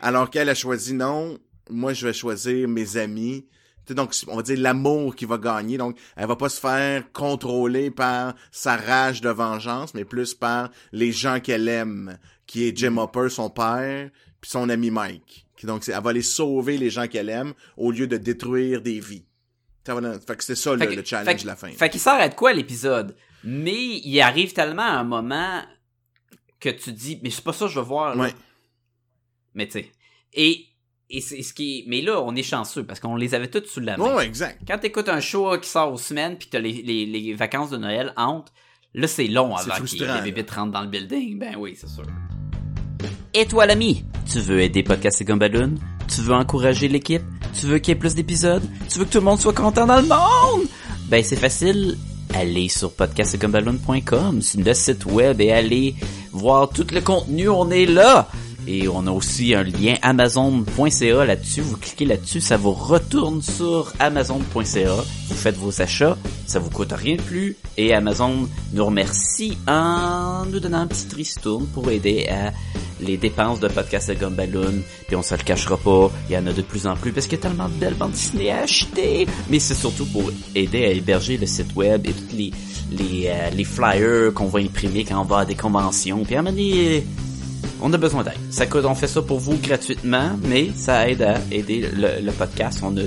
[0.02, 1.38] alors qu'elle a choisi non,
[1.70, 3.46] moi je vais choisir mes amis.
[3.90, 5.76] Donc, on va dire l'amour qui va gagner.
[5.76, 10.70] Donc, elle va pas se faire contrôler par sa rage de vengeance, mais plus par
[10.92, 14.08] les gens qu'elle aime, qui est Jim Hopper, son père,
[14.40, 15.46] puis son ami Mike.
[15.64, 19.24] Donc, elle va aller sauver les gens qu'elle aime au lieu de détruire des vies.
[19.86, 21.68] Fait que c'est ça Fait le, que- le challenge de la fin.
[21.72, 23.14] Fait qu'il s'arrête quoi l'épisode?
[23.44, 25.60] Mais il arrive tellement à un moment
[26.60, 28.14] que tu dis mais c'est pas ça que je veux voir.
[28.14, 28.22] là.
[28.24, 28.34] Ouais.
[29.54, 29.90] Mais tu sais.
[30.32, 30.66] Et
[31.10, 33.66] et c'est ce qui est- mais là on est chanceux parce qu'on les avait toutes
[33.66, 34.04] sous la main.
[34.04, 34.60] Ouais, ouais, exact.
[34.66, 37.76] Quand t'écoutes un show qui sort aux semaines puis t'as les, les, les vacances de
[37.76, 38.52] Noël entre,
[38.94, 41.38] là c'est long avant que les bébites rentrent dans le building.
[41.38, 42.04] Ben oui, c'est sûr.
[43.34, 45.74] Et toi l'ami, tu veux aider Podcast et Gumballoon?
[46.08, 47.22] Tu veux encourager l'équipe?
[47.58, 48.62] Tu veux qu'il y ait plus d'épisodes?
[48.90, 50.66] Tu veux que tout le monde soit content dans le monde?
[51.08, 51.96] Ben c'est facile.
[52.36, 55.94] Allez sur podcastgumballoon.com, sur le site web et allez
[56.32, 58.28] voir tout le contenu, on est là!
[58.66, 61.60] Et on a aussi un lien amazon.ca là-dessus.
[61.60, 64.94] Vous cliquez là-dessus, ça vous retourne sur amazon.ca.
[65.28, 66.16] Vous faites vos achats,
[66.46, 67.56] ça vous coûte rien de plus.
[67.76, 72.52] Et Amazon nous remercie en nous donnant un petit tristourne pour aider à
[73.04, 74.82] les dépenses de podcast de Gumballoon.
[75.06, 77.26] Puis on se le cachera pas, il y en a de plus en plus parce
[77.26, 79.26] qu'il y a tellement de belles bandes dessinées à acheter.
[79.50, 82.52] Mais c'est surtout pour aider à héberger le site web et toutes les
[83.28, 86.24] euh, flyers qu'on va imprimer quand on va à des conventions.
[86.24, 87.04] Puis donné,
[87.80, 88.38] on a besoin d'aide.
[88.50, 92.32] Ça coûte, on fait ça pour vous gratuitement, mais ça aide à aider le, le
[92.32, 92.80] podcast.
[92.82, 93.00] On a,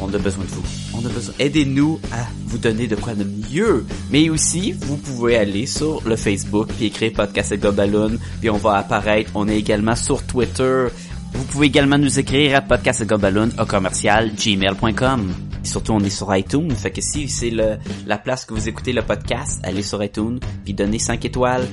[0.00, 0.62] on a besoin de vous.
[0.94, 1.34] On a besoin.
[1.38, 3.84] Aidez-nous à vous donner de quoi de mieux.
[4.10, 8.56] Mais aussi, vous pouvez aller sur le Facebook puis écrire podcast et Gobaloon, puis on
[8.56, 9.30] va apparaître.
[9.34, 10.86] On est également sur Twitter.
[11.32, 15.34] Vous pouvez également nous écrire à podcastgobaloon au commercial gmail.com.
[15.62, 16.70] Surtout, on est sur iTunes.
[16.70, 20.72] Fait que si c'est la place que vous écoutez le podcast, allez sur iTunes puis
[20.72, 21.66] donnez 5 étoiles.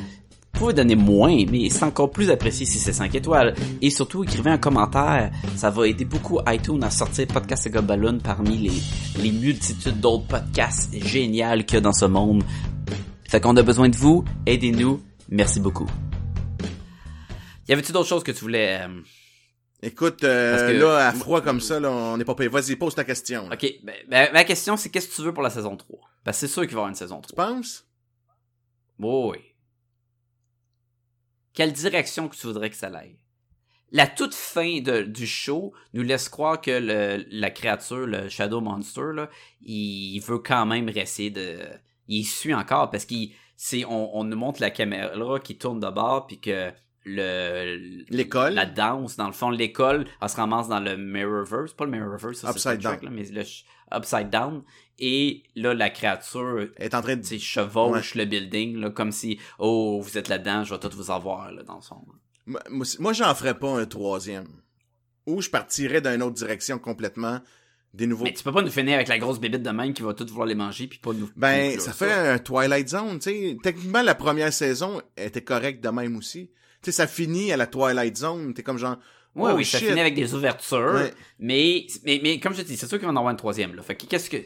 [0.53, 3.55] Vous pouvez donner moins, mais c'est encore plus apprécié si c'est 5 étoiles.
[3.81, 5.31] Et surtout, écrivez un commentaire.
[5.55, 8.71] Ça va aider beaucoup iTunes à sortir Podcast et Gobaloon parmi les,
[9.23, 12.43] les multitudes d'autres podcasts géniaux qu'il y a dans ce monde.
[13.27, 14.23] Fait qu'on a besoin de vous.
[14.45, 15.01] Aidez-nous.
[15.27, 15.87] Merci beaucoup.
[17.67, 18.79] Y avait-tu d'autres choses que tu voulais...
[18.83, 19.01] euh,
[19.81, 22.47] Écoute, euh, Parce que- là, à froid comme ça, là, on n'est pas payé.
[22.47, 23.49] Vas-y, pose ta question.
[23.49, 23.55] là.
[23.55, 25.99] Ok, ben, ben, ma question c'est qu'est-ce que tu veux pour la saison 3?
[26.23, 27.27] Parce que c'est sûr qu'il va y avoir une saison 3.
[27.27, 27.85] Tu penses?
[28.99, 29.37] Oui.
[31.53, 33.17] Quelle direction que tu voudrais que ça aille?
[33.91, 38.59] La toute fin de- du show nous laisse croire que le- la créature, le Shadow
[38.59, 39.29] Monster, là,
[39.61, 41.59] il veut quand même rester de...
[42.07, 43.31] Il suit encore parce qu'il...
[43.87, 46.71] On, on nous montre la caméra qui tourne de bord puis que
[47.05, 48.03] le...
[48.09, 48.53] L'école.
[48.55, 51.73] La danse, dans le fond, l'école, elle se ramasse dans le Mirrorverse.
[51.73, 52.99] Pas le Mirrorverse, ça, c'est Upside down.
[53.03, 53.43] là, mais le
[53.95, 54.63] Upside Down.
[54.99, 59.99] Et là, la créature est en train de chevauche le building, là, comme si, oh,
[60.01, 62.05] vous êtes là-dedans, je vais tout vous avoir, là, dans son.
[62.45, 62.61] Moi,
[62.99, 64.47] moi, j'en ferais pas un troisième.
[65.25, 67.39] Ou je partirais dans une autre direction complètement.
[67.93, 68.23] Des nouveaux.
[68.23, 70.25] Mais tu peux pas nous finir avec la grosse bébite de même qui va tout
[70.25, 71.29] vouloir les manger puis pas nous.
[71.35, 73.57] Ben, ça fait un Twilight Zone, tu sais.
[73.61, 76.49] Techniquement, la première saison était correcte de même aussi.
[76.81, 78.55] Tu sais, ça finit à la Twilight Zone.
[78.55, 78.97] T'es comme genre.
[79.35, 80.93] Ouais, oh, oui, ça finit avec des ouvertures.
[80.95, 81.13] Ouais.
[81.37, 83.75] Mais, mais, mais, comme je te dis, c'est sûr qu'il va en avoir une troisième,
[83.75, 83.83] là.
[83.83, 84.37] Fait que qu'est-ce que.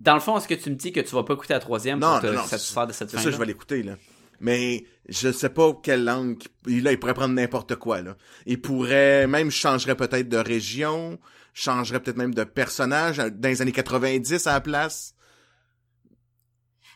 [0.00, 1.98] Dans le fond, est-ce que tu me dis que tu vas pas écouter la troisième
[1.98, 3.96] Non, pour te non, non, satisfaire de cette C'est fin ça, je vais l'écouter, là.
[4.40, 6.42] Mais je sais pas quelle langue.
[6.64, 8.16] Là, il pourrait prendre n'importe quoi, là.
[8.46, 11.18] Il pourrait, même, je changerais peut-être de région,
[11.52, 15.14] je changerais peut-être même de personnage euh, dans les années 90 à la place.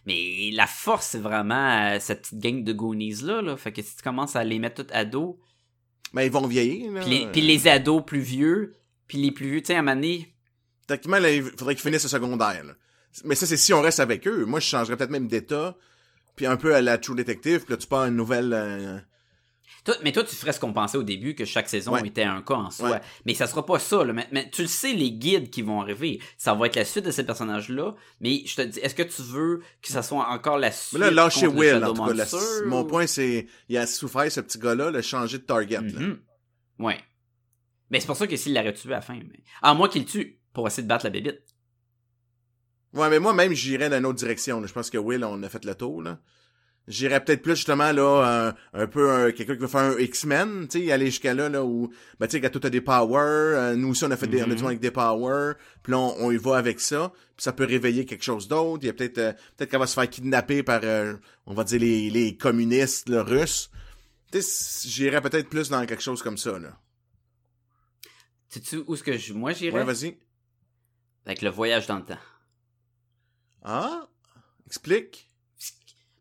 [0.06, 3.56] Mais la force, c'est vraiment euh, cette petite gang de Goonies-là, là.
[3.56, 5.36] Fait que si tu commences à les mettre toutes ados,
[6.14, 7.00] Ben, ils vont vieillir, là.
[7.02, 10.30] puis les, puis les ados plus vieux, puis les plus vieux, tu sais, à donné,
[10.86, 12.74] Techniquement, là, il faudrait qu'ils finissent le secondaire, là.
[13.24, 14.44] Mais ça, c'est si on reste avec eux.
[14.44, 15.76] Moi, je changerais peut-être même d'état,
[16.36, 18.52] puis un peu à la True Detective, puis là, tu pars une nouvelle...
[18.52, 18.98] euh,
[19.84, 22.06] Toi- mais toi, tu ferais ce qu'on pensait au début, que chaque saison Ouais.
[22.06, 22.90] était un cas en soi.
[22.90, 23.00] Ouais.
[23.26, 24.02] Mais ça sera pas ça.
[24.02, 24.12] Là.
[24.14, 27.04] Mais, mais tu le sais, les guides qui vont arriver, ça va être la suite
[27.04, 27.94] de ces personnages-là.
[28.20, 31.06] Mais je te dis, est-ce que tu veux que ça soit encore la suite Mais
[31.06, 32.12] là, lâchez Will, Shadow en tout cas.
[32.14, 36.14] la- mon point, c'est, il a souffert, ce petit gars-là, le changer de target, là.
[36.78, 36.98] Ouais.
[37.90, 39.14] Mais c'est pour ça que s'il l'aurait tué à la fin.
[39.14, 39.40] Mais...
[39.62, 41.42] À moins qu'il le tue pour essayer de battre la bébite.
[42.94, 44.64] Ouais, mais moi-même, j'irais dans une autre direction.
[44.66, 46.18] Je pense que Will, on a fait le tour, là.
[46.86, 50.68] J'irais peut-être plus, justement, là, un, un peu un- quelqu'un qui veut faire un X-Men,
[50.68, 51.90] tu sais, aller jusqu'à là, là, où,
[52.20, 53.16] ben, tu sais, tout a des powers,
[53.56, 54.58] euh, nous aussi, on a fait des, on a du Mhm.
[54.60, 57.64] monde avec des powers, puis là, on, on y va avec ça, puis ça peut
[57.64, 58.80] réveiller quelque chose d'autre.
[58.82, 61.14] Il y a peut-être, euh, peut-être qu'elle va se faire kidnapper par, euh,
[61.46, 63.70] on va dire, les, les communistes, là, russes.
[64.30, 66.78] Tu sais, j'irais peut-être plus dans quelque chose comme ça, là.
[68.50, 69.32] Sais-tu où est-ce que je...
[69.32, 69.78] moi j'irais?
[69.78, 70.18] Ouais, vas-y.
[71.24, 72.18] Avec le voyage dans le temps.
[73.64, 74.06] Ah?
[74.66, 75.28] Explique.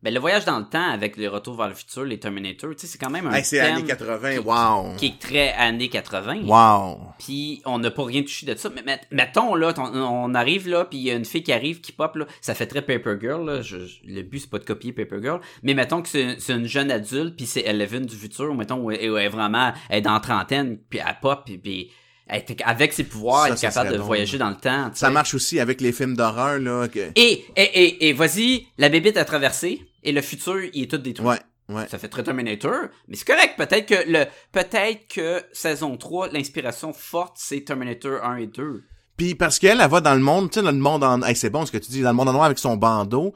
[0.02, 2.80] Ben, le voyage dans le temps avec les retours vers le futur, les Terminator, tu
[2.80, 4.96] sais, c'est quand même un Hey, c'est années 80, qui- wow.
[4.98, 6.42] qui est très années 80.
[6.44, 7.14] Wow.
[7.18, 8.68] Puis on n'a pas rien touché de ça.
[8.68, 11.54] Mais met- mettons là, ton- on arrive là, puis il y a une fille qui
[11.54, 13.46] arrive, qui pop là, ça fait très Paper Girl.
[13.46, 13.62] Là.
[13.62, 16.66] Je- je- le but c'est pas de copier Paper Girl, mais mettons que c'est une
[16.66, 19.72] jeune adulte, puis c'est Eleven du futur, ou mettons où elle, où elle est vraiment,
[19.88, 21.90] elle est dans la trentaine, puis elle pop, puis, puis
[22.28, 24.90] avec ses pouvoirs, Ça, elle est ça capable de bon, voyager dans le temps.
[24.94, 25.12] Ça sais.
[25.12, 26.88] marche aussi avec les films d'horreur, là.
[26.88, 27.10] Que...
[27.14, 30.98] Et et et, et vas-y, la bébite a traversé, et le futur il est tout
[30.98, 31.26] détruit.
[31.28, 31.86] Ouais, ouais.
[31.90, 33.54] Ça fait très Terminator, mais c'est correct.
[33.56, 38.82] Peut-être que le, peut-être que saison 3, l'inspiration forte, c'est Terminator 1 et 2.
[39.16, 41.22] Puis parce qu'elle, elle va dans le monde, tu sais, dans le monde en...
[41.22, 43.32] Hey, c'est bon ce que tu dis, dans le monde en noir avec son bandeau.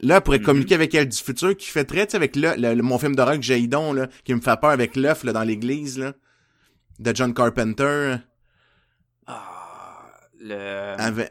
[0.00, 0.44] Là, elle pourrait Mhm.
[0.44, 2.98] communiquer avec elle du futur, qui fait très, tu sais, avec le, le- le- mon
[2.98, 6.14] film d'horreur que j'ai là, qui me fait peur avec l'œuf, là, dans l'église, là,
[6.98, 8.16] de John Carpenter,
[10.40, 10.94] le...
[10.98, 11.30] avec...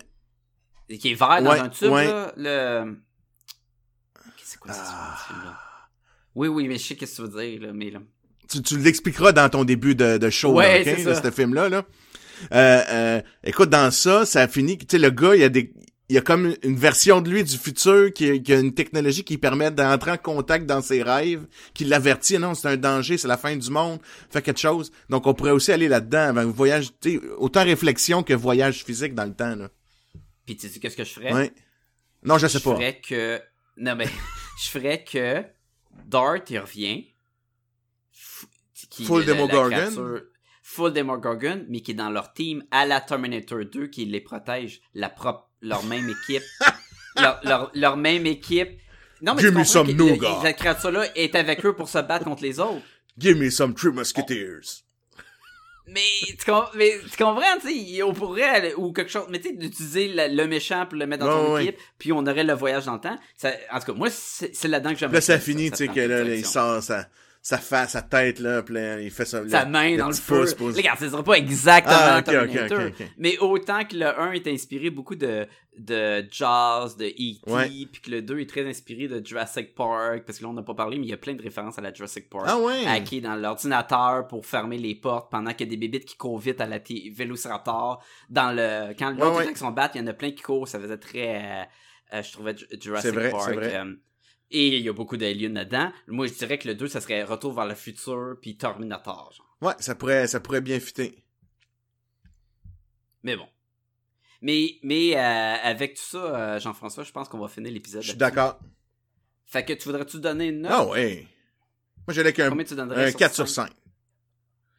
[1.00, 2.06] Qui est vert dans Ouais, un tube, ouais.
[2.06, 2.34] là.
[2.36, 2.98] Le...
[4.44, 5.18] C'est quoi ça, Ah.
[5.22, 5.60] ce film-là?
[6.36, 8.00] Oui, oui, mais je sais qu'est-ce que tu veux dire, là, mais là...
[8.50, 11.86] Tu, tu l'expliqueras dans ton début de, de show, Ouais, là, ce film-là, là.
[12.54, 15.74] Euh, euh, écoute, dans ça, ça finit, tu sais, le gars, il y a des...
[16.10, 19.24] Il y a comme une version de lui du futur qui, qui a une technologie
[19.24, 21.46] qui permet d'entrer en contact dans ses rêves,
[21.76, 24.00] qui l'avertit, non, c'est un danger, c'est la fin du monde,
[24.32, 24.92] fait quelque chose.
[25.10, 26.90] Donc on pourrait aussi aller là-dedans, avec un voyage,
[27.38, 29.70] autant réflexion que voyage physique dans le temps, là.
[30.48, 31.32] Puis tu sais qu'est-ce que je ferais?
[31.32, 31.54] Ouais.
[32.24, 32.74] Non, je sais pas.
[32.74, 33.40] ferais que...
[33.78, 34.08] Non, mais
[34.64, 35.44] je ferais que
[36.08, 37.06] Dart, il revient.
[38.90, 39.92] Qui- Full Demogorgon.
[40.72, 44.82] Full Demogorgon, mais qui est dans leur team à la Terminator 2, qui les protège,
[44.94, 46.44] la propre, leur même équipe.
[47.16, 48.80] leur, leur, leur même équipe.
[49.20, 50.42] Non, mais Give me some nougat.
[50.44, 52.84] cette créature-là est avec eux pour se battre contre les autres.
[53.18, 54.84] Give me some True Musketeers.
[55.88, 56.02] Mais
[56.38, 60.08] tu, mais tu comprends, tu sais, on pourrait, ou quelque chose, mais tu sais, d'utiliser
[60.08, 61.64] le, le méchant pour le mettre dans ton ouais.
[61.64, 63.18] équipe, puis on aurait le voyage dans le temps.
[63.36, 65.16] Ça, en tout cas, moi, c'est là-dedans que j'aimerais.
[65.16, 66.80] Là, ça finit, tu sais, que là, il direction.
[66.80, 66.84] sort
[67.50, 69.48] sa, face, sa tête, là, là, il fait ça.
[69.50, 70.42] Sa main dans le feu.
[70.42, 70.76] pouce, pouce.
[70.76, 74.48] Regarde, ce sera pas exactement Ah, ok, ok, Terminator, mais autant que le 1 est
[74.48, 75.48] inspiré beaucoup de,
[75.78, 77.68] de Jaws, de E.T., Ouais.
[77.92, 80.62] puis que le 2 est très inspiré de Jurassic Park, parce que là, on n'a
[80.64, 82.46] pas parlé, mais il y a plein de références à la Jurassic Park.
[82.48, 82.86] Ah ouais.
[82.86, 86.40] hacké dans l'ordinateur pour fermer les portes pendant qu'il y a des bébites qui courent
[86.40, 86.80] vite à la
[87.12, 88.04] Vélociraptor.
[88.30, 89.44] Dans le, quand l'autre Ouais, ouais.
[89.46, 90.68] avec son bat, il y en a plein qui courent.
[90.68, 91.64] Ça faisait très, euh,
[92.18, 93.44] euh, je trouvais Ju- Jurassic vrai, Park.
[93.48, 93.76] c'est vrai.
[93.76, 93.94] euh,
[94.52, 95.92] et il y a beaucoup d'aliens dedans.
[96.08, 99.32] Moi, je dirais que le 2, ça serait Retour vers le futur puis Terminator.
[99.36, 99.58] genre.
[99.62, 101.24] Ouais, ça pourrait, ça pourrait bien fitter.
[103.24, 103.48] Mais bon.
[104.42, 108.02] Mais, mais euh, avec tout ça, euh, Jean-François, je pense qu'on va finir l'épisode.
[108.02, 108.58] Je suis d'accord.
[109.46, 110.72] Fait que tu voudrais-tu donner une note?
[110.74, 111.28] Ah ouais.
[112.08, 113.68] Moi, j'allais avec un, Combien tu donnerais un 4 sur 5?
[113.68, 113.74] 5.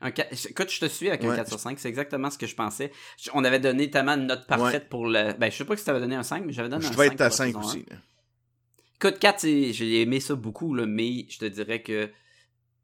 [0.03, 1.37] Un 4 Écoute, je te suis avec un Ouais.
[1.37, 2.91] 4 sur 5, c'est exactement ce que je pensais.
[3.23, 5.35] Je- On avait donné tellement de notes parfaites pour le.
[5.35, 6.91] Ben, je sais pas si tu avais donné un 5, mais j'avais donné Je un
[6.93, 7.85] vais 5 être à pour la 5 saison aussi.
[7.91, 7.95] 1.
[7.95, 8.01] là.
[9.03, 12.11] Écoute, 4, c'est- j'ai aimé ça beaucoup, là, mais je te dirais que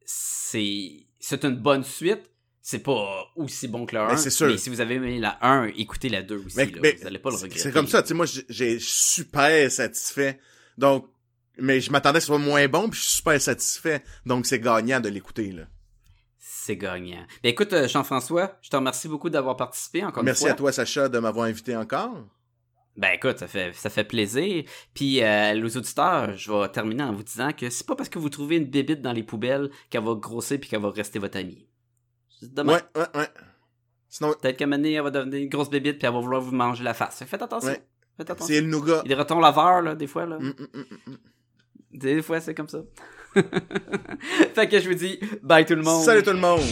[0.06, 1.04] c'est
[1.42, 2.30] une bonne suite.
[2.62, 4.08] C'est pas aussi bon que le 1.
[4.08, 4.46] Ben, sûr.
[4.48, 6.56] Mais si vous avez aimé la 1, écoutez la 2 aussi.
[6.56, 6.78] Mais- là.
[6.82, 7.58] mais vous allez pas le regretter.
[7.58, 10.40] C'est comme ça, tu sais, moi, j'ai- super satisfait.
[10.78, 11.06] Donc,
[11.58, 14.02] mais je m'attendais que ce soit moins bon, puis je suis super satisfait.
[14.24, 15.64] Donc, c'est gagnant de l'écouter, là.
[16.38, 17.24] C'est gagnant.
[17.42, 20.52] Ben, écoute, euh, Jean-François, je te remercie beaucoup d'avoir participé encore Merci une fois.
[20.52, 22.26] à toi, Sacha, de m'avoir invité encore.
[22.96, 24.64] Ben écoute, ça fait ça fait plaisir.
[24.94, 28.18] Puis euh, les auditeurs, je vais terminer en vous disant que c'est pas parce que
[28.18, 31.36] vous trouvez une bébite dans les poubelles qu'elle va grossir puis qu'elle va rester votre
[31.38, 31.66] amie.
[32.42, 32.82] Dommage.
[32.94, 33.28] Ouais, ouais, ouais.
[34.08, 36.20] Sinon, Peut-être qu'à un moment donné, elle va devenir une grosse bébite puis elle va
[36.20, 37.22] vouloir vous manger la face.
[37.26, 37.70] Faites attention.
[37.70, 37.82] Ouais.
[38.16, 38.54] Faites attention.
[38.54, 39.02] c'est le nougat.
[39.04, 40.38] Il y a des ratons laveurs là, des fois là.
[40.38, 41.16] Mm, mm, mm.
[41.98, 42.78] Des fois c'est comme ça.
[44.54, 46.02] fait que je vous dis bye tout le monde.
[46.02, 46.62] Salut tout le monde!